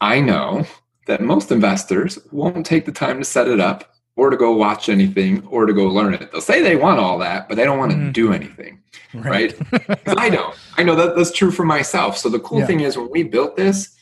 I 0.00 0.20
know 0.20 0.64
that 1.08 1.20
most 1.20 1.50
investors 1.50 2.18
won't 2.30 2.64
take 2.64 2.86
the 2.86 2.92
time 2.92 3.18
to 3.18 3.24
set 3.24 3.48
it 3.48 3.60
up 3.60 3.92
or 4.16 4.30
to 4.30 4.36
go 4.36 4.52
watch 4.52 4.88
anything 4.88 5.46
or 5.46 5.66
to 5.66 5.72
go 5.72 5.84
learn 5.84 6.14
it. 6.14 6.32
They'll 6.32 6.40
say 6.40 6.62
they 6.62 6.76
want 6.76 6.98
all 6.98 7.18
that, 7.18 7.48
but 7.48 7.56
they 7.56 7.64
don't 7.64 7.78
want 7.78 7.92
to 7.92 7.98
mm. 7.98 8.12
do 8.12 8.32
anything. 8.32 8.82
Right. 9.14 9.54
right? 9.72 10.00
I 10.18 10.30
don't. 10.30 10.56
I 10.76 10.82
know 10.82 10.96
that 10.96 11.14
that's 11.14 11.32
true 11.32 11.50
for 11.50 11.64
myself. 11.64 12.16
So 12.16 12.28
the 12.28 12.40
cool 12.40 12.60
yeah. 12.60 12.66
thing 12.66 12.80
is 12.80 12.96
when 12.96 13.10
we 13.10 13.22
built 13.22 13.56
this, 13.56 13.94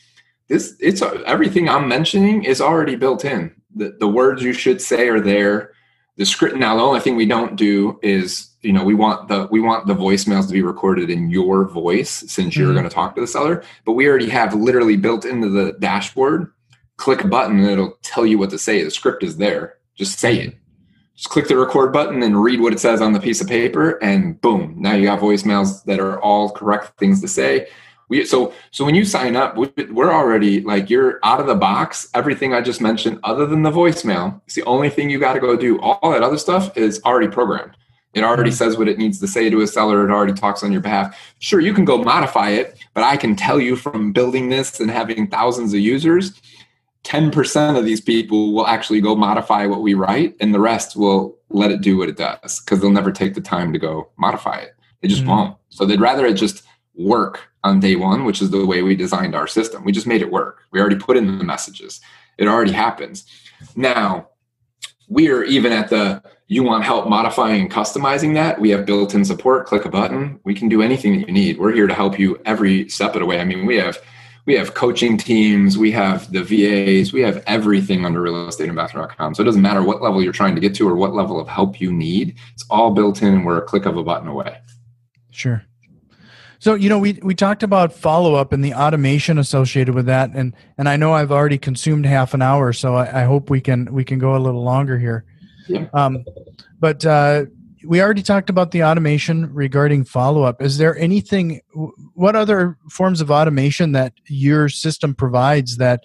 this 0.47 0.75
it's 0.79 1.01
everything 1.01 1.69
I'm 1.69 1.87
mentioning 1.87 2.43
is 2.43 2.61
already 2.61 2.95
built 2.95 3.25
in. 3.25 3.53
The 3.75 3.95
the 3.99 4.07
words 4.07 4.41
you 4.41 4.53
should 4.53 4.81
say 4.81 5.07
are 5.09 5.19
there. 5.19 5.73
The 6.17 6.25
script 6.25 6.55
now 6.55 6.77
the 6.77 6.81
only 6.81 7.01
thing 7.01 7.17
we 7.17 7.25
don't 7.25 7.57
do 7.57 7.99
is 8.01 8.55
you 8.61 8.71
know 8.71 8.83
we 8.83 8.95
want 8.95 9.27
the 9.27 9.47
we 9.51 9.59
want 9.59 9.85
the 9.85 9.95
voicemails 9.95 10.47
to 10.47 10.53
be 10.53 10.61
recorded 10.61 11.09
in 11.09 11.29
your 11.29 11.67
voice 11.67 12.09
since 12.09 12.55
you're 12.55 12.67
mm-hmm. 12.67 12.77
going 12.77 12.89
to 12.89 12.93
talk 12.93 13.15
to 13.15 13.21
the 13.21 13.27
seller 13.27 13.63
but 13.85 13.93
we 13.93 14.07
already 14.07 14.29
have 14.29 14.53
literally 14.53 14.97
built 14.97 15.23
into 15.23 15.49
the 15.49 15.73
dashboard 15.79 16.51
click 16.97 17.23
a 17.23 17.27
button 17.27 17.59
and 17.59 17.69
it'll 17.69 17.97
tell 18.01 18.25
you 18.25 18.37
what 18.37 18.49
to 18.49 18.57
say 18.57 18.83
the 18.83 18.89
script 18.89 19.23
is 19.23 19.37
there 19.37 19.75
just 19.95 20.19
say 20.19 20.37
it 20.37 20.55
just 21.15 21.29
click 21.29 21.47
the 21.47 21.57
record 21.57 21.93
button 21.93 22.21
and 22.23 22.41
read 22.41 22.59
what 22.59 22.73
it 22.73 22.79
says 22.79 23.01
on 23.01 23.13
the 23.13 23.19
piece 23.19 23.41
of 23.41 23.47
paper 23.47 23.91
and 24.03 24.39
boom 24.41 24.75
now 24.77 24.93
you 24.93 25.05
got 25.05 25.19
voicemails 25.19 25.83
that 25.85 25.99
are 25.99 26.19
all 26.21 26.49
correct 26.49 26.97
things 26.99 27.21
to 27.21 27.27
say 27.27 27.67
we 28.09 28.25
so 28.25 28.53
so 28.71 28.85
when 28.85 28.95
you 28.95 29.05
sign 29.05 29.35
up 29.35 29.55
we're 29.55 30.13
already 30.13 30.61
like 30.61 30.89
you're 30.89 31.19
out 31.23 31.39
of 31.39 31.47
the 31.47 31.55
box 31.55 32.09
everything 32.13 32.53
i 32.53 32.61
just 32.61 32.81
mentioned 32.81 33.19
other 33.23 33.45
than 33.45 33.63
the 33.63 33.71
voicemail 33.71 34.41
it's 34.45 34.55
the 34.55 34.63
only 34.63 34.89
thing 34.89 35.09
you 35.09 35.19
got 35.19 35.33
to 35.33 35.39
go 35.39 35.55
do 35.55 35.79
all 35.79 36.11
that 36.11 36.23
other 36.23 36.37
stuff 36.37 36.75
is 36.77 37.01
already 37.03 37.27
programmed 37.27 37.75
it 38.15 38.23
already 38.23 38.49
mm-hmm. 38.49 38.57
says 38.57 38.77
what 38.77 38.87
it 38.87 38.97
needs 38.97 39.19
to 39.19 39.27
say 39.27 39.49
to 39.49 39.61
a 39.61 39.67
seller. 39.67 40.07
It 40.07 40.11
already 40.11 40.33
talks 40.33 40.63
on 40.63 40.71
your 40.71 40.81
behalf. 40.81 41.19
Sure, 41.39 41.59
you 41.59 41.73
can 41.73 41.83
go 41.83 41.97
modify 41.97 42.51
it, 42.51 42.79
but 42.93 43.03
I 43.03 43.17
can 43.17 43.35
tell 43.35 43.59
you 43.59 43.75
from 43.75 44.13
building 44.13 44.47
this 44.49 44.79
and 44.79 44.89
having 44.89 45.27
thousands 45.27 45.73
of 45.73 45.81
users, 45.81 46.41
10% 47.05 47.77
of 47.77 47.85
these 47.85 48.01
people 48.01 48.51
will 48.51 48.65
actually 48.65 48.99
go 48.99 49.15
modify 49.15 49.67
what 49.67 49.81
we 49.81 49.93
write, 49.93 50.35
and 50.39 50.53
the 50.53 50.59
rest 50.59 50.95
will 50.95 51.37
let 51.49 51.71
it 51.71 51.81
do 51.81 51.97
what 51.97 52.09
it 52.09 52.17
does 52.17 52.59
because 52.59 52.81
they'll 52.81 52.91
never 52.91 53.11
take 53.11 53.35
the 53.35 53.41
time 53.41 53.71
to 53.71 53.79
go 53.79 54.09
modify 54.17 54.57
it. 54.57 54.75
They 55.01 55.07
just 55.07 55.21
mm-hmm. 55.21 55.29
won't. 55.29 55.57
So 55.69 55.85
they'd 55.85 56.01
rather 56.01 56.25
it 56.25 56.33
just 56.33 56.63
work 56.95 57.47
on 57.63 57.79
day 57.79 57.95
one, 57.95 58.25
which 58.25 58.41
is 58.41 58.49
the 58.49 58.65
way 58.65 58.81
we 58.81 58.95
designed 58.95 59.35
our 59.35 59.45
system. 59.45 59.83
We 59.83 59.91
just 59.91 60.07
made 60.07 60.21
it 60.21 60.31
work. 60.31 60.63
We 60.71 60.79
already 60.79 60.95
put 60.95 61.15
in 61.15 61.37
the 61.37 61.43
messages, 61.43 62.01
it 62.37 62.47
already 62.47 62.71
happens. 62.71 63.25
Now, 63.75 64.29
we 65.07 65.29
are 65.29 65.43
even 65.43 65.71
at 65.71 65.89
the 65.89 66.23
you 66.47 66.63
want 66.63 66.83
help 66.83 67.07
modifying 67.07 67.61
and 67.61 67.71
customizing 67.71 68.33
that 68.35 68.59
we 68.59 68.69
have 68.69 68.85
built-in 68.85 69.23
support 69.25 69.65
click 69.65 69.85
a 69.85 69.89
button 69.89 70.39
we 70.43 70.53
can 70.53 70.67
do 70.67 70.81
anything 70.81 71.19
that 71.19 71.27
you 71.27 71.33
need 71.33 71.57
we're 71.57 71.71
here 71.71 71.87
to 71.87 71.93
help 71.93 72.19
you 72.19 72.39
every 72.45 72.89
step 72.89 73.13
of 73.13 73.19
the 73.19 73.25
way 73.25 73.39
i 73.39 73.43
mean 73.43 73.65
we 73.65 73.75
have 73.75 73.97
we 74.45 74.53
have 74.53 74.73
coaching 74.73 75.17
teams 75.17 75.77
we 75.77 75.91
have 75.91 76.31
the 76.31 76.43
vas 76.43 77.11
we 77.11 77.21
have 77.21 77.43
everything 77.47 78.05
under 78.05 78.21
realestateinvestor.com 78.21 79.35
so 79.35 79.41
it 79.41 79.45
doesn't 79.45 79.61
matter 79.61 79.83
what 79.83 80.01
level 80.01 80.21
you're 80.21 80.33
trying 80.33 80.55
to 80.55 80.61
get 80.61 80.75
to 80.75 80.87
or 80.87 80.95
what 80.95 81.13
level 81.13 81.39
of 81.39 81.47
help 81.47 81.81
you 81.81 81.91
need 81.91 82.35
it's 82.53 82.65
all 82.69 82.91
built 82.91 83.21
in 83.21 83.33
and 83.33 83.45
we're 83.45 83.57
a 83.57 83.61
click 83.61 83.85
of 83.85 83.97
a 83.97 84.03
button 84.03 84.27
away 84.27 84.57
sure 85.31 85.65
so 86.65 86.73
you 86.73 86.89
know 86.89 86.97
we 86.97 87.19
we 87.21 87.35
talked 87.35 87.61
about 87.61 87.93
follow 87.93 88.33
up 88.33 88.51
and 88.51 88.65
the 88.65 88.73
automation 88.73 89.37
associated 89.37 89.93
with 89.93 90.07
that, 90.07 90.31
and 90.33 90.55
and 90.79 90.89
I 90.89 90.97
know 90.97 91.13
I've 91.13 91.31
already 91.31 91.59
consumed 91.59 92.07
half 92.07 92.33
an 92.33 92.41
hour, 92.41 92.73
so 92.73 92.95
I, 92.95 93.21
I 93.21 93.23
hope 93.25 93.51
we 93.51 93.61
can 93.61 93.93
we 93.93 94.03
can 94.03 94.17
go 94.17 94.35
a 94.35 94.39
little 94.39 94.63
longer 94.63 94.97
here. 94.97 95.25
Yeah. 95.67 95.85
Um, 95.93 96.25
but 96.79 97.05
uh, 97.05 97.45
we 97.85 98.01
already 98.01 98.23
talked 98.23 98.49
about 98.49 98.71
the 98.71 98.83
automation 98.83 99.53
regarding 99.53 100.05
follow 100.05 100.43
up. 100.43 100.61
Is 100.61 100.77
there 100.77 100.97
anything? 100.97 101.61
What 102.13 102.35
other 102.35 102.77
forms 102.89 103.21
of 103.21 103.31
automation 103.31 103.91
that 103.93 104.13
your 104.27 104.69
system 104.69 105.13
provides 105.13 105.77
that 105.77 106.03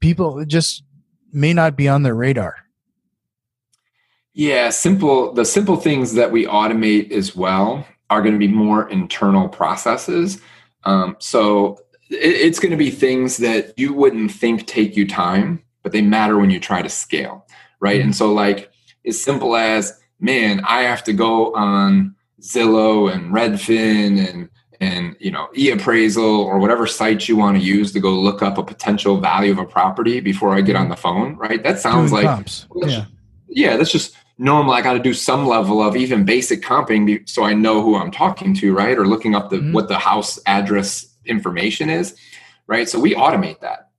people 0.00 0.44
just 0.44 0.82
may 1.32 1.52
not 1.52 1.76
be 1.76 1.88
on 1.88 2.02
their 2.02 2.14
radar? 2.14 2.56
Yeah, 4.32 4.70
simple. 4.70 5.32
The 5.32 5.44
simple 5.44 5.76
things 5.76 6.14
that 6.14 6.30
we 6.30 6.46
automate 6.46 7.10
as 7.12 7.36
well 7.36 7.86
are 8.08 8.22
going 8.22 8.34
to 8.34 8.38
be 8.38 8.48
more 8.48 8.88
internal 8.88 9.48
processes. 9.48 10.40
Um, 10.84 11.16
so 11.18 11.78
it, 12.10 12.16
it's 12.16 12.58
going 12.58 12.70
to 12.70 12.76
be 12.76 12.90
things 12.90 13.36
that 13.38 13.74
you 13.76 13.92
wouldn't 13.92 14.32
think 14.32 14.66
take 14.66 14.96
you 14.96 15.06
time, 15.06 15.62
but 15.82 15.92
they 15.92 16.02
matter 16.02 16.38
when 16.38 16.50
you 16.50 16.60
try 16.60 16.82
to 16.82 16.88
scale, 16.88 17.46
right? 17.80 17.98
Mm-hmm. 17.98 18.06
And 18.06 18.16
so, 18.16 18.32
like, 18.32 18.70
as 19.06 19.22
simple 19.22 19.56
as, 19.56 19.99
man, 20.20 20.62
I 20.64 20.82
have 20.82 21.02
to 21.04 21.12
go 21.12 21.54
on 21.54 22.14
Zillow 22.40 23.12
and 23.12 23.32
Redfin 23.32 24.28
and 24.28 24.48
and 24.80 25.14
you 25.20 25.30
know 25.30 25.48
eappraisal 25.54 26.38
or 26.38 26.58
whatever 26.58 26.86
site 26.86 27.28
you 27.28 27.36
want 27.36 27.56
to 27.58 27.62
use 27.62 27.92
to 27.92 28.00
go 28.00 28.10
look 28.10 28.42
up 28.42 28.58
a 28.58 28.62
potential 28.62 29.18
value 29.18 29.52
of 29.52 29.58
a 29.58 29.64
property 29.64 30.20
before 30.20 30.54
I 30.54 30.62
get 30.62 30.76
on 30.76 30.88
the 30.88 30.96
phone, 30.96 31.36
right? 31.36 31.62
That 31.62 31.80
sounds 31.80 32.10
Doing 32.10 32.24
like 32.24 32.34
comps. 32.34 32.66
yeah, 32.76 33.04
yeah, 33.48 33.76
that's 33.76 33.92
just 33.92 34.16
normal. 34.38 34.72
I 34.72 34.80
got 34.80 34.94
to 34.94 34.98
do 34.98 35.12
some 35.12 35.46
level 35.46 35.82
of 35.82 35.96
even 35.96 36.24
basic 36.24 36.62
comping 36.62 37.28
so 37.28 37.44
I 37.44 37.52
know 37.52 37.82
who 37.82 37.96
I'm 37.96 38.10
talking 38.10 38.54
to, 38.54 38.74
right? 38.74 38.98
Or 38.98 39.06
looking 39.06 39.34
up 39.34 39.50
the 39.50 39.56
mm-hmm. 39.56 39.72
what 39.72 39.88
the 39.88 39.98
house 39.98 40.38
address 40.46 41.06
information 41.26 41.90
is, 41.90 42.16
right? 42.66 42.88
So 42.88 42.98
we 42.98 43.14
automate 43.14 43.60
that. 43.60 43.89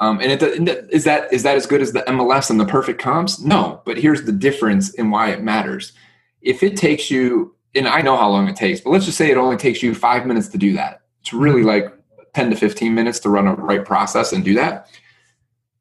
Um, 0.00 0.18
and 0.20 0.32
it, 0.32 0.42
is 0.90 1.04
that 1.04 1.30
is 1.32 1.42
that 1.42 1.56
as 1.56 1.66
good 1.66 1.82
as 1.82 1.92
the 1.92 2.00
MLS 2.00 2.50
and 2.50 2.58
the 2.58 2.64
perfect 2.64 3.00
comps? 3.00 3.38
No, 3.38 3.82
but 3.84 3.98
here's 3.98 4.24
the 4.24 4.32
difference 4.32 4.94
in 4.94 5.10
why 5.10 5.30
it 5.30 5.42
matters. 5.42 5.92
If 6.40 6.62
it 6.62 6.76
takes 6.76 7.10
you, 7.10 7.54
and 7.74 7.86
I 7.86 8.00
know 8.00 8.16
how 8.16 8.30
long 8.30 8.48
it 8.48 8.56
takes, 8.56 8.80
but 8.80 8.90
let's 8.90 9.04
just 9.04 9.18
say 9.18 9.30
it 9.30 9.36
only 9.36 9.58
takes 9.58 9.82
you 9.82 9.94
five 9.94 10.26
minutes 10.26 10.48
to 10.48 10.58
do 10.58 10.72
that. 10.72 11.02
It's 11.20 11.34
really 11.34 11.62
like 11.62 11.92
10 12.34 12.50
to 12.50 12.56
15 12.56 12.94
minutes 12.94 13.18
to 13.20 13.28
run 13.28 13.46
a 13.46 13.54
right 13.54 13.84
process 13.84 14.32
and 14.32 14.42
do 14.42 14.54
that. 14.54 14.88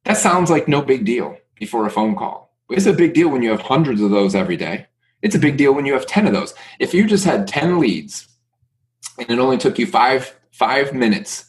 That 0.03 0.17
sounds 0.17 0.49
like 0.49 0.67
no 0.67 0.82
big 0.82 1.05
deal 1.05 1.38
before 1.55 1.86
a 1.86 1.91
phone 1.91 2.15
call. 2.15 2.53
It's 2.69 2.86
a 2.86 2.93
big 2.93 3.13
deal 3.13 3.29
when 3.29 3.41
you 3.41 3.51
have 3.51 3.62
hundreds 3.62 4.01
of 4.01 4.12
those 4.12 4.36
every 4.36 4.58
day. 4.58 4.88
It's 5.21 5.36
a 5.36 5.39
big 5.39 5.58
deal 5.58 5.73
when 5.73 5.86
you 5.86 5.93
have 5.93 6.05
10 6.05 6.27
of 6.27 6.34
those. 6.34 6.53
If 6.79 6.93
you 6.93 7.08
just 7.08 7.25
had 7.25 7.47
10 7.47 7.79
leads 7.79 8.27
and 9.17 9.29
it 9.29 9.39
only 9.39 9.58
took 9.58 9.79
you 9.79 9.86
five, 9.86 10.38
five 10.51 10.93
minutes 10.93 11.45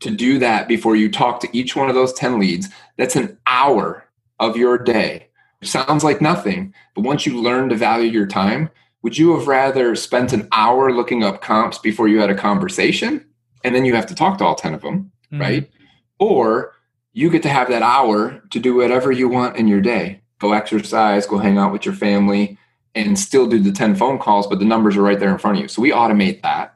to 0.00 0.10
do 0.10 0.38
that 0.38 0.68
before 0.68 0.96
you 0.96 1.10
talk 1.10 1.40
to 1.40 1.56
each 1.56 1.76
one 1.76 1.88
of 1.88 1.94
those 1.94 2.12
10 2.12 2.38
leads, 2.38 2.68
that's 2.96 3.16
an 3.16 3.38
hour 3.46 4.06
of 4.40 4.56
your 4.56 4.78
day. 4.78 5.28
It 5.62 5.68
sounds 5.68 6.04
like 6.04 6.20
nothing, 6.20 6.74
but 6.94 7.04
once 7.04 7.24
you 7.24 7.40
learn 7.40 7.68
to 7.70 7.76
value 7.76 8.10
your 8.10 8.26
time, 8.26 8.70
would 9.02 9.18
you 9.18 9.36
have 9.36 9.48
rather 9.48 9.94
spent 9.94 10.32
an 10.32 10.48
hour 10.52 10.92
looking 10.92 11.22
up 11.22 11.42
comps 11.42 11.78
before 11.78 12.08
you 12.08 12.20
had 12.20 12.30
a 12.30 12.34
conversation 12.34 13.24
and 13.62 13.74
then 13.74 13.84
you 13.84 13.94
have 13.94 14.06
to 14.06 14.14
talk 14.14 14.38
to 14.38 14.44
all 14.44 14.54
10 14.54 14.74
of 14.74 14.82
them, 14.82 15.10
mm-hmm. 15.32 15.40
right? 15.40 15.70
Or 16.18 16.74
you 17.12 17.30
get 17.30 17.42
to 17.42 17.48
have 17.48 17.68
that 17.68 17.82
hour 17.82 18.42
to 18.50 18.58
do 18.58 18.74
whatever 18.74 19.10
you 19.10 19.28
want 19.28 19.56
in 19.56 19.68
your 19.68 19.80
day. 19.80 20.20
Go 20.38 20.52
exercise, 20.52 21.26
go 21.26 21.38
hang 21.38 21.58
out 21.58 21.72
with 21.72 21.86
your 21.86 21.94
family, 21.94 22.58
and 22.94 23.18
still 23.18 23.46
do 23.46 23.58
the 23.58 23.72
10 23.72 23.94
phone 23.94 24.18
calls, 24.18 24.46
but 24.46 24.58
the 24.58 24.64
numbers 24.64 24.96
are 24.96 25.02
right 25.02 25.18
there 25.18 25.32
in 25.32 25.38
front 25.38 25.56
of 25.56 25.62
you. 25.62 25.68
So 25.68 25.82
we 25.82 25.90
automate 25.90 26.42
that. 26.42 26.73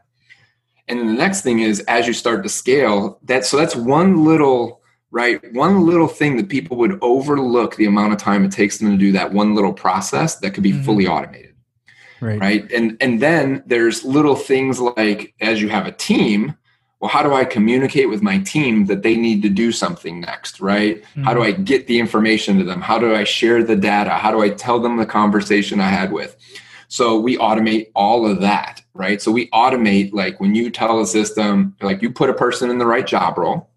And 0.89 0.99
then 0.99 1.07
the 1.07 1.13
next 1.13 1.43
thing 1.43 1.61
is 1.61 1.81
as 1.81 2.07
you 2.07 2.13
start 2.13 2.43
to 2.43 2.49
scale, 2.49 3.19
that 3.25 3.45
so 3.45 3.57
that's 3.57 3.77
one 3.77 4.25
little 4.25 4.81
right 5.11 5.41
one 5.55 5.87
little 5.87 6.09
thing 6.09 6.37
that 6.37 6.49
people 6.49 6.77
would 6.77 6.99
overlook 7.01 7.77
the 7.77 7.87
amount 7.87 8.13
of 8.13 8.19
time 8.19 8.45
it 8.45 8.53
takes 8.53 8.79
them 8.79 8.91
to 8.91 8.97
do 8.97 9.13
that 9.13 9.33
one 9.33 9.55
little 9.55 9.73
process 9.73 10.37
that 10.37 10.53
could 10.53 10.63
be 10.63 10.73
mm-hmm. 10.73 10.83
fully 10.83 11.07
automated. 11.07 11.55
Right. 12.21 12.41
right. 12.41 12.73
And 12.73 12.97
and 13.01 13.21
then 13.21 13.63
there's 13.67 14.05
little 14.05 14.35
things 14.35 14.81
like 14.81 15.35
as 15.41 15.63
you 15.63 15.69
have 15.69 15.87
a 15.87 15.93
team, 15.93 16.57
well, 17.01 17.11
how 17.11 17.23
do 17.23 17.33
I 17.33 17.45
communicate 17.45 18.09
with 18.09 18.23
my 18.23 18.39
team 18.39 18.87
that 18.87 19.03
they 19.03 19.15
need 19.15 19.43
to 19.43 19.49
do 19.49 19.71
something 19.71 20.21
next, 20.21 20.61
right? 20.61 21.03
Mm-hmm. 21.03 21.23
How 21.23 21.35
do 21.35 21.43
I 21.43 21.53
get 21.53 21.87
the 21.87 22.01
information 22.01 22.59
to 22.59 22.65
them? 22.65 22.81
How 22.81 22.99
do 22.99 23.15
I 23.15 23.23
share 23.25 23.63
the 23.63 23.77
data? 23.77 24.11
How 24.11 24.33
do 24.33 24.41
I 24.41 24.51
tell 24.51 24.81
them 24.81 24.97
the 24.97 25.07
conversation 25.07 25.81
I 25.81 25.91
had 25.91 26.13
with? 26.13 26.37
So 26.89 27.19
we 27.19 27.37
automate 27.37 27.91
all 27.95 28.27
of 28.27 28.41
that, 28.41 28.83
right? 28.95 29.21
So 29.21 29.31
we 29.31 29.49
automate 29.51 30.13
like 30.13 30.41
when 30.41 30.55
you 30.55 30.71
tell 30.71 31.01
a 31.01 31.07
system, 31.07 31.77
like 31.83 32.03
you 32.03 32.11
put 32.11 32.31
a 32.31 32.35
person 32.35 32.71
in 32.71 32.79
the 32.79 32.87
right 32.87 33.07
job 33.07 33.39
role, 33.39 33.71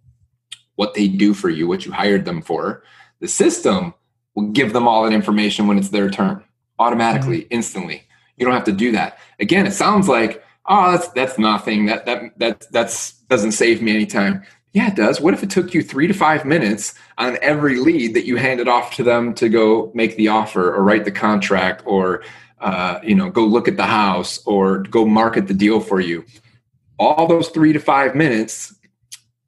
what 0.76 0.94
they 0.94 1.08
do 1.08 1.34
for 1.34 1.50
you, 1.50 1.68
what 1.68 1.86
you 1.86 1.92
hired 1.92 2.26
them 2.26 2.42
for, 2.42 2.84
the 3.20 3.28
system 3.28 3.94
will 4.34 4.48
give 4.48 4.74
them 4.74 4.88
all 4.88 5.04
that 5.04 5.14
information 5.14 5.68
when 5.68 5.78
it's 5.78 5.90
their 5.90 6.10
turn 6.10 6.44
automatically, 6.80 7.42
mm-hmm. 7.42 7.54
instantly. 7.54 8.04
You 8.38 8.46
don't 8.46 8.56
have 8.56 8.64
to 8.64 8.72
do 8.72 8.92
that. 8.94 9.20
Again, 9.40 9.68
it 9.68 9.74
sounds 9.74 10.08
like, 10.08 10.44
oh, 10.66 10.92
that's 10.92 11.10
that's 11.10 11.38
nothing. 11.38 11.86
That 11.86 12.06
that 12.06 12.40
that 12.40 12.68
that's 12.72 13.14
doesn't 13.24 13.52
save 13.52 13.82
me 13.82 13.94
any 13.94 14.06
time. 14.06 14.44
Yeah, 14.74 14.88
it 14.88 14.96
does. 14.96 15.20
What 15.20 15.34
if 15.34 15.44
it 15.44 15.50
took 15.50 15.74
you 15.74 15.84
three 15.84 16.08
to 16.08 16.14
five 16.14 16.46
minutes 16.46 16.96
on 17.18 17.38
every 17.42 17.78
lead 17.78 18.14
that 18.16 18.26
you 18.26 18.38
handed 18.38 18.70
off 18.70 18.96
to 18.96 19.04
them 19.04 19.34
to 19.36 19.50
go 19.50 19.92
make 19.94 20.16
the 20.16 20.30
offer 20.30 20.74
or 20.74 20.82
write 20.82 21.04
the 21.04 21.12
contract 21.12 21.84
or 21.86 22.24
uh, 22.62 23.00
you 23.04 23.16
know, 23.16 23.30
go 23.30 23.44
look 23.44 23.68
at 23.68 23.78
the 23.78 23.84
house 23.84 24.40
or 24.46 24.80
go 24.80 25.06
market 25.06 25.48
the 25.48 25.54
deal 25.54 25.80
for 25.80 26.00
you. 26.00 26.24
All 27.00 27.28
those 27.28 27.50
three 27.50 27.74
to 27.74 27.80
five 27.80 28.16
minutes 28.16 28.76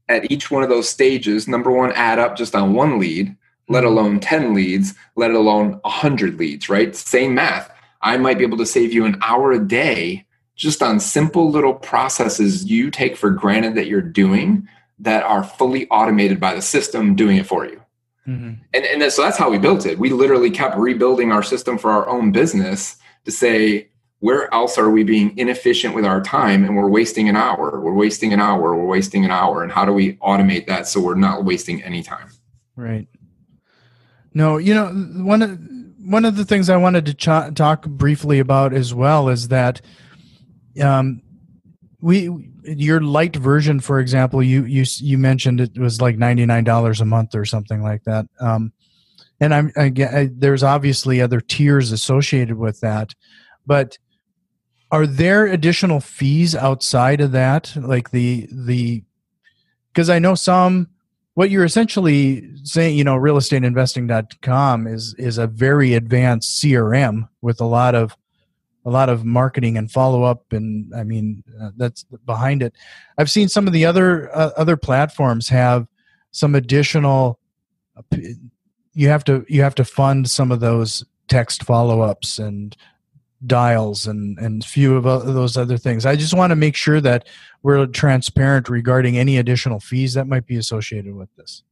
at 0.09 0.29
each 0.31 0.51
one 0.51 0.63
of 0.63 0.69
those 0.69 0.89
stages, 0.89 1.47
number 1.47 1.71
one, 1.71 1.91
add 1.93 2.19
up 2.19 2.35
just 2.35 2.55
on 2.55 2.73
one 2.73 2.99
lead, 2.99 3.35
let 3.69 3.83
mm-hmm. 3.83 3.93
alone 3.93 4.19
10 4.19 4.53
leads, 4.53 4.95
let 5.15 5.31
alone 5.31 5.79
100 5.83 6.39
leads, 6.39 6.69
right? 6.69 6.95
Same 6.95 7.35
math. 7.35 7.71
I 8.01 8.17
might 8.17 8.37
be 8.37 8.43
able 8.43 8.57
to 8.57 8.65
save 8.65 8.91
you 8.91 9.05
an 9.05 9.17
hour 9.21 9.51
a 9.51 9.59
day 9.59 10.25
just 10.55 10.83
on 10.83 10.99
simple 10.99 11.49
little 11.49 11.73
processes 11.73 12.65
you 12.65 12.91
take 12.91 13.15
for 13.15 13.29
granted 13.29 13.75
that 13.75 13.87
you're 13.87 14.01
doing 14.01 14.67
that 14.99 15.23
are 15.23 15.43
fully 15.43 15.87
automated 15.89 16.39
by 16.39 16.53
the 16.53 16.61
system 16.61 17.15
doing 17.15 17.37
it 17.37 17.45
for 17.45 17.65
you. 17.65 17.81
Mm-hmm. 18.27 18.53
And, 18.73 18.85
and 18.85 19.11
so 19.11 19.21
that's 19.21 19.37
how 19.37 19.49
we 19.49 19.57
built 19.57 19.85
it. 19.85 19.99
We 19.99 20.09
literally 20.09 20.49
kept 20.49 20.77
rebuilding 20.77 21.31
our 21.31 21.43
system 21.43 21.77
for 21.77 21.91
our 21.91 22.07
own 22.07 22.31
business 22.31 22.97
to 23.25 23.31
say, 23.31 23.89
where 24.19 24.53
else 24.53 24.77
are 24.77 24.89
we 24.89 25.03
being 25.03 25.37
inefficient 25.37 25.93
with 25.93 26.05
our 26.05 26.21
time 26.21 26.63
and 26.63 26.77
we're 26.77 26.89
wasting 26.89 27.27
an 27.27 27.35
hour? 27.35 27.79
We're 27.81 27.93
wasting 27.93 28.31
an 28.31 28.39
hour, 28.39 28.75
we're 28.75 28.85
wasting 28.85 29.25
an 29.25 29.31
hour. 29.31 29.63
And 29.63 29.71
how 29.71 29.83
do 29.83 29.91
we 29.91 30.13
automate 30.15 30.65
that 30.67 30.87
so 30.87 31.01
we're 31.01 31.15
not 31.15 31.43
wasting 31.43 31.83
any 31.83 32.03
time? 32.03 32.29
Right. 32.75 33.07
No, 34.33 34.57
you 34.57 34.73
know, 34.73 34.87
one 34.87 35.41
of 35.41 35.59
one 36.05 36.25
of 36.25 36.37
the 36.37 36.45
things 36.45 36.69
I 36.69 36.77
wanted 36.77 37.05
to 37.05 37.13
ch- 37.13 37.55
talk 37.55 37.85
briefly 37.85 38.39
about 38.39 38.73
as 38.73 38.93
well 38.93 39.29
is 39.29 39.49
that 39.49 39.81
um, 40.81 41.21
we 42.01 42.29
your 42.63 43.01
light 43.01 43.35
version, 43.35 43.79
for 43.79 43.99
example, 43.99 44.41
you 44.41 44.63
you 44.65 44.85
you 44.99 45.17
mentioned 45.17 45.59
it 45.61 45.77
was 45.77 46.01
like 46.01 46.17
ninety 46.17 46.45
nine 46.45 46.63
dollars 46.63 47.01
a 47.01 47.05
month 47.05 47.35
or 47.35 47.45
something 47.45 47.81
like 47.81 48.03
that. 48.05 48.25
Um, 48.39 48.71
and 49.43 49.53
I'm 49.53 49.71
again, 49.75 50.33
there's 50.37 50.63
obviously 50.63 51.21
other 51.21 51.41
tiers 51.41 51.91
associated 51.91 52.57
with 52.57 52.79
that, 52.79 53.13
but 53.65 53.97
are 54.89 55.05
there 55.05 55.47
additional 55.47 55.99
fees 55.99 56.55
outside 56.55 57.19
of 57.19 57.33
that, 57.33 57.75
like 57.75 58.11
the 58.11 58.47
the? 58.49 59.03
Because 59.91 60.09
I 60.09 60.17
know 60.19 60.33
some 60.33 60.87
what 61.33 61.49
you're 61.49 61.65
essentially 61.65 62.49
saying, 62.63 62.97
you 62.97 63.03
know, 63.03 63.17
realestateinvestor.com 63.17 64.87
is 64.87 65.13
is 65.17 65.37
a 65.37 65.47
very 65.47 65.93
advanced 65.93 66.63
CRM 66.63 67.27
with 67.41 67.59
a 67.59 67.65
lot 67.65 67.95
of 67.95 68.15
a 68.85 68.89
lot 68.89 69.09
of 69.09 69.25
marketing 69.25 69.77
and 69.77 69.89
follow 69.89 70.23
up 70.23 70.51
and 70.51 70.93
i 70.93 71.05
mean 71.05 71.41
uh, 71.61 71.69
that's 71.77 72.03
behind 72.25 72.61
it 72.61 72.73
i've 73.17 73.31
seen 73.31 73.47
some 73.47 73.65
of 73.65 73.71
the 73.71 73.85
other 73.85 74.29
uh, 74.35 74.49
other 74.57 74.75
platforms 74.75 75.47
have 75.47 75.87
some 76.31 76.53
additional 76.53 77.39
you 78.93 79.09
have 79.09 79.23
to 79.25 79.45
you 79.47 79.61
have 79.61 79.75
to 79.75 79.85
fund 79.85 80.29
some 80.29 80.51
of 80.51 80.59
those 80.59 81.03
text 81.27 81.63
follow-ups 81.63 82.39
and 82.39 82.75
dials 83.45 84.07
and 84.07 84.37
and 84.37 84.63
few 84.63 84.95
of 84.95 85.03
those 85.03 85.57
other 85.57 85.77
things. 85.77 86.05
I 86.05 86.15
just 86.15 86.33
want 86.33 86.51
to 86.51 86.55
make 86.55 86.75
sure 86.75 87.01
that 87.01 87.27
we're 87.61 87.85
transparent 87.87 88.69
regarding 88.69 89.17
any 89.17 89.37
additional 89.37 89.79
fees 89.79 90.13
that 90.13 90.27
might 90.27 90.45
be 90.45 90.57
associated 90.57 91.15
with 91.15 91.29
this. 91.35 91.63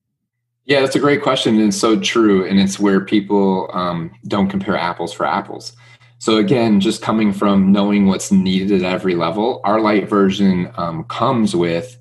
Yeah 0.65 0.81
that's 0.81 0.95
a 0.95 0.99
great 0.99 1.21
question 1.21 1.60
and 1.60 1.73
so 1.73 1.99
true 1.99 2.45
and 2.45 2.60
it's 2.60 2.79
where 2.79 3.03
people 3.03 3.69
um, 3.73 4.12
don't 4.27 4.49
compare 4.49 4.77
apples 4.77 5.13
for 5.13 5.25
apples. 5.25 5.73
So 6.19 6.38
again 6.38 6.79
just 6.79 7.01
coming 7.01 7.34
from 7.34 7.71
knowing 7.71 8.07
what's 8.07 8.31
needed 8.31 8.84
at 8.84 8.93
every 8.93 9.15
level 9.15 9.62
our 9.63 9.79
light 9.79 10.10
version 10.10 10.71
um, 10.75 11.03
comes 11.05 11.55
with 11.55 11.97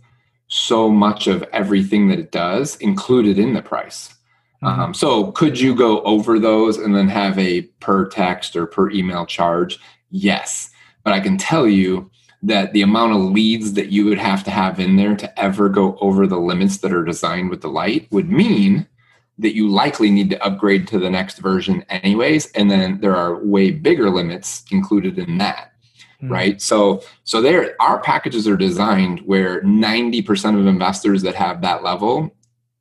so 0.48 0.90
much 0.90 1.28
of 1.28 1.44
everything 1.52 2.08
that 2.08 2.18
it 2.18 2.32
does 2.32 2.74
included 2.76 3.38
in 3.38 3.54
the 3.54 3.62
price. 3.62 4.12
Um, 4.62 4.92
so 4.92 5.32
could 5.32 5.58
you 5.58 5.74
go 5.74 6.02
over 6.02 6.38
those 6.38 6.76
and 6.76 6.94
then 6.94 7.08
have 7.08 7.38
a 7.38 7.62
per 7.80 8.06
text 8.08 8.56
or 8.56 8.66
per 8.66 8.90
email 8.90 9.24
charge? 9.24 9.78
Yes. 10.10 10.70
But 11.02 11.14
I 11.14 11.20
can 11.20 11.38
tell 11.38 11.66
you 11.66 12.10
that 12.42 12.72
the 12.72 12.82
amount 12.82 13.12
of 13.12 13.20
leads 13.20 13.74
that 13.74 13.90
you 13.90 14.04
would 14.06 14.18
have 14.18 14.44
to 14.44 14.50
have 14.50 14.80
in 14.80 14.96
there 14.96 15.14
to 15.16 15.40
ever 15.40 15.68
go 15.68 15.96
over 16.00 16.26
the 16.26 16.38
limits 16.38 16.78
that 16.78 16.92
are 16.92 17.04
designed 17.04 17.50
with 17.50 17.60
the 17.60 17.68
light 17.68 18.08
would 18.10 18.30
mean 18.30 18.86
that 19.38 19.54
you 19.54 19.68
likely 19.68 20.10
need 20.10 20.30
to 20.30 20.44
upgrade 20.44 20.86
to 20.86 20.98
the 20.98 21.10
next 21.10 21.38
version 21.38 21.82
anyways 21.88 22.50
and 22.52 22.70
then 22.70 23.00
there 23.00 23.16
are 23.16 23.44
way 23.44 23.70
bigger 23.70 24.10
limits 24.10 24.64
included 24.70 25.18
in 25.18 25.38
that 25.38 25.72
mm. 26.22 26.30
right 26.30 26.60
so 26.60 27.02
so 27.24 27.40
there 27.40 27.74
our 27.80 28.00
packages 28.00 28.46
are 28.46 28.56
designed 28.56 29.20
where 29.20 29.62
90% 29.62 30.58
of 30.58 30.66
investors 30.66 31.22
that 31.22 31.34
have 31.34 31.62
that 31.62 31.82
level 31.82 32.34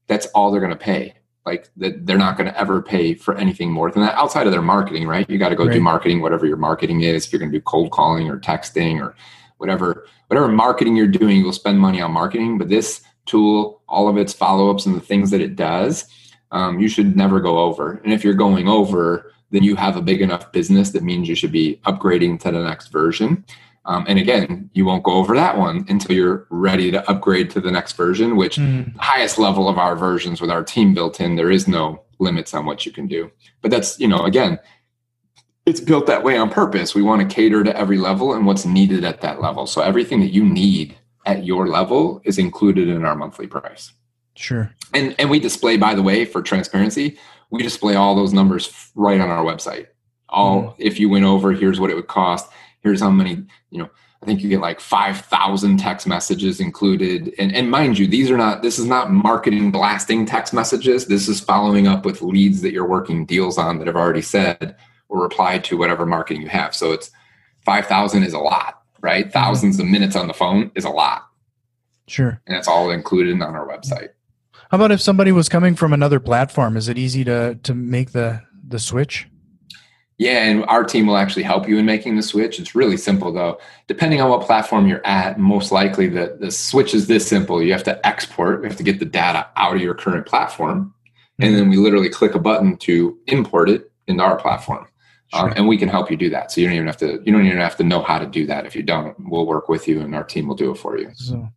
that's 0.08 0.26
all 0.28 0.52
they're 0.52 0.62
going 0.62 0.72
to 0.72 0.78
pay 0.78 1.14
like 1.46 1.70
that 1.78 2.06
they're 2.06 2.18
not 2.18 2.38
going 2.38 2.52
to 2.52 2.60
ever 2.60 2.82
pay 2.82 3.14
for 3.14 3.36
anything 3.36 3.72
more 3.72 3.92
than 3.92 4.02
that 4.04 4.16
outside 4.16 4.46
of 4.46 4.52
their 4.52 4.62
marketing 4.62 5.08
right? 5.08 5.30
You 5.30 5.38
got 5.38 5.50
to 5.50 5.56
go 5.56 5.66
right. 5.66 5.74
do 5.74 5.82
marketing 5.82 6.22
whatever 6.22 6.46
your 6.46 6.58
marketing 6.58 7.02
is. 7.02 7.26
If 7.26 7.34
you're 7.34 7.40
going 7.40 7.52
to 7.52 7.58
do 7.58 7.64
cold 7.64 7.92
calling 7.92 8.30
or 8.30 8.40
texting 8.40 9.02
or 9.02 9.16
whatever 9.58 10.06
whatever 10.28 10.48
marketing 10.48 10.96
you're 10.96 11.08
doing 11.08 11.38
you'll 11.38 11.54
spend 11.54 11.80
money 11.80 12.02
on 12.02 12.12
marketing. 12.12 12.58
But 12.58 12.70
this 12.70 13.02
tool 13.26 13.82
all 13.88 14.08
of 14.08 14.18
its 14.18 14.34
follow-ups 14.34 14.86
and 14.86 14.96
the 14.96 15.02
things 15.02 15.32
that 15.32 15.42
it 15.42 15.56
does 15.56 16.06
um, 16.52 16.80
you 16.80 16.88
should 16.88 17.16
never 17.16 17.40
go 17.40 17.60
over. 17.60 18.02
And 18.04 18.12
if 18.12 18.24
you're 18.24 18.34
going 18.34 18.68
over 18.68 19.32
then 19.52 19.64
you 19.64 19.76
have 19.76 19.98
a 19.98 20.02
big 20.02 20.22
enough 20.22 20.52
business 20.52 20.92
that 20.92 21.04
means 21.04 21.28
you 21.28 21.36
should 21.36 21.52
be 21.52 21.80
upgrading 21.86 22.40
to 22.42 22.52
the 22.52 22.64
next 22.64 22.88
version 22.88 23.44
um, 23.86 24.06
and 24.08 24.20
again, 24.20 24.70
you 24.74 24.86
won't 24.86 25.04
go 25.04 25.14
over 25.14 25.36
that 25.36 25.58
one 25.58 25.86
until 25.88 26.16
you're 26.16 26.48
ready 26.50 26.92
to 26.92 27.10
upgrade 27.10 27.50
to 27.52 27.62
the 27.62 27.72
next 27.72 27.94
version, 27.94 28.36
which 28.36 28.58
mm. 28.58 28.96
highest 28.98 29.38
level 29.38 29.68
of 29.68 29.78
our 29.78 29.96
versions 29.96 30.42
with 30.42 30.52
our 30.52 30.64
team 30.64 30.94
built 30.94 31.20
in, 31.20 31.36
there 31.36 31.50
is 31.52 31.68
no 31.68 32.04
limits 32.20 32.54
on 32.54 32.66
what 32.66 32.86
you 32.86 32.92
can 32.92 33.08
do. 33.08 33.32
But 33.62 33.72
that's, 33.72 34.00
you 34.00 34.08
know, 34.08 34.26
again, 34.26 34.60
it's 35.66 35.80
built 35.80 36.08
that 36.08 36.24
way 36.24 36.38
on 36.38 36.50
purpose. 36.50 36.94
We 36.94 37.02
want 37.02 37.28
to 37.28 37.34
cater 37.34 37.64
to 37.64 37.76
every 37.78 37.98
level 37.98 38.34
and 38.34 38.46
what's 38.46 38.66
needed 38.66 39.04
at 39.04 39.22
that 39.22 39.42
level. 39.42 39.66
So 39.66 39.82
everything 39.82 40.20
that 40.20 40.34
you 40.34 40.44
need 40.44 40.98
at 41.26 41.46
your 41.46 41.68
level 41.68 42.22
is 42.26 42.38
included 42.38 42.90
in 42.90 43.06
our 43.06 43.16
monthly 43.16 43.48
price. 43.48 43.94
Sure. 44.36 44.74
And 44.94 45.16
and 45.20 45.30
we 45.30 45.40
display, 45.40 45.78
by 45.78 45.96
the 45.96 46.02
way, 46.02 46.26
for 46.26 46.42
transparency, 46.42 47.18
we 47.52 47.62
display 47.62 47.96
all 47.96 48.16
those 48.16 48.34
numbers 48.34 48.92
right 48.96 49.20
on 49.20 49.30
our 49.30 49.44
website. 49.44 49.88
All 50.30 50.62
mm. 50.62 50.76
if 50.78 51.00
you 51.00 51.10
went 51.10 51.26
over, 51.26 51.52
here's 51.52 51.80
what 51.80 51.90
it 51.90 51.96
would 51.96 52.08
cost 52.08 52.50
here's 52.82 53.02
how 53.02 53.10
many 53.10 53.44
you 53.70 53.80
know 53.80 53.90
i 54.22 54.26
think 54.26 54.42
you 54.42 54.50
get 54.50 54.62
like 54.62 54.80
5000 54.80 55.78
text 55.78 56.08
messages 56.08 56.60
included. 56.60 57.34
And, 57.40 57.54
and 57.56 57.72
mind 57.72 57.98
you 57.98 58.08
these 58.08 58.30
are 58.30 58.38
not 58.38 58.62
this 58.62 58.80
is 58.80 58.86
not 58.86 59.12
marketing 59.12 59.72
blasting 59.72 60.26
text 60.26 60.54
messages. 60.54 61.06
This 61.06 61.28
is 61.28 61.40
following 61.40 61.88
up 61.88 62.06
with 62.06 62.22
leads 62.22 62.62
that 62.62 62.74
you're 62.74 62.88
working 62.88 63.26
deals 63.26 63.58
on 63.58 63.78
that 63.80 63.88
have 63.88 63.96
already 63.96 64.22
said 64.22 64.76
or 65.08 65.22
replied 65.22 65.64
to 65.66 65.78
whatever 65.78 66.06
marketing 66.06 66.42
you 66.42 66.50
have. 66.50 66.76
So 66.76 66.92
it's 66.92 67.12
5000 67.66 68.24
is 68.24 68.34
a 68.34 68.40
lot 68.40 68.80
right? 69.02 69.26
Mm-hmm. 69.26 69.32
thousands 69.32 69.80
of 69.80 69.86
minutes 69.86 70.16
on 70.16 70.28
the 70.28 70.34
phone 70.34 70.72
is 70.76 70.86
a 70.86 70.90
lot. 70.90 71.28
Sure. 72.08 72.42
And 72.48 72.58
it's 72.58 72.68
all 72.68 72.90
included 72.90 73.42
on 73.42 73.56
our 73.56 73.68
website. 73.68 74.10
How 74.54 74.78
about 74.78 74.92
if 74.92 75.02
somebody 75.02 75.32
was 75.32 75.50
coming 75.50 75.76
from 75.76 75.94
another 75.94 76.20
platform? 76.20 76.78
Is 76.78 76.90
it 76.90 76.98
easy 76.98 77.24
to 77.24 77.56
to 77.64 77.74
make 77.74 78.12
the 78.12 78.42
the 78.68 78.80
switch 78.80 79.28
yeah, 80.20 80.44
and 80.44 80.66
our 80.66 80.84
team 80.84 81.08
will 81.08 81.16
actually 81.16 81.44
help 81.44 81.68
you 81.68 81.78
in 81.78 81.86
making 81.86 82.18
the 82.18 82.22
switch. 82.22 82.60
It's 82.60 82.76
really 82.76 82.98
simple 82.98 83.32
though. 83.32 83.58
Depending 83.88 84.20
on 84.20 84.30
what 84.30 84.42
platform 84.42 84.86
you're 84.86 85.06
at, 85.08 85.40
most 85.40 85.72
likely 85.72 86.08
the, 86.08 86.36
the 86.38 86.52
switch 86.52 86.94
is 86.94 87.08
this 87.08 87.26
simple. 87.26 87.64
You 87.64 87.72
have 87.72 87.86
to 87.86 88.06
export, 88.06 88.62
you 88.62 88.68
have 88.68 88.78
to 88.78 88.84
get 88.84 89.00
the 89.00 89.06
data 89.06 89.48
out 89.56 89.78
of 89.78 89.82
your 89.82 89.96
current 89.96 90.26
platform. 90.26 90.94
And 91.40 91.56
then 91.56 91.70
we 91.70 91.78
literally 91.78 92.10
click 92.10 92.36
a 92.36 92.40
button 92.40 92.76
to 92.80 93.18
import 93.28 93.70
it 93.70 93.94
into 94.08 94.22
our 94.22 94.36
platform. 94.36 94.88
Um, 95.32 95.40
sure. 95.40 95.50
Um, 95.52 95.54
and 95.56 95.68
we 95.70 95.78
can 95.78 95.88
help 95.88 96.12
you 96.12 96.18
do 96.18 96.30
that. 96.32 96.52
So 96.52 96.60
you 96.60 96.68
don't 96.68 96.76
even 96.76 96.88
have 96.88 96.98
to 96.98 97.22
you 97.24 97.32
don't 97.32 97.46
even 97.46 97.60
have 97.60 97.78
to 97.78 97.86
know 97.86 98.02
how 98.02 98.20
to 98.20 98.26
do 98.26 98.46
that. 98.48 98.66
If 98.66 98.76
you 98.76 98.84
don't, 98.84 99.16
we'll 99.20 99.46
work 99.46 99.70
with 99.70 99.88
you 99.88 100.02
and 100.02 100.14
our 100.14 100.26
team 100.26 100.48
will 100.48 100.56
do 100.56 100.72
it 100.72 100.76
for 100.78 100.98
you. 100.98 101.12
So, 101.16 101.48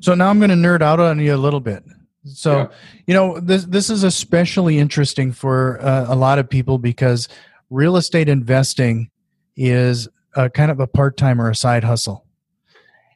so 0.00 0.14
now 0.14 0.30
I'm 0.30 0.38
going 0.38 0.48
to 0.48 0.56
nerd 0.56 0.80
out 0.80 1.00
on 1.00 1.20
you 1.20 1.34
a 1.34 1.36
little 1.36 1.60
bit. 1.60 1.84
So, 2.24 2.56
yeah. 2.56 2.68
you 3.06 3.12
know, 3.12 3.40
this 3.40 3.66
this 3.66 3.90
is 3.90 4.04
especially 4.04 4.78
interesting 4.78 5.32
for 5.32 5.78
uh, 5.82 6.06
a 6.08 6.16
lot 6.16 6.38
of 6.38 6.48
people 6.48 6.78
because 6.78 7.28
real 7.70 7.96
estate 7.96 8.28
investing 8.28 9.10
is 9.56 10.08
a 10.34 10.50
kind 10.50 10.70
of 10.70 10.80
a 10.80 10.86
part-time 10.86 11.40
or 11.40 11.50
a 11.50 11.54
side 11.56 11.84
hustle. 11.84 12.26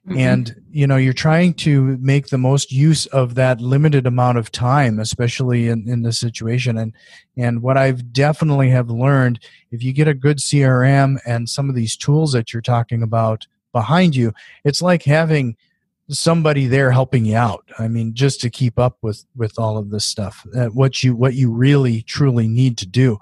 Mm-hmm. 0.08 0.18
and 0.18 0.62
you 0.70 0.86
know 0.86 0.96
you're 0.96 1.12
trying 1.12 1.52
to 1.52 1.98
make 1.98 2.28
the 2.28 2.38
most 2.38 2.72
use 2.72 3.04
of 3.06 3.34
that 3.34 3.60
limited 3.60 4.06
amount 4.06 4.38
of 4.38 4.50
time 4.50 4.98
especially 4.98 5.68
in, 5.68 5.86
in 5.86 6.00
this 6.00 6.18
situation. 6.18 6.78
And 6.78 6.94
and 7.36 7.60
what 7.60 7.76
i've 7.76 8.10
definitely 8.10 8.70
have 8.70 8.88
learned 8.88 9.40
if 9.70 9.82
you 9.82 9.92
get 9.92 10.08
a 10.08 10.14
good 10.14 10.38
crm 10.38 11.18
and 11.26 11.50
some 11.50 11.68
of 11.68 11.74
these 11.74 11.98
tools 11.98 12.32
that 12.32 12.50
you're 12.50 12.62
talking 12.62 13.02
about 13.02 13.46
behind 13.72 14.16
you 14.16 14.32
it's 14.64 14.80
like 14.80 15.02
having 15.02 15.54
somebody 16.08 16.66
there 16.66 16.90
helping 16.90 17.26
you 17.26 17.36
out. 17.36 17.68
I 17.78 17.86
mean 17.86 18.14
just 18.14 18.40
to 18.40 18.48
keep 18.48 18.78
up 18.78 18.96
with 19.02 19.26
with 19.36 19.58
all 19.58 19.76
of 19.76 19.90
this 19.90 20.06
stuff 20.06 20.46
uh, 20.56 20.68
what 20.68 21.04
you 21.04 21.14
what 21.14 21.34
you 21.34 21.52
really 21.52 22.00
truly 22.00 22.48
need 22.48 22.78
to 22.78 22.86
do 22.86 23.18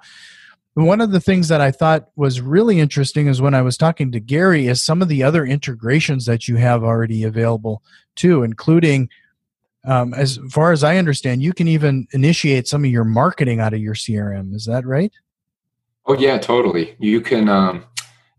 one 0.86 1.00
of 1.00 1.10
the 1.10 1.20
things 1.20 1.48
that 1.48 1.60
I 1.60 1.70
thought 1.70 2.08
was 2.16 2.40
really 2.40 2.78
interesting 2.78 3.26
is 3.26 3.40
when 3.40 3.54
I 3.54 3.62
was 3.62 3.76
talking 3.76 4.12
to 4.12 4.20
Gary 4.20 4.66
is 4.68 4.82
some 4.82 5.02
of 5.02 5.08
the 5.08 5.22
other 5.22 5.44
integrations 5.44 6.26
that 6.26 6.46
you 6.46 6.56
have 6.56 6.84
already 6.84 7.24
available 7.24 7.82
too, 8.14 8.42
including 8.42 9.08
um, 9.84 10.12
as 10.14 10.38
far 10.50 10.72
as 10.72 10.84
I 10.84 10.96
understand, 10.96 11.42
you 11.42 11.52
can 11.52 11.68
even 11.68 12.06
initiate 12.12 12.68
some 12.68 12.84
of 12.84 12.90
your 12.90 13.04
marketing 13.04 13.60
out 13.60 13.72
of 13.72 13.80
your 13.80 13.94
CRM. 13.94 14.54
Is 14.54 14.66
that 14.66 14.84
right? 14.84 15.12
Oh 16.06 16.14
yeah, 16.14 16.38
totally. 16.38 16.96
You 16.98 17.20
can 17.20 17.48
um, 17.48 17.84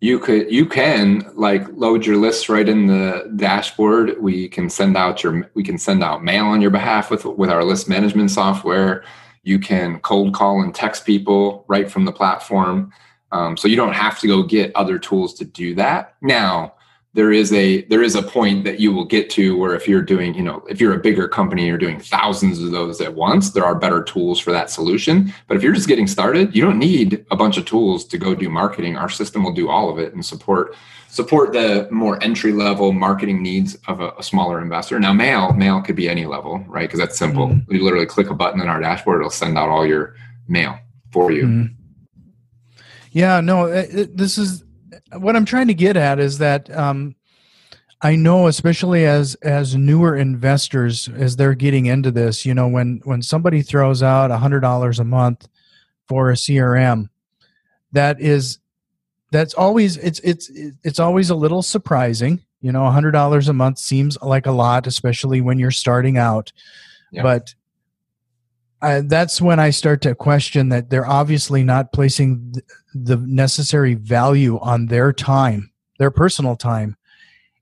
you 0.01 0.19
could 0.19 0.51
you 0.51 0.65
can 0.65 1.29
like 1.35 1.67
load 1.73 2.05
your 2.05 2.17
lists 2.17 2.49
right 2.49 2.67
in 2.67 2.87
the 2.87 3.31
dashboard. 3.35 4.21
We 4.21 4.47
can 4.47 4.69
send 4.69 4.95
out 4.95 5.23
your 5.23 5.49
we 5.55 5.63
can 5.63 5.77
send 5.77 6.03
out 6.03 6.23
mail 6.23 6.45
on 6.45 6.61
your 6.61 6.71
behalf 6.71 7.09
with 7.09 7.25
with 7.25 7.49
our 7.49 7.63
list 7.63 7.89
management 7.89 8.31
software. 8.31 9.03
You 9.43 9.59
can 9.59 9.99
cold 9.99 10.33
call 10.33 10.61
and 10.61 10.73
text 10.73 11.05
people 11.05 11.65
right 11.67 11.89
from 11.89 12.05
the 12.05 12.11
platform. 12.11 12.91
Um, 13.31 13.57
so 13.57 13.67
you 13.67 13.75
don't 13.75 13.93
have 13.93 14.19
to 14.19 14.27
go 14.27 14.43
get 14.43 14.75
other 14.75 14.97
tools 14.97 15.33
to 15.35 15.45
do 15.45 15.75
that. 15.75 16.15
Now, 16.21 16.73
there 17.13 17.31
is 17.31 17.51
a 17.53 17.81
there 17.85 18.03
is 18.03 18.15
a 18.15 18.21
point 18.21 18.63
that 18.63 18.79
you 18.79 18.93
will 18.93 19.05
get 19.05 19.29
to 19.31 19.57
where 19.57 19.73
if 19.73 19.87
you're 19.87 20.01
doing 20.01 20.33
you 20.35 20.43
know 20.43 20.63
if 20.69 20.79
you're 20.79 20.93
a 20.93 20.99
bigger 20.99 21.27
company 21.27 21.65
you're 21.65 21.77
doing 21.77 21.99
thousands 21.99 22.61
of 22.61 22.71
those 22.71 23.01
at 23.01 23.13
once 23.13 23.51
there 23.51 23.65
are 23.65 23.73
better 23.73 24.03
tools 24.03 24.39
for 24.39 24.51
that 24.51 24.69
solution 24.69 25.33
but 25.47 25.57
if 25.57 25.63
you're 25.63 25.73
just 25.73 25.87
getting 25.87 26.07
started 26.07 26.55
you 26.55 26.61
don't 26.61 26.77
need 26.77 27.25
a 27.31 27.35
bunch 27.35 27.57
of 27.57 27.65
tools 27.65 28.05
to 28.05 28.17
go 28.17 28.35
do 28.35 28.47
marketing 28.47 28.95
our 28.95 29.09
system 29.09 29.43
will 29.43 29.53
do 29.53 29.69
all 29.69 29.89
of 29.89 29.97
it 29.97 30.13
and 30.13 30.23
support 30.25 30.75
support 31.09 31.51
the 31.51 31.87
more 31.91 32.21
entry 32.23 32.53
level 32.53 32.93
marketing 32.93 33.41
needs 33.41 33.75
of 33.87 33.99
a, 33.99 34.11
a, 34.19 34.23
smaller 34.23 34.61
investor. 34.61 34.99
Now, 34.99 35.11
mail 35.11 35.53
mail 35.53 35.81
could 35.81 35.95
be 35.95 36.07
any 36.07 36.25
level, 36.25 36.63
right? 36.67 36.87
Because 36.87 36.99
that's 36.99 37.17
simple. 37.17 37.47
Mm-hmm. 37.47 37.73
You 37.73 37.83
literally 37.83 38.05
click 38.05 38.29
a 38.29 38.35
button 38.35 38.61
in 38.61 38.67
our 38.67 38.79
dashboard; 38.79 39.19
it'll 39.19 39.31
send 39.31 39.57
out 39.57 39.69
all 39.69 39.85
your 39.85 40.15
mail 40.47 40.77
for 41.11 41.31
you. 41.31 41.43
Mm-hmm. 41.43 41.73
Yeah, 43.11 43.41
no, 43.41 43.65
it, 43.65 44.15
this 44.15 44.37
is 44.37 44.63
what 45.13 45.35
I'm 45.35 45.45
trying 45.45 45.67
to 45.67 45.73
get 45.73 45.97
at 45.97 46.19
is 46.19 46.37
that 46.39 46.69
um, 46.75 47.15
I 48.01 48.15
know, 48.15 48.47
especially 48.47 49.05
as 49.05 49.35
as 49.35 49.75
newer 49.75 50.15
investors, 50.15 51.09
as 51.15 51.35
they're 51.35 51.55
getting 51.55 51.85
into 51.85 52.11
this, 52.11 52.45
you 52.45 52.53
know, 52.53 52.67
when 52.67 53.01
when 53.03 53.21
somebody 53.21 53.61
throws 53.61 54.03
out 54.03 54.31
a 54.31 54.37
hundred 54.37 54.61
dollars 54.61 54.99
a 54.99 55.03
month 55.03 55.47
for 56.07 56.31
a 56.31 56.35
CRM, 56.35 57.09
that 57.91 58.19
is 58.19 58.59
that's 59.31 59.53
always 59.53 59.97
it's 59.97 60.19
it's 60.19 60.49
it's 60.83 60.99
always 60.99 61.29
a 61.29 61.35
little 61.35 61.61
surprising 61.61 62.41
you 62.61 62.71
know 62.71 62.85
a 62.85 62.91
hundred 62.91 63.11
dollars 63.11 63.47
a 63.47 63.53
month 63.53 63.77
seems 63.77 64.17
like 64.21 64.45
a 64.45 64.51
lot 64.51 64.87
especially 64.87 65.41
when 65.41 65.59
you're 65.59 65.71
starting 65.71 66.17
out 66.17 66.51
yeah. 67.11 67.21
but 67.21 67.53
I, 68.81 69.01
that's 69.01 69.41
when 69.41 69.59
i 69.59 69.71
start 69.71 70.01
to 70.03 70.15
question 70.15 70.69
that 70.69 70.89
they're 70.89 71.05
obviously 71.05 71.63
not 71.63 71.91
placing 71.91 72.53
the 72.93 73.17
necessary 73.17 73.93
value 73.93 74.57
on 74.59 74.85
their 74.85 75.11
time 75.11 75.69
their 75.99 76.09
personal 76.09 76.55
time. 76.55 76.95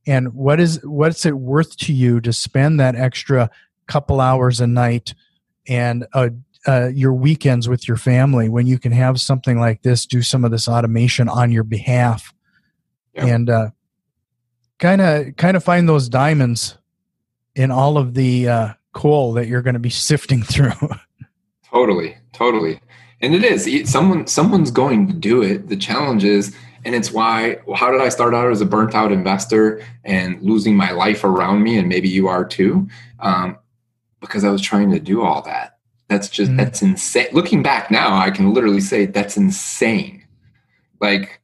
And 0.05 0.33
what 0.33 0.61
is 0.61 0.79
what's 0.85 1.25
it 1.25 1.37
worth 1.37 1.75
to 1.77 1.91
you 1.91 2.21
to 2.21 2.31
spend 2.31 2.79
that 2.79 2.95
extra 2.95 3.49
couple 3.87 4.21
hours 4.21 4.61
a 4.61 4.67
night 4.67 5.13
and 5.67 6.07
a 6.13 6.31
uh, 6.65 6.89
your 6.93 7.13
weekends 7.13 7.69
with 7.69 7.87
your 7.87 7.97
family 7.97 8.49
when 8.49 8.67
you 8.67 8.77
can 8.77 8.91
have 8.91 9.21
something 9.21 9.57
like 9.59 9.83
this 9.83 10.05
do 10.05 10.21
some 10.21 10.43
of 10.43 10.51
this 10.51 10.67
automation 10.67 11.27
on 11.27 11.51
your 11.51 11.63
behalf? 11.63 12.33
And 13.27 13.49
kind 14.79 15.01
of 15.01 15.35
kind 15.35 15.57
of 15.57 15.63
find 15.63 15.89
those 15.89 16.07
diamonds 16.07 16.77
in 17.55 17.71
all 17.71 17.97
of 17.97 18.13
the 18.13 18.47
uh, 18.47 18.73
coal 18.93 19.33
that 19.33 19.47
you're 19.47 19.63
going 19.63 19.73
to 19.73 19.79
be 19.79 19.89
sifting 20.09 20.41
through 20.43 20.71
totally 21.71 22.17
totally 22.33 22.79
and 23.21 23.33
it 23.33 23.43
is 23.43 23.89
someone 23.89 24.27
someone's 24.27 24.71
going 24.71 25.07
to 25.07 25.13
do 25.13 25.41
it 25.41 25.69
the 25.69 25.77
challenge 25.77 26.23
is 26.23 26.55
and 26.85 26.95
it's 26.95 27.11
why 27.11 27.57
well, 27.65 27.77
how 27.77 27.91
did 27.91 28.01
i 28.01 28.09
start 28.09 28.33
out 28.33 28.51
as 28.51 28.61
a 28.61 28.65
burnt 28.65 28.95
out 28.95 29.11
investor 29.11 29.83
and 30.03 30.41
losing 30.41 30.75
my 30.75 30.91
life 30.91 31.23
around 31.23 31.63
me 31.63 31.77
and 31.77 31.89
maybe 31.89 32.09
you 32.09 32.27
are 32.27 32.45
too 32.45 32.87
um, 33.19 33.57
because 34.19 34.43
i 34.43 34.49
was 34.49 34.61
trying 34.61 34.91
to 34.91 34.99
do 34.99 35.21
all 35.21 35.41
that 35.41 35.77
that's 36.07 36.29
just 36.29 36.51
mm. 36.51 36.57
that's 36.57 36.81
insane. 36.81 37.27
Looking 37.31 37.61
back 37.61 37.91
now, 37.91 38.15
I 38.15 38.31
can 38.31 38.53
literally 38.53 38.81
say 38.81 39.05
that's 39.05 39.37
insane. 39.37 40.23
Like 40.99 41.41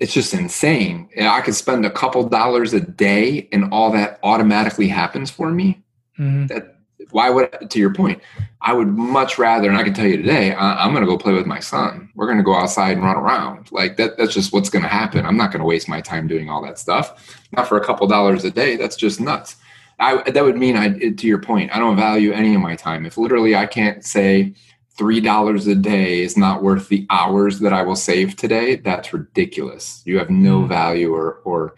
it's 0.00 0.12
just 0.12 0.32
insane. 0.32 1.08
I 1.20 1.40
could 1.40 1.54
spend 1.54 1.84
a 1.84 1.90
couple 1.90 2.26
dollars 2.28 2.72
a 2.72 2.80
day 2.80 3.48
and 3.52 3.72
all 3.72 3.90
that 3.92 4.18
automatically 4.22 4.88
happens 4.88 5.30
for 5.30 5.50
me. 5.50 5.82
Mm. 6.18 6.48
That 6.48 6.77
why 7.10 7.30
would 7.30 7.70
to 7.70 7.78
your 7.78 7.92
point 7.92 8.20
i 8.60 8.72
would 8.72 8.88
much 8.88 9.38
rather 9.38 9.68
and 9.68 9.78
i 9.78 9.82
can 9.82 9.94
tell 9.94 10.06
you 10.06 10.16
today 10.16 10.52
I, 10.52 10.84
am 10.84 10.92
going 10.92 11.04
to 11.04 11.10
go 11.10 11.18
play 11.18 11.32
with 11.32 11.46
my 11.46 11.60
son. 11.60 12.10
We're 12.14 12.26
going 12.26 12.38
to 12.38 12.44
go 12.44 12.54
outside 12.54 12.96
and 12.96 13.04
run 13.04 13.16
around. 13.16 13.70
Like 13.72 13.96
that 13.96 14.16
that's 14.16 14.34
just 14.34 14.52
what's 14.52 14.70
going 14.70 14.82
to 14.82 14.88
happen. 14.88 15.24
I'm 15.24 15.36
not 15.36 15.52
going 15.52 15.60
to 15.60 15.66
waste 15.66 15.88
my 15.88 16.00
time 16.00 16.26
doing 16.26 16.50
all 16.50 16.62
that 16.62 16.78
stuff. 16.78 17.38
Not 17.52 17.68
for 17.68 17.78
a 17.78 17.84
couple 17.84 18.06
dollars 18.06 18.44
a 18.44 18.50
day 18.50 18.76
that's 18.76 18.96
just 18.96 19.20
nuts. 19.20 19.56
I, 20.00 20.30
that 20.30 20.44
would 20.44 20.56
mean 20.56 20.76
i 20.76 20.90
to 20.90 21.26
your 21.26 21.40
point 21.40 21.74
i 21.74 21.78
don't 21.80 21.96
value 21.96 22.32
any 22.32 22.54
of 22.54 22.60
my 22.60 22.76
time. 22.76 23.06
If 23.06 23.16
literally 23.18 23.56
i 23.56 23.66
can't 23.66 24.04
say 24.04 24.54
three 24.96 25.20
dollars 25.20 25.66
a 25.66 25.74
day 25.74 26.20
is 26.20 26.36
not 26.36 26.62
worth 26.62 26.88
the 26.88 27.06
hours 27.10 27.60
that 27.60 27.72
i 27.72 27.82
will 27.82 27.96
save 27.96 28.36
today 28.36 28.76
that's 28.76 29.12
ridiculous. 29.12 30.02
You 30.04 30.18
have 30.18 30.30
no 30.30 30.62
mm. 30.62 30.68
value 30.68 31.12
or 31.14 31.40
or 31.44 31.74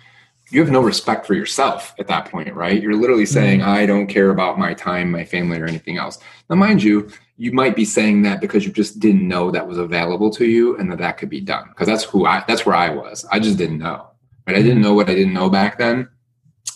you 0.51 0.61
have 0.61 0.71
no 0.71 0.81
respect 0.81 1.27
for 1.27 1.35
yourself 1.35 1.95
at 1.99 2.09
that 2.09 2.31
point, 2.31 2.53
right? 2.55 2.83
You're 2.83 2.97
literally 2.97 3.27
saying, 3.27 3.61
mm-hmm. 3.61 3.71
I 3.71 3.87
don't 3.87 4.09
care 4.09 4.31
about 4.31 4.59
my 4.59 4.75
time, 4.75 5.11
my 5.11 5.25
family, 5.25 5.61
or 5.61 5.67
anything 5.67 5.97
else. 5.97 6.19
Now, 6.49 6.57
mind 6.57 6.83
you, 6.83 7.09
you 7.37 7.53
might 7.53 7.77
be 7.77 7.85
saying 7.85 8.23
that 8.23 8.41
because 8.41 8.67
you 8.67 8.73
just 8.73 8.99
didn't 8.99 9.27
know 9.27 9.51
that 9.51 9.67
was 9.67 9.79
available 9.79 10.31
to 10.31 10.45
you 10.45 10.77
and 10.77 10.91
that 10.91 10.99
that 10.99 11.19
could 11.19 11.31
be 11.31 11.41
done. 11.41 11.69
Because 11.69 11.87
that's 11.87 12.05
who 12.05 12.27
I, 12.27 12.45
that's 12.49 12.67
where 12.67 12.75
I 12.75 12.91
was. 12.91 13.25
I 13.31 13.39
just 13.39 13.59
didn't 13.59 13.79
know, 13.79 14.09
right? 14.47 14.57
I 14.57 14.63
didn't 14.63 14.83
know 14.83 14.95
what 14.95 15.09
I 15.09 15.15
didn't 15.15 15.35
know 15.35 15.49
back 15.49 15.79
then. 15.79 16.09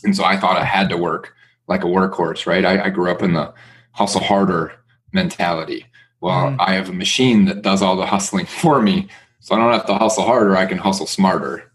And 0.05 0.16
so 0.16 0.25
I 0.25 0.37
thought 0.37 0.57
I 0.57 0.64
had 0.64 0.89
to 0.91 0.97
work 0.97 1.35
like 1.66 1.83
a 1.83 1.89
workhorse, 1.89 2.47
right? 2.47 2.64
I, 2.64 2.85
I 2.85 2.91
grew 2.91 3.11
up 3.11 3.22
in 3.22 3.33
the 3.33 3.53
hustle 3.93 4.22
harder 4.22 4.72
mentality. 5.12 5.87
Well, 6.20 6.51
mm-hmm. 6.51 6.61
I 6.61 6.75
have 6.75 6.89
a 6.89 6.95
machine 6.95 7.47
that 7.47 7.62
does 7.62 7.83
all 7.83 7.97
the 7.97 8.07
hustling 8.07 8.47
for 8.62 8.81
me. 8.81 9.09
So 9.41 9.55
I 9.55 9.59
don't 9.59 9.72
have 9.72 9.87
to 9.87 9.99
hustle 9.99 10.25
harder. 10.25 10.57
I 10.57 10.64
can 10.66 10.79
hustle 10.79 11.07
smarter 11.07 11.70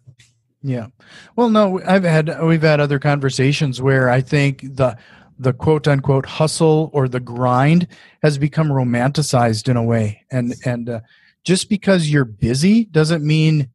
yeah. 0.62 0.88
Well, 1.36 1.50
no, 1.50 1.82
I've 1.86 2.04
had 2.04 2.44
we've 2.44 2.62
had 2.62 2.80
other 2.80 3.00
conversations 3.00 3.82
where 3.82 4.10
I 4.10 4.22
think 4.22 4.62
the 4.76 4.98
the 5.38 5.54
quote 5.54 5.88
unquote 5.88 6.26
hustle 6.26 6.90
or 6.94 7.08
the 7.08 7.22
grind 7.22 7.88
has 8.22 8.38
become 8.38 8.68
romanticized 8.68 9.70
in 9.70 9.78
a 9.78 9.84
way, 9.84 10.26
and 10.32 10.56
and 10.66 10.90
uh, 10.90 11.00
just 11.44 11.70
because 11.70 12.10
you're 12.10 12.26
busy 12.26 12.86
doesn't 12.86 13.26
mean 13.26 13.70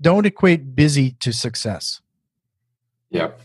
don't 0.00 0.26
equate 0.26 0.74
busy 0.74 1.12
to 1.12 1.32
success. 1.32 2.00
Yep. 3.10 3.40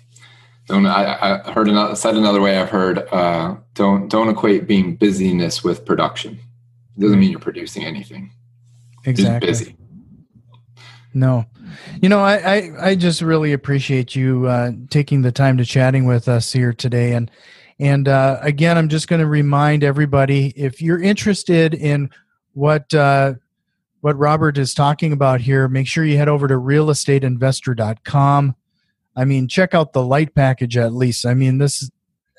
Don't 0.67 0.85
I, 0.85 1.41
I 1.45 1.51
heard 1.51 1.69
another 1.69 1.95
said 1.95 2.15
another 2.15 2.41
way. 2.41 2.57
I've 2.57 2.69
heard 2.69 2.99
uh, 3.11 3.55
don't 3.73 4.09
don't 4.09 4.29
equate 4.29 4.67
being 4.67 4.95
busyness 4.95 5.63
with 5.63 5.85
production. 5.85 6.39
It 6.97 7.01
doesn't 7.01 7.19
mean 7.19 7.31
you're 7.31 7.39
producing 7.39 7.85
anything. 7.85 8.31
Exactly. 9.05 9.47
Just 9.47 9.61
busy. 9.61 9.77
No. 11.13 11.45
You 12.01 12.09
know, 12.09 12.19
I, 12.19 12.35
I, 12.35 12.71
I 12.89 12.95
just 12.95 13.21
really 13.21 13.53
appreciate 13.53 14.15
you 14.15 14.47
uh, 14.47 14.71
taking 14.89 15.21
the 15.21 15.31
time 15.31 15.57
to 15.57 15.65
chatting 15.65 16.05
with 16.05 16.27
us 16.27 16.51
here 16.51 16.73
today. 16.73 17.13
And 17.13 17.31
and 17.79 18.07
uh, 18.07 18.37
again, 18.41 18.77
I'm 18.77 18.89
just 18.89 19.07
going 19.07 19.21
to 19.21 19.27
remind 19.27 19.83
everybody 19.83 20.53
if 20.55 20.83
you're 20.83 21.01
interested 21.01 21.73
in 21.73 22.11
what 22.53 22.93
uh, 22.93 23.33
what 24.01 24.17
Robert 24.17 24.57
is 24.57 24.73
talking 24.73 25.13
about 25.13 25.41
here, 25.41 25.67
make 25.67 25.87
sure 25.87 26.03
you 26.03 26.17
head 26.17 26.29
over 26.29 26.47
to 26.47 26.55
realestateinvestor.com. 26.55 28.55
I 29.15 29.25
mean, 29.25 29.47
check 29.47 29.73
out 29.73 29.93
the 29.93 30.03
light 30.03 30.35
package 30.35 30.77
at 30.77 30.93
least. 30.93 31.25
I 31.25 31.33
mean, 31.33 31.57
this 31.57 31.89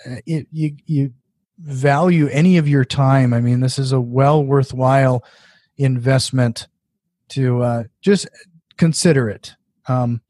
uh, 0.06 0.16
it, 0.26 0.46
you 0.52 0.76
you 0.86 1.12
value 1.58 2.28
any 2.28 2.56
of 2.56 2.68
your 2.68 2.84
time. 2.84 3.32
I 3.32 3.40
mean, 3.40 3.60
this 3.60 3.78
is 3.78 3.92
a 3.92 4.00
well 4.00 4.44
worthwhile 4.44 5.24
investment 5.76 6.68
to 7.30 7.62
uh, 7.62 7.84
just 8.00 8.28
consider 8.76 9.28
it. 9.28 9.54
Um, 9.86 10.20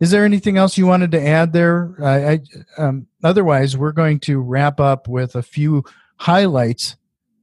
is 0.00 0.10
there 0.10 0.24
anything 0.24 0.56
else 0.56 0.78
you 0.78 0.86
wanted 0.86 1.10
to 1.12 1.26
add 1.26 1.52
there? 1.52 1.94
I, 2.02 2.32
I 2.32 2.40
um, 2.78 3.06
otherwise, 3.22 3.76
we're 3.76 3.92
going 3.92 4.20
to 4.20 4.40
wrap 4.40 4.80
up 4.80 5.08
with 5.08 5.36
a 5.36 5.42
few 5.42 5.84
highlights 6.16 6.96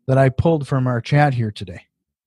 that 0.08 0.18
I 0.18 0.30
pulled 0.30 0.68
from 0.68 0.88
our 0.88 1.02
chat 1.02 1.34
here 1.34 1.52
today. 1.52 1.82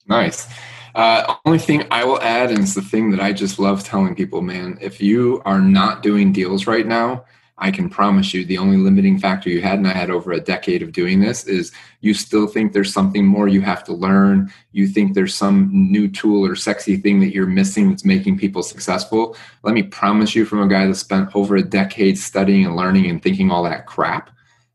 Nice. 0.07 0.49
Uh, 0.95 1.37
only 1.45 1.59
thing 1.59 1.87
I 1.91 2.05
will 2.05 2.21
add, 2.21 2.51
and 2.51 2.61
it's 2.61 2.75
the 2.75 2.83
thing 2.83 3.11
that 3.13 3.21
I 3.21 3.33
just 3.33 3.59
love 3.59 3.85
telling 3.85 4.15
people, 4.15 4.43
man. 4.43 4.79
If 4.81 5.01
you 5.01 5.41
are 5.45 5.61
not 5.61 6.03
doing 6.03 6.33
deals 6.33 6.67
right 6.67 6.87
now, 6.87 7.25
I 7.63 7.71
can 7.71 7.91
promise 7.91 8.33
you 8.33 8.45
the 8.45 8.57
only 8.57 8.79
limiting 8.79 9.19
factor 9.19 9.51
you 9.51 9.61
had, 9.61 9.79
and 9.79 9.87
I 9.87 9.93
had 9.93 10.11
over 10.11 10.33
a 10.33 10.41
decade 10.41 10.83
of 10.83 10.93
doing 10.93 11.21
this, 11.21 11.45
is 11.45 11.73
you 12.01 12.15
still 12.15 12.47
think 12.47 12.73
there's 12.73 12.93
something 12.93 13.27
more 13.27 13.49
you 13.49 13.61
have 13.61 13.85
to 13.85 13.93
learn. 13.93 14.51
You 14.73 14.89
think 14.89 15.13
there's 15.13 15.35
some 15.35 15.69
new 15.71 16.09
tool 16.09 16.45
or 16.47 16.57
sexy 16.57 16.97
thing 16.97 17.21
that 17.21 17.35
you're 17.35 17.47
missing 17.47 17.91
that's 17.91 18.05
making 18.05 18.39
people 18.39 18.63
successful. 18.63 19.37
Let 19.63 19.75
me 19.75 19.83
promise 19.83 20.35
you, 20.35 20.47
from 20.47 20.63
a 20.63 20.69
guy 20.69 20.87
that 20.87 20.95
spent 20.95 21.37
over 21.37 21.57
a 21.57 21.63
decade 21.63 22.19
studying 22.19 22.65
and 22.65 22.77
learning 22.77 23.11
and 23.11 23.23
thinking 23.23 23.51
all 23.51 23.65
that 23.65 23.87
crap, 23.87 24.31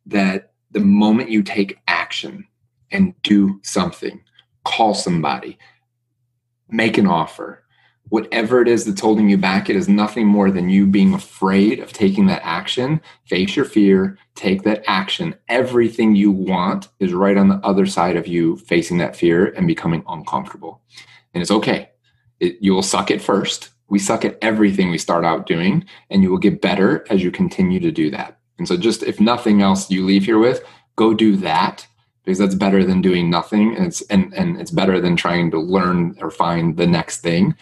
that 0.05 0.51
the 0.69 0.79
moment 0.79 1.31
you 1.31 1.41
take 1.41 1.79
action 1.88 2.45
and 2.91 3.19
do 3.23 3.59
something, 3.63 4.21
call 4.63 4.93
somebody, 4.93 5.57
make 6.69 6.99
an 6.99 7.07
offer, 7.07 7.63
whatever 8.10 8.62
it 8.62 8.68
is 8.68 8.86
that's 8.86 9.01
holding 9.01 9.30
you 9.30 9.38
back, 9.38 9.70
it 9.70 9.76
is 9.76 9.89
nothing 9.89 10.28
more 10.28 10.51
than 10.51 10.70
you 10.70 10.86
being 10.86 11.14
afraid 11.14 11.80
of 11.80 11.91
taking 11.91 12.28
that 12.28 12.41
action. 12.43 13.01
Face 13.28 13.56
your 13.56 13.66
fear, 13.66 14.18
take 14.36 14.64
that 14.64 14.84
action. 14.88 15.36
Everything 15.49 16.16
you 16.16 16.32
want 16.32 16.89
is 16.99 17.14
right 17.14 17.38
on 17.38 17.49
the 17.49 17.60
other 17.64 17.86
side 17.86 18.16
of 18.16 18.28
you 18.28 18.58
facing 18.58 18.97
that 18.99 19.16
fear 19.16 19.47
and 19.53 19.68
becoming 19.68 20.03
uncomfortable. 20.08 20.82
And 21.34 21.41
it's 21.41 21.51
okay. 21.51 21.89
It, 22.39 22.58
you 22.62 22.74
will 22.74 22.84
suck 22.84 23.10
at 23.12 23.22
first. 23.22 23.70
We 23.88 23.99
suck 23.99 24.26
at 24.26 24.38
everything 24.41 24.89
we 24.89 24.97
start 24.97 25.26
out 25.26 25.45
doing, 25.45 25.86
and 26.10 26.24
you 26.24 26.30
will 26.30 26.38
get 26.38 26.62
better 26.62 27.06
as 27.10 27.24
you 27.24 27.32
continue 27.32 27.80
to 27.80 27.91
do 27.91 28.10
that. 28.12 28.39
And 28.58 28.68
so, 28.68 28.78
just 28.78 29.03
if 29.03 29.20
nothing 29.20 29.62
else 29.62 29.91
you 29.91 30.06
leave 30.06 30.26
here 30.26 30.39
with, 30.39 30.64
go 30.95 31.14
do 31.14 31.36
that 31.38 31.86
because 32.24 32.39
that's 32.39 32.56
better 32.56 32.84
than 32.84 33.01
doing 33.01 33.30
nothing 33.30 33.76
and 33.76 33.86
it's 33.86 34.01
and, 34.03 34.34
and 34.34 34.60
it's 34.60 34.72
better 34.72 34.99
than 34.99 35.16
trying 35.16 35.51
to 35.51 35.60
learn 35.60 36.18
or 36.20 36.32
find 36.32 36.76
the 36.78 36.88
next 36.88 37.22
thing 37.22 37.56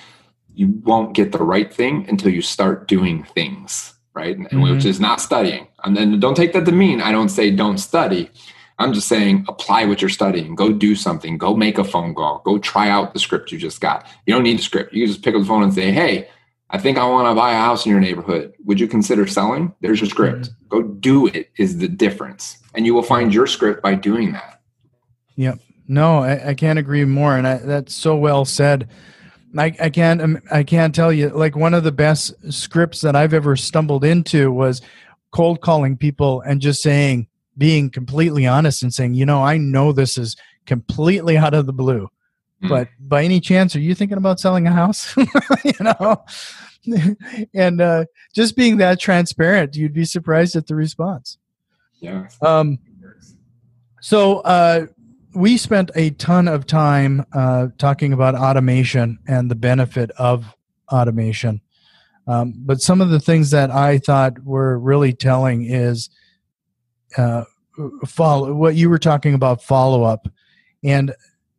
you 0.55 0.67
won't 0.83 1.15
get 1.15 1.31
the 1.31 1.43
right 1.43 1.73
thing 1.73 2.05
until 2.07 2.31
you 2.31 2.41
start 2.41 2.87
doing 2.87 3.23
things, 3.23 3.93
right? 4.13 4.37
And 4.37 4.47
mm-hmm. 4.47 4.61
which 4.61 4.85
is 4.85 4.99
not 4.99 5.21
studying. 5.21 5.67
And 5.83 5.95
then 5.97 6.19
don't 6.19 6.35
take 6.35 6.53
that 6.53 6.65
to 6.65 6.71
mean 6.71 7.01
I 7.01 7.11
don't 7.11 7.29
say 7.29 7.51
don't 7.51 7.77
study. 7.77 8.29
I'm 8.79 8.93
just 8.93 9.07
saying 9.07 9.45
apply 9.47 9.85
what 9.85 10.01
you're 10.01 10.09
studying. 10.09 10.55
Go 10.55 10.71
do 10.71 10.95
something. 10.95 11.37
Go 11.37 11.55
make 11.55 11.77
a 11.77 11.83
phone 11.83 12.15
call. 12.15 12.41
Go 12.43 12.57
try 12.57 12.89
out 12.89 13.13
the 13.13 13.19
script 13.19 13.51
you 13.51 13.57
just 13.57 13.81
got. 13.81 14.07
You 14.25 14.33
don't 14.33 14.43
need 14.43 14.59
a 14.59 14.63
script. 14.63 14.93
You 14.93 15.03
can 15.03 15.13
just 15.13 15.23
pick 15.23 15.35
up 15.35 15.41
the 15.41 15.47
phone 15.47 15.63
and 15.63 15.73
say, 15.73 15.91
"Hey, 15.91 16.27
I 16.69 16.79
think 16.79 16.97
I 16.97 17.05
want 17.05 17.29
to 17.29 17.35
buy 17.35 17.51
a 17.51 17.57
house 17.57 17.85
in 17.85 17.91
your 17.91 18.01
neighborhood. 18.01 18.53
Would 18.65 18.79
you 18.79 18.87
consider 18.87 19.27
selling?" 19.27 19.73
There's 19.81 20.01
your 20.01 20.09
script. 20.09 20.49
Mm-hmm. 20.49 20.67
Go 20.69 20.81
do 20.81 21.27
it 21.27 21.51
is 21.57 21.77
the 21.77 21.87
difference, 21.87 22.57
and 22.73 22.85
you 22.85 22.93
will 22.93 23.03
find 23.03 23.33
your 23.33 23.47
script 23.47 23.83
by 23.83 23.95
doing 23.95 24.31
that. 24.33 24.61
Yep. 25.35 25.59
No, 25.87 26.19
I, 26.19 26.49
I 26.49 26.53
can't 26.53 26.79
agree 26.79 27.05
more, 27.05 27.37
and 27.37 27.47
I, 27.47 27.57
that's 27.57 27.93
so 27.93 28.15
well 28.15 28.45
said. 28.45 28.89
I, 29.59 29.75
I 29.79 29.89
can't 29.89 30.21
um, 30.21 30.41
I 30.51 30.63
can't 30.63 30.95
tell 30.95 31.11
you 31.11 31.29
like 31.29 31.55
one 31.55 31.73
of 31.73 31.83
the 31.83 31.91
best 31.91 32.33
scripts 32.51 33.01
that 33.01 33.15
I've 33.15 33.33
ever 33.33 33.55
stumbled 33.55 34.03
into 34.03 34.51
was 34.51 34.81
cold 35.31 35.61
calling 35.61 35.97
people 35.97 36.41
and 36.41 36.61
just 36.61 36.81
saying 36.81 37.27
being 37.57 37.89
completely 37.89 38.47
honest 38.47 38.81
and 38.81 38.93
saying 38.93 39.13
you 39.13 39.25
know 39.25 39.43
I 39.43 39.57
know 39.57 39.91
this 39.91 40.17
is 40.17 40.35
completely 40.65 41.37
out 41.37 41.53
of 41.53 41.65
the 41.65 41.73
blue 41.73 42.09
mm. 42.63 42.69
but 42.69 42.87
by 42.99 43.23
any 43.23 43.39
chance 43.39 43.75
are 43.75 43.79
you 43.79 43.93
thinking 43.93 44.17
about 44.17 44.39
selling 44.39 44.67
a 44.67 44.71
house? 44.71 45.15
You 45.63 45.73
know? 45.79 46.25
And 47.53 47.79
uh, 47.79 48.05
just 48.35 48.57
being 48.57 48.75
that 48.77 48.99
transparent 48.99 49.75
you'd 49.75 49.93
be 49.93 50.03
surprised 50.03 50.57
at 50.57 50.67
the 50.67 50.75
response. 50.75 51.37
Yeah. 52.01 52.27
Um 52.41 52.79
so 54.01 54.39
uh 54.39 54.87
we 55.35 55.57
spent 55.57 55.91
a 55.95 56.11
ton 56.11 56.47
of 56.47 56.65
time 56.65 57.25
uh, 57.33 57.67
talking 57.77 58.13
about 58.13 58.35
automation 58.35 59.19
and 59.27 59.49
the 59.49 59.55
benefit 59.55 60.11
of 60.11 60.55
automation. 60.91 61.61
Um, 62.27 62.53
but 62.55 62.81
some 62.81 63.01
of 63.01 63.09
the 63.09 63.19
things 63.19 63.51
that 63.51 63.69
I 63.71 63.97
thought 63.97 64.43
were 64.43 64.77
really 64.79 65.13
telling 65.13 65.65
is 65.65 66.09
uh, 67.17 67.43
follow 68.05 68.53
what 68.53 68.75
you 68.75 68.89
were 68.89 68.99
talking 68.99 69.33
about 69.33 69.61
follow 69.61 70.03
up, 70.03 70.27
and 70.83 71.13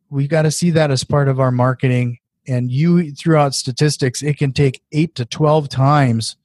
we 0.09 0.27
got 0.27 0.43
to 0.43 0.51
see 0.51 0.71
that 0.71 0.91
as 0.91 1.03
part 1.03 1.27
of 1.27 1.39
our 1.39 1.51
marketing. 1.51 2.19
And 2.47 2.71
you 2.71 3.11
threw 3.13 3.37
out 3.37 3.53
statistics; 3.53 4.23
it 4.23 4.37
can 4.37 4.53
take 4.53 4.81
eight 4.91 5.15
to 5.15 5.25
twelve 5.25 5.69
times 5.69 6.35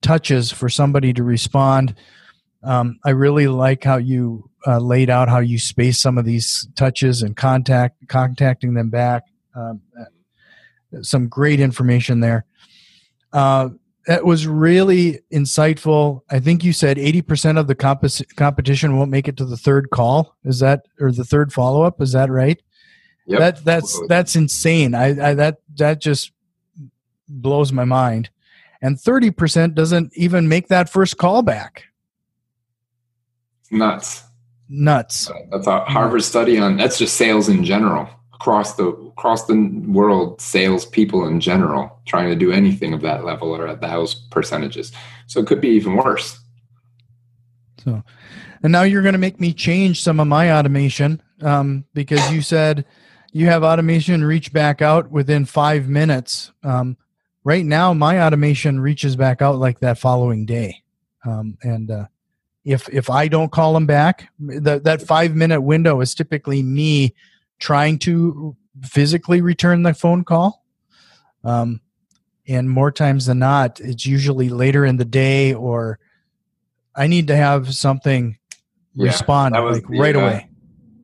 touches 0.00 0.50
for 0.50 0.68
somebody 0.68 1.12
to 1.12 1.22
respond. 1.22 1.94
Um, 2.64 2.98
I 3.04 3.10
really 3.10 3.46
like 3.46 3.84
how 3.84 3.96
you 3.96 4.50
uh, 4.66 4.78
laid 4.78 5.10
out 5.10 5.28
how 5.28 5.38
you 5.38 5.58
space 5.58 5.98
some 5.98 6.18
of 6.18 6.24
these 6.24 6.68
touches 6.76 7.22
and 7.22 7.36
contact 7.36 8.08
contacting 8.08 8.74
them 8.74 8.90
back. 8.90 9.24
Um, 9.54 9.80
some 11.02 11.28
great 11.28 11.60
information 11.60 12.20
there. 12.20 12.44
Uh, 13.32 13.70
that 14.06 14.24
was 14.24 14.46
really 14.46 15.20
insightful. 15.32 16.22
I 16.30 16.40
think 16.40 16.64
you 16.64 16.72
said 16.72 16.96
80% 16.96 17.58
of 17.58 17.66
the 17.68 17.74
comp- 17.74 18.04
competition 18.36 18.96
won't 18.98 19.10
make 19.10 19.28
it 19.28 19.36
to 19.36 19.44
the 19.44 19.56
third 19.56 19.90
call. 19.90 20.36
Is 20.44 20.58
that 20.58 20.86
or 21.00 21.12
the 21.12 21.24
third 21.24 21.52
follow 21.52 21.82
up? 21.82 22.00
Is 22.00 22.12
that 22.12 22.30
right? 22.30 22.60
Yep. 23.26 23.38
That 23.38 23.64
that's 23.64 24.00
that's 24.08 24.34
insane. 24.34 24.96
I, 24.96 25.30
I 25.30 25.34
that 25.34 25.58
that 25.76 26.00
just 26.00 26.32
blows 27.28 27.72
my 27.72 27.84
mind. 27.84 28.30
And 28.84 28.96
30% 28.96 29.74
doesn't 29.74 30.12
even 30.16 30.48
make 30.48 30.66
that 30.66 30.90
first 30.90 31.16
call 31.16 31.42
back 31.42 31.84
nuts. 33.72 34.24
Nuts. 34.74 35.30
That's 35.50 35.66
a 35.66 35.84
Harvard 35.84 36.24
study 36.24 36.58
on 36.58 36.78
that's 36.78 36.98
just 36.98 37.16
sales 37.16 37.50
in 37.50 37.62
general 37.62 38.08
across 38.32 38.74
the 38.76 38.86
across 38.86 39.44
the 39.44 39.82
world. 39.86 40.40
Sales 40.40 40.86
people 40.86 41.26
in 41.26 41.40
general 41.40 42.00
trying 42.06 42.30
to 42.30 42.34
do 42.34 42.50
anything 42.50 42.94
of 42.94 43.02
that 43.02 43.22
level 43.22 43.54
or 43.54 43.68
at 43.68 43.82
those 43.82 44.14
percentages. 44.14 44.90
So 45.26 45.40
it 45.40 45.46
could 45.46 45.60
be 45.60 45.68
even 45.68 45.96
worse. 45.96 46.40
So, 47.84 48.02
and 48.62 48.72
now 48.72 48.82
you're 48.82 49.02
going 49.02 49.12
to 49.12 49.18
make 49.18 49.40
me 49.40 49.52
change 49.52 50.02
some 50.02 50.18
of 50.18 50.26
my 50.26 50.52
automation 50.52 51.20
um, 51.42 51.84
because 51.92 52.32
you 52.32 52.40
said 52.40 52.86
you 53.32 53.46
have 53.46 53.62
automation 53.62 54.24
reach 54.24 54.54
back 54.54 54.80
out 54.80 55.10
within 55.10 55.44
five 55.44 55.86
minutes. 55.86 56.50
Um, 56.62 56.96
right 57.44 57.64
now, 57.64 57.92
my 57.92 58.22
automation 58.22 58.80
reaches 58.80 59.16
back 59.16 59.42
out 59.42 59.58
like 59.58 59.80
that 59.80 59.98
following 59.98 60.46
day, 60.46 60.82
um, 61.26 61.58
and 61.62 61.90
uh, 61.90 62.06
if 62.64 62.88
if 62.88 63.10
I 63.10 63.28
don't 63.28 63.50
call 63.50 63.74
them 63.74 63.86
back, 63.86 64.30
that 64.38 64.84
that 64.84 65.02
five 65.02 65.34
minute 65.34 65.60
window 65.60 66.00
is 66.00 66.14
typically 66.14 66.62
me 66.62 67.14
trying 67.58 67.98
to 68.00 68.56
physically 68.82 69.40
return 69.40 69.82
the 69.82 69.94
phone 69.94 70.24
call. 70.24 70.64
Um, 71.44 71.80
and 72.46 72.68
more 72.68 72.90
times 72.90 73.26
than 73.26 73.38
not, 73.38 73.80
it's 73.80 74.06
usually 74.06 74.48
later 74.48 74.84
in 74.84 74.96
the 74.96 75.04
day 75.04 75.54
or 75.54 75.98
I 76.94 77.06
need 77.06 77.28
to 77.28 77.36
have 77.36 77.74
something 77.74 78.38
yeah, 78.94 79.06
respond 79.06 79.54
like 79.54 79.86
the, 79.86 79.98
right 79.98 80.16
uh, 80.16 80.20
away. 80.20 80.48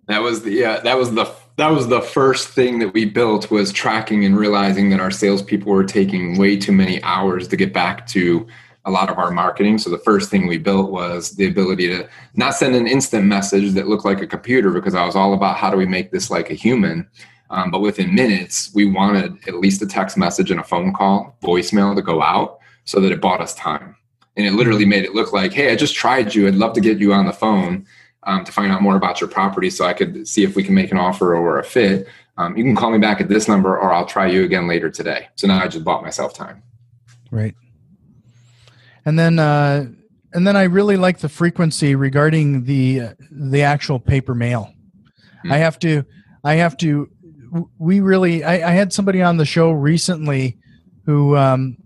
That 0.06 0.22
was 0.22 0.42
the 0.42 0.50
yeah, 0.50 0.80
that 0.80 0.96
was 0.96 1.14
the 1.14 1.32
that 1.56 1.68
was 1.68 1.88
the 1.88 2.00
first 2.00 2.48
thing 2.48 2.78
that 2.78 2.92
we 2.92 3.04
built 3.04 3.50
was 3.50 3.72
tracking 3.72 4.24
and 4.24 4.36
realizing 4.36 4.90
that 4.90 5.00
our 5.00 5.10
salespeople 5.10 5.72
were 5.72 5.84
taking 5.84 6.38
way 6.38 6.56
too 6.56 6.72
many 6.72 7.02
hours 7.02 7.48
to 7.48 7.56
get 7.56 7.72
back 7.72 8.06
to 8.08 8.46
a 8.88 8.90
lot 8.90 9.10
of 9.10 9.18
our 9.18 9.30
marketing. 9.30 9.76
So 9.76 9.90
the 9.90 9.98
first 9.98 10.30
thing 10.30 10.46
we 10.46 10.56
built 10.56 10.90
was 10.90 11.32
the 11.32 11.46
ability 11.46 11.88
to 11.88 12.08
not 12.34 12.54
send 12.54 12.74
an 12.74 12.88
instant 12.88 13.26
message 13.26 13.72
that 13.72 13.86
looked 13.86 14.06
like 14.06 14.22
a 14.22 14.26
computer 14.26 14.70
because 14.70 14.94
I 14.94 15.04
was 15.04 15.14
all 15.14 15.34
about 15.34 15.58
how 15.58 15.70
do 15.70 15.76
we 15.76 15.84
make 15.84 16.10
this 16.10 16.30
like 16.30 16.50
a 16.50 16.54
human. 16.54 17.06
Um, 17.50 17.70
but 17.70 17.80
within 17.80 18.14
minutes, 18.14 18.72
we 18.74 18.86
wanted 18.86 19.36
at 19.46 19.56
least 19.56 19.82
a 19.82 19.86
text 19.86 20.16
message 20.16 20.50
and 20.50 20.58
a 20.58 20.64
phone 20.64 20.94
call, 20.94 21.36
voicemail 21.42 21.94
to 21.94 22.02
go 22.02 22.22
out 22.22 22.60
so 22.86 22.98
that 23.00 23.12
it 23.12 23.20
bought 23.20 23.42
us 23.42 23.54
time. 23.54 23.94
And 24.36 24.46
it 24.46 24.54
literally 24.54 24.86
made 24.86 25.04
it 25.04 25.14
look 25.14 25.34
like, 25.34 25.52
hey, 25.52 25.70
I 25.70 25.76
just 25.76 25.94
tried 25.94 26.34
you. 26.34 26.48
I'd 26.48 26.54
love 26.54 26.72
to 26.72 26.80
get 26.80 26.98
you 26.98 27.12
on 27.12 27.26
the 27.26 27.32
phone 27.32 27.86
um, 28.22 28.44
to 28.44 28.52
find 28.52 28.72
out 28.72 28.80
more 28.80 28.96
about 28.96 29.20
your 29.20 29.28
property 29.28 29.68
so 29.68 29.84
I 29.84 29.92
could 29.92 30.26
see 30.26 30.44
if 30.44 30.56
we 30.56 30.64
can 30.64 30.74
make 30.74 30.92
an 30.92 30.98
offer 30.98 31.36
or 31.36 31.58
a 31.58 31.64
fit. 31.64 32.08
Um, 32.38 32.56
you 32.56 32.64
can 32.64 32.74
call 32.74 32.90
me 32.90 32.98
back 32.98 33.20
at 33.20 33.28
this 33.28 33.48
number 33.48 33.76
or 33.76 33.92
I'll 33.92 34.06
try 34.06 34.28
you 34.28 34.44
again 34.44 34.66
later 34.66 34.88
today. 34.88 35.28
So 35.36 35.46
now 35.46 35.62
I 35.62 35.68
just 35.68 35.84
bought 35.84 36.02
myself 36.02 36.32
time. 36.32 36.62
Right 37.30 37.54
and 39.08 39.18
then 39.18 39.38
uh, 39.38 39.86
and 40.34 40.46
then 40.46 40.54
I 40.54 40.64
really 40.64 40.98
like 40.98 41.20
the 41.20 41.30
frequency 41.30 41.94
regarding 41.94 42.64
the 42.64 43.14
the 43.30 43.62
actual 43.62 43.98
paper 43.98 44.34
mail. 44.34 44.70
Mm-hmm. 45.38 45.52
I 45.52 45.56
have 45.56 45.78
to 45.78 46.04
I 46.44 46.54
have 46.56 46.76
to 46.78 47.08
we 47.78 48.00
really 48.00 48.44
I, 48.44 48.68
I, 48.68 48.72
had 48.72 48.92
somebody 48.92 49.22
on 49.22 49.38
the 49.38 49.46
show 49.46 49.70
recently 49.70 50.58
who 51.06 51.38
um, 51.38 51.78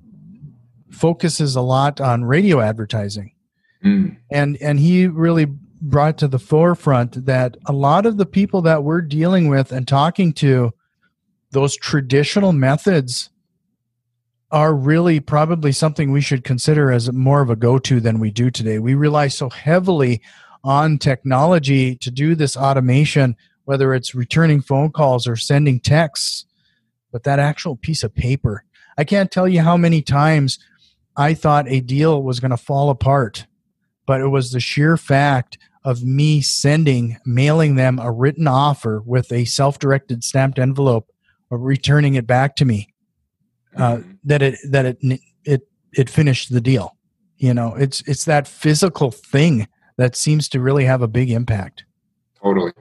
focuses 0.90 1.54
a 1.54 1.60
lot 1.60 2.00
on 2.00 2.24
radio 2.24 2.60
advertising, 2.60 3.32
mm. 3.84 4.16
and 4.32 4.58
and 4.60 4.80
he 4.80 5.06
really 5.06 5.46
brought 5.80 6.18
to 6.18 6.26
the 6.26 6.40
forefront 6.40 7.24
that 7.26 7.56
a 7.66 7.72
lot 7.72 8.04
of 8.04 8.16
the 8.16 8.26
people 8.26 8.62
that 8.62 8.82
we're 8.82 9.00
dealing 9.00 9.46
with 9.46 9.70
and 9.70 9.86
talking 9.86 10.32
to 10.32 10.72
those 11.52 11.76
traditional 11.76 12.52
methods 12.52 13.30
are 14.53 14.74
really 14.74 15.18
probably 15.18 15.72
something 15.72 16.12
we 16.12 16.20
should 16.20 16.44
consider 16.44 16.92
as 16.92 17.11
more 17.11 17.40
of 17.40 17.48
a 17.48 17.57
go 17.57 17.78
to 17.78 18.00
than 18.00 18.20
we 18.20 18.30
do 18.30 18.50
today. 18.50 18.78
We 18.78 18.94
rely 18.94 19.28
so 19.28 19.48
heavily 19.48 20.20
on 20.62 20.98
technology 20.98 21.96
to 21.96 22.11
do 22.11 22.34
this 22.34 22.57
automation, 22.57 23.34
whether 23.64 23.94
it's 23.94 24.14
returning 24.14 24.61
phone 24.61 24.92
calls 24.92 25.26
or 25.26 25.36
sending 25.36 25.80
texts, 25.80 26.44
but 27.11 27.24
that 27.24 27.38
actual 27.38 27.76
piece 27.76 28.03
of 28.03 28.14
paper. 28.14 28.64
I 28.98 29.05
can't 29.05 29.30
tell 29.30 29.48
you 29.48 29.62
how 29.62 29.78
many 29.78 30.03
times 30.03 30.59
I 31.16 31.32
thought 31.32 31.66
a 31.68 31.80
deal 31.80 32.22
was 32.22 32.38
going 32.38 32.50
to 32.50 32.57
fall 32.59 32.90
apart, 32.90 33.46
but 34.07 34.20
it 34.20 34.28
was 34.28 34.53
the 34.53 34.61
sheer 34.61 34.98
fact 34.98 35.57
of 35.82 36.05
me 36.05 36.42
sending, 36.42 37.16
mailing 37.24 37.76
them 37.76 37.98
a 37.98 38.12
written 38.12 38.46
offer 38.46 39.03
with 39.05 39.32
a 39.32 39.46
self 39.46 39.78
directed 39.78 40.22
stamped 40.22 40.59
envelope 40.59 41.11
or 41.50 41.59
returning 41.59 42.14
it 42.14 42.26
back 42.26 42.55
to 42.57 42.64
me 42.66 42.92
uh, 43.76 44.00
that 44.24 44.42
it 44.42 44.58
that 44.70 44.86
it 44.86 44.98
it 45.44 45.68
it 45.94 46.10
finished 46.10 46.52
the 46.52 46.60
deal. 46.60 46.96
You 47.36 47.54
know, 47.54 47.74
it's 47.74 48.02
it's 48.06 48.24
that 48.26 48.46
physical 48.46 49.10
thing 49.10 49.66
that 49.98 50.16
seems 50.16 50.48
to 50.50 50.60
really 50.60 50.84
have 50.84 51.02
a 51.02 51.08
big 51.08 51.30
impact. 51.30 51.84
Totally. 52.42 52.72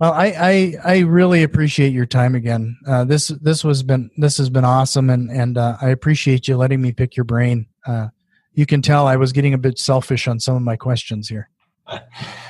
Well, 0.00 0.12
I, 0.12 0.26
I, 0.26 0.74
I 0.84 0.98
really 1.00 1.42
appreciate 1.42 1.92
your 1.92 2.06
time 2.06 2.36
again. 2.36 2.76
Uh, 2.86 3.04
this 3.04 3.28
this 3.28 3.64
was 3.64 3.82
been 3.82 4.10
this 4.16 4.38
has 4.38 4.48
been 4.48 4.64
awesome, 4.64 5.10
and 5.10 5.30
and 5.30 5.58
uh, 5.58 5.76
I 5.80 5.88
appreciate 5.88 6.46
you 6.46 6.56
letting 6.56 6.80
me 6.80 6.92
pick 6.92 7.16
your 7.16 7.24
brain. 7.24 7.66
Uh, 7.84 8.08
you 8.52 8.66
can 8.66 8.80
tell 8.80 9.06
I 9.06 9.16
was 9.16 9.32
getting 9.32 9.54
a 9.54 9.58
bit 9.58 9.78
selfish 9.78 10.28
on 10.28 10.38
some 10.38 10.54
of 10.54 10.62
my 10.62 10.76
questions 10.76 11.28
here. 11.28 11.48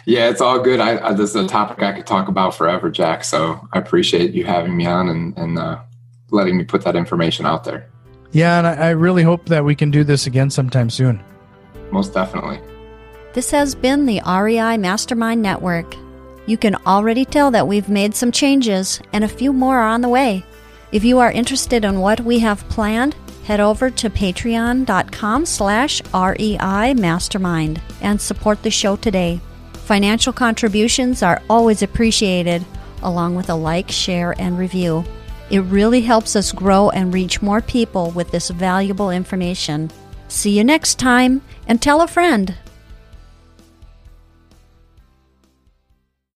Yeah, 0.06 0.30
it's 0.30 0.40
all 0.40 0.58
good. 0.58 0.80
I, 0.80 1.08
I, 1.08 1.12
this 1.12 1.30
is 1.30 1.36
a 1.36 1.46
topic 1.46 1.82
I 1.82 1.92
could 1.92 2.06
talk 2.06 2.28
about 2.28 2.54
forever, 2.54 2.90
Jack. 2.90 3.24
So 3.24 3.60
I 3.74 3.78
appreciate 3.78 4.32
you 4.32 4.46
having 4.46 4.74
me 4.74 4.86
on, 4.86 5.10
and 5.10 5.36
and 5.36 5.58
uh, 5.58 5.80
letting 6.30 6.56
me 6.56 6.64
put 6.64 6.82
that 6.84 6.96
information 6.96 7.46
out 7.46 7.64
there. 7.64 7.88
Yeah, 8.32 8.58
and 8.58 8.66
I, 8.66 8.90
really 8.90 9.22
hope 9.22 9.46
that 9.46 9.64
we 9.64 9.74
can 9.74 9.90
do 9.90 10.04
this 10.04 10.26
again 10.26 10.50
sometime 10.50 10.90
soon. 10.90 11.22
Most 11.90 12.12
definitely. 12.12 12.60
This 13.32 13.50
has 13.50 13.74
been 13.74 14.04
the 14.04 14.20
REI 14.26 14.76
Mastermind 14.76 15.40
Network. 15.40 15.96
You 16.46 16.58
can 16.58 16.74
already 16.86 17.24
tell 17.24 17.50
that 17.52 17.66
we've 17.66 17.88
made 17.88 18.14
some 18.14 18.32
changes, 18.32 19.00
and 19.12 19.24
a 19.24 19.28
few 19.28 19.52
more 19.52 19.78
are 19.78 19.88
on 19.88 20.02
the 20.02 20.08
way. 20.08 20.44
If 20.92 21.04
you 21.04 21.18
are 21.18 21.30
interested 21.30 21.84
in 21.84 22.00
what 22.00 22.20
we 22.20 22.38
have 22.40 22.68
planned, 22.68 23.14
head 23.44 23.60
over 23.60 23.90
to 23.90 24.10
patreon.com 24.10 25.46
slash 25.46 26.02
REI 26.12 26.94
Mastermind 26.94 27.80
and 28.00 28.20
support 28.20 28.62
the 28.62 28.70
show 28.70 28.96
today. 28.96 29.40
Financial 29.72 30.34
contributions 30.34 31.22
are 31.22 31.40
always 31.48 31.82
appreciated, 31.82 32.64
along 33.02 33.34
with 33.36 33.48
a 33.48 33.54
like, 33.54 33.90
share, 33.90 34.34
and 34.38 34.58
review. 34.58 35.04
It 35.50 35.60
really 35.60 36.02
helps 36.02 36.36
us 36.36 36.52
grow 36.52 36.90
and 36.90 37.12
reach 37.12 37.40
more 37.40 37.62
people 37.62 38.10
with 38.10 38.30
this 38.30 38.50
valuable 38.50 39.10
information. 39.10 39.90
See 40.28 40.56
you 40.56 40.64
next 40.64 40.98
time 40.98 41.40
and 41.66 41.80
tell 41.80 42.02
a 42.02 42.06
friend. 42.06 42.54